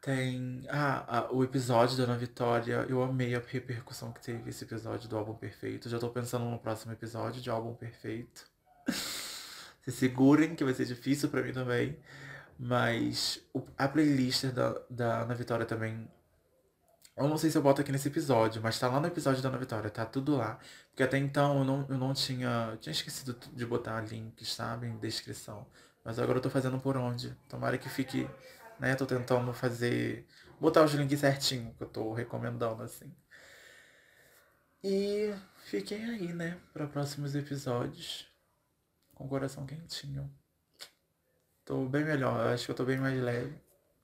Tem. 0.02 0.66
Ah, 0.70 1.28
o 1.32 1.44
episódio 1.44 1.98
da 1.98 2.04
Ana 2.04 2.18
Vitória. 2.18 2.86
Eu 2.90 3.02
amei 3.02 3.34
a 3.34 3.40
repercussão 3.40 4.12
que 4.12 4.22
teve 4.22 4.50
esse 4.50 4.64
episódio 4.66 5.10
do 5.10 5.18
álbum 5.18 5.34
perfeito. 5.34 5.90
Já 5.90 6.00
tô 6.00 6.10
pensando 6.10 6.46
no 6.46 6.60
próximo 6.60 6.92
episódio 6.92 7.42
de 7.42 7.50
álbum 7.50 7.74
perfeito. 7.74 8.46
Se 9.84 9.92
segurem, 9.92 10.56
que 10.56 10.64
vai 10.64 10.74
ser 10.74 10.86
difícil 10.86 11.30
para 11.30 11.42
mim 11.42 11.54
também. 11.54 11.98
Mas 12.60 13.42
a 13.78 13.88
playlist 13.88 14.46
da, 14.48 14.76
da 14.90 15.22
Ana 15.22 15.34
Vitória 15.34 15.66
também. 15.66 16.10
Eu 17.18 17.28
não 17.28 17.38
sei 17.38 17.50
se 17.50 17.58
eu 17.58 17.62
boto 17.62 17.82
aqui 17.82 17.92
nesse 17.92 18.08
episódio, 18.08 18.62
mas 18.62 18.80
tá 18.80 18.88
lá 18.88 19.00
no 19.00 19.08
episódio 19.08 19.42
da 19.42 19.50
Ana 19.50 19.58
Vitória, 19.58 19.90
tá 19.90 20.06
tudo 20.06 20.36
lá. 20.38 20.60
Porque 20.90 21.04
até 21.04 21.18
então 21.18 21.60
eu 21.60 21.66
não, 21.66 21.86
eu 21.90 21.98
não 21.98 22.14
tinha. 22.14 22.70
Eu 22.72 22.78
tinha 22.78 22.92
esquecido 22.92 23.38
de 23.54 23.66
botar 23.66 24.02
links, 24.02 24.54
sabe? 24.54 24.88
Em 24.88 24.98
descrição. 24.98 25.66
Mas 26.04 26.20
agora 26.20 26.40
eu 26.40 26.42
tô 26.42 26.50
fazendo 26.50 26.80
por 26.80 26.98
onde. 26.98 27.36
Tomara 27.48 27.78
que 27.78 27.90
fique 27.90 28.28
né? 28.80 28.96
Tô 28.96 29.06
tentando 29.06 29.54
fazer, 29.54 30.26
botar 30.60 30.84
os 30.84 30.94
links 30.94 31.20
certinho 31.20 31.74
que 31.76 31.84
eu 31.84 31.90
tô 31.90 32.14
recomendando, 32.14 32.82
assim. 32.82 33.14
E 34.84 35.34
fiquem 35.66 36.06
aí, 36.06 36.34
né, 36.34 36.58
para 36.72 36.88
próximos 36.88 37.36
episódios 37.36 38.28
com 39.14 39.26
o 39.26 39.30
coração 39.30 39.66
quentinho. 39.66 40.34
Tô 41.70 41.86
bem 41.86 42.04
melhor, 42.04 42.48
acho 42.48 42.66
que 42.66 42.72
eu 42.72 42.76
tô 42.76 42.84
bem 42.84 42.98
mais 42.98 43.22
leve 43.22 43.54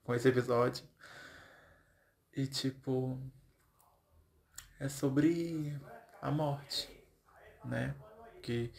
com 0.04 0.14
esse 0.14 0.28
episódio. 0.28 0.84
E 2.32 2.46
tipo, 2.46 3.20
é 4.78 4.88
sobre 4.88 5.76
a 6.22 6.30
morte, 6.30 6.88
né? 7.64 7.92
Que 8.40 8.72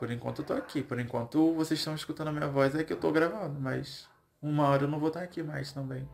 por 0.00 0.10
enquanto 0.10 0.40
eu 0.42 0.44
tô 0.44 0.52
aqui, 0.52 0.82
por 0.82 0.98
enquanto 0.98 1.54
vocês 1.54 1.78
estão 1.78 1.94
escutando 1.94 2.26
a 2.26 2.32
minha 2.32 2.48
voz 2.48 2.74
é 2.74 2.82
que 2.82 2.92
eu 2.92 2.98
tô 2.98 3.12
gravando, 3.12 3.60
mas 3.60 4.08
uma 4.42 4.66
hora 4.66 4.82
eu 4.82 4.88
não 4.88 4.98
vou 4.98 5.06
estar 5.06 5.22
aqui 5.22 5.40
mais 5.40 5.70
também. 5.70 6.08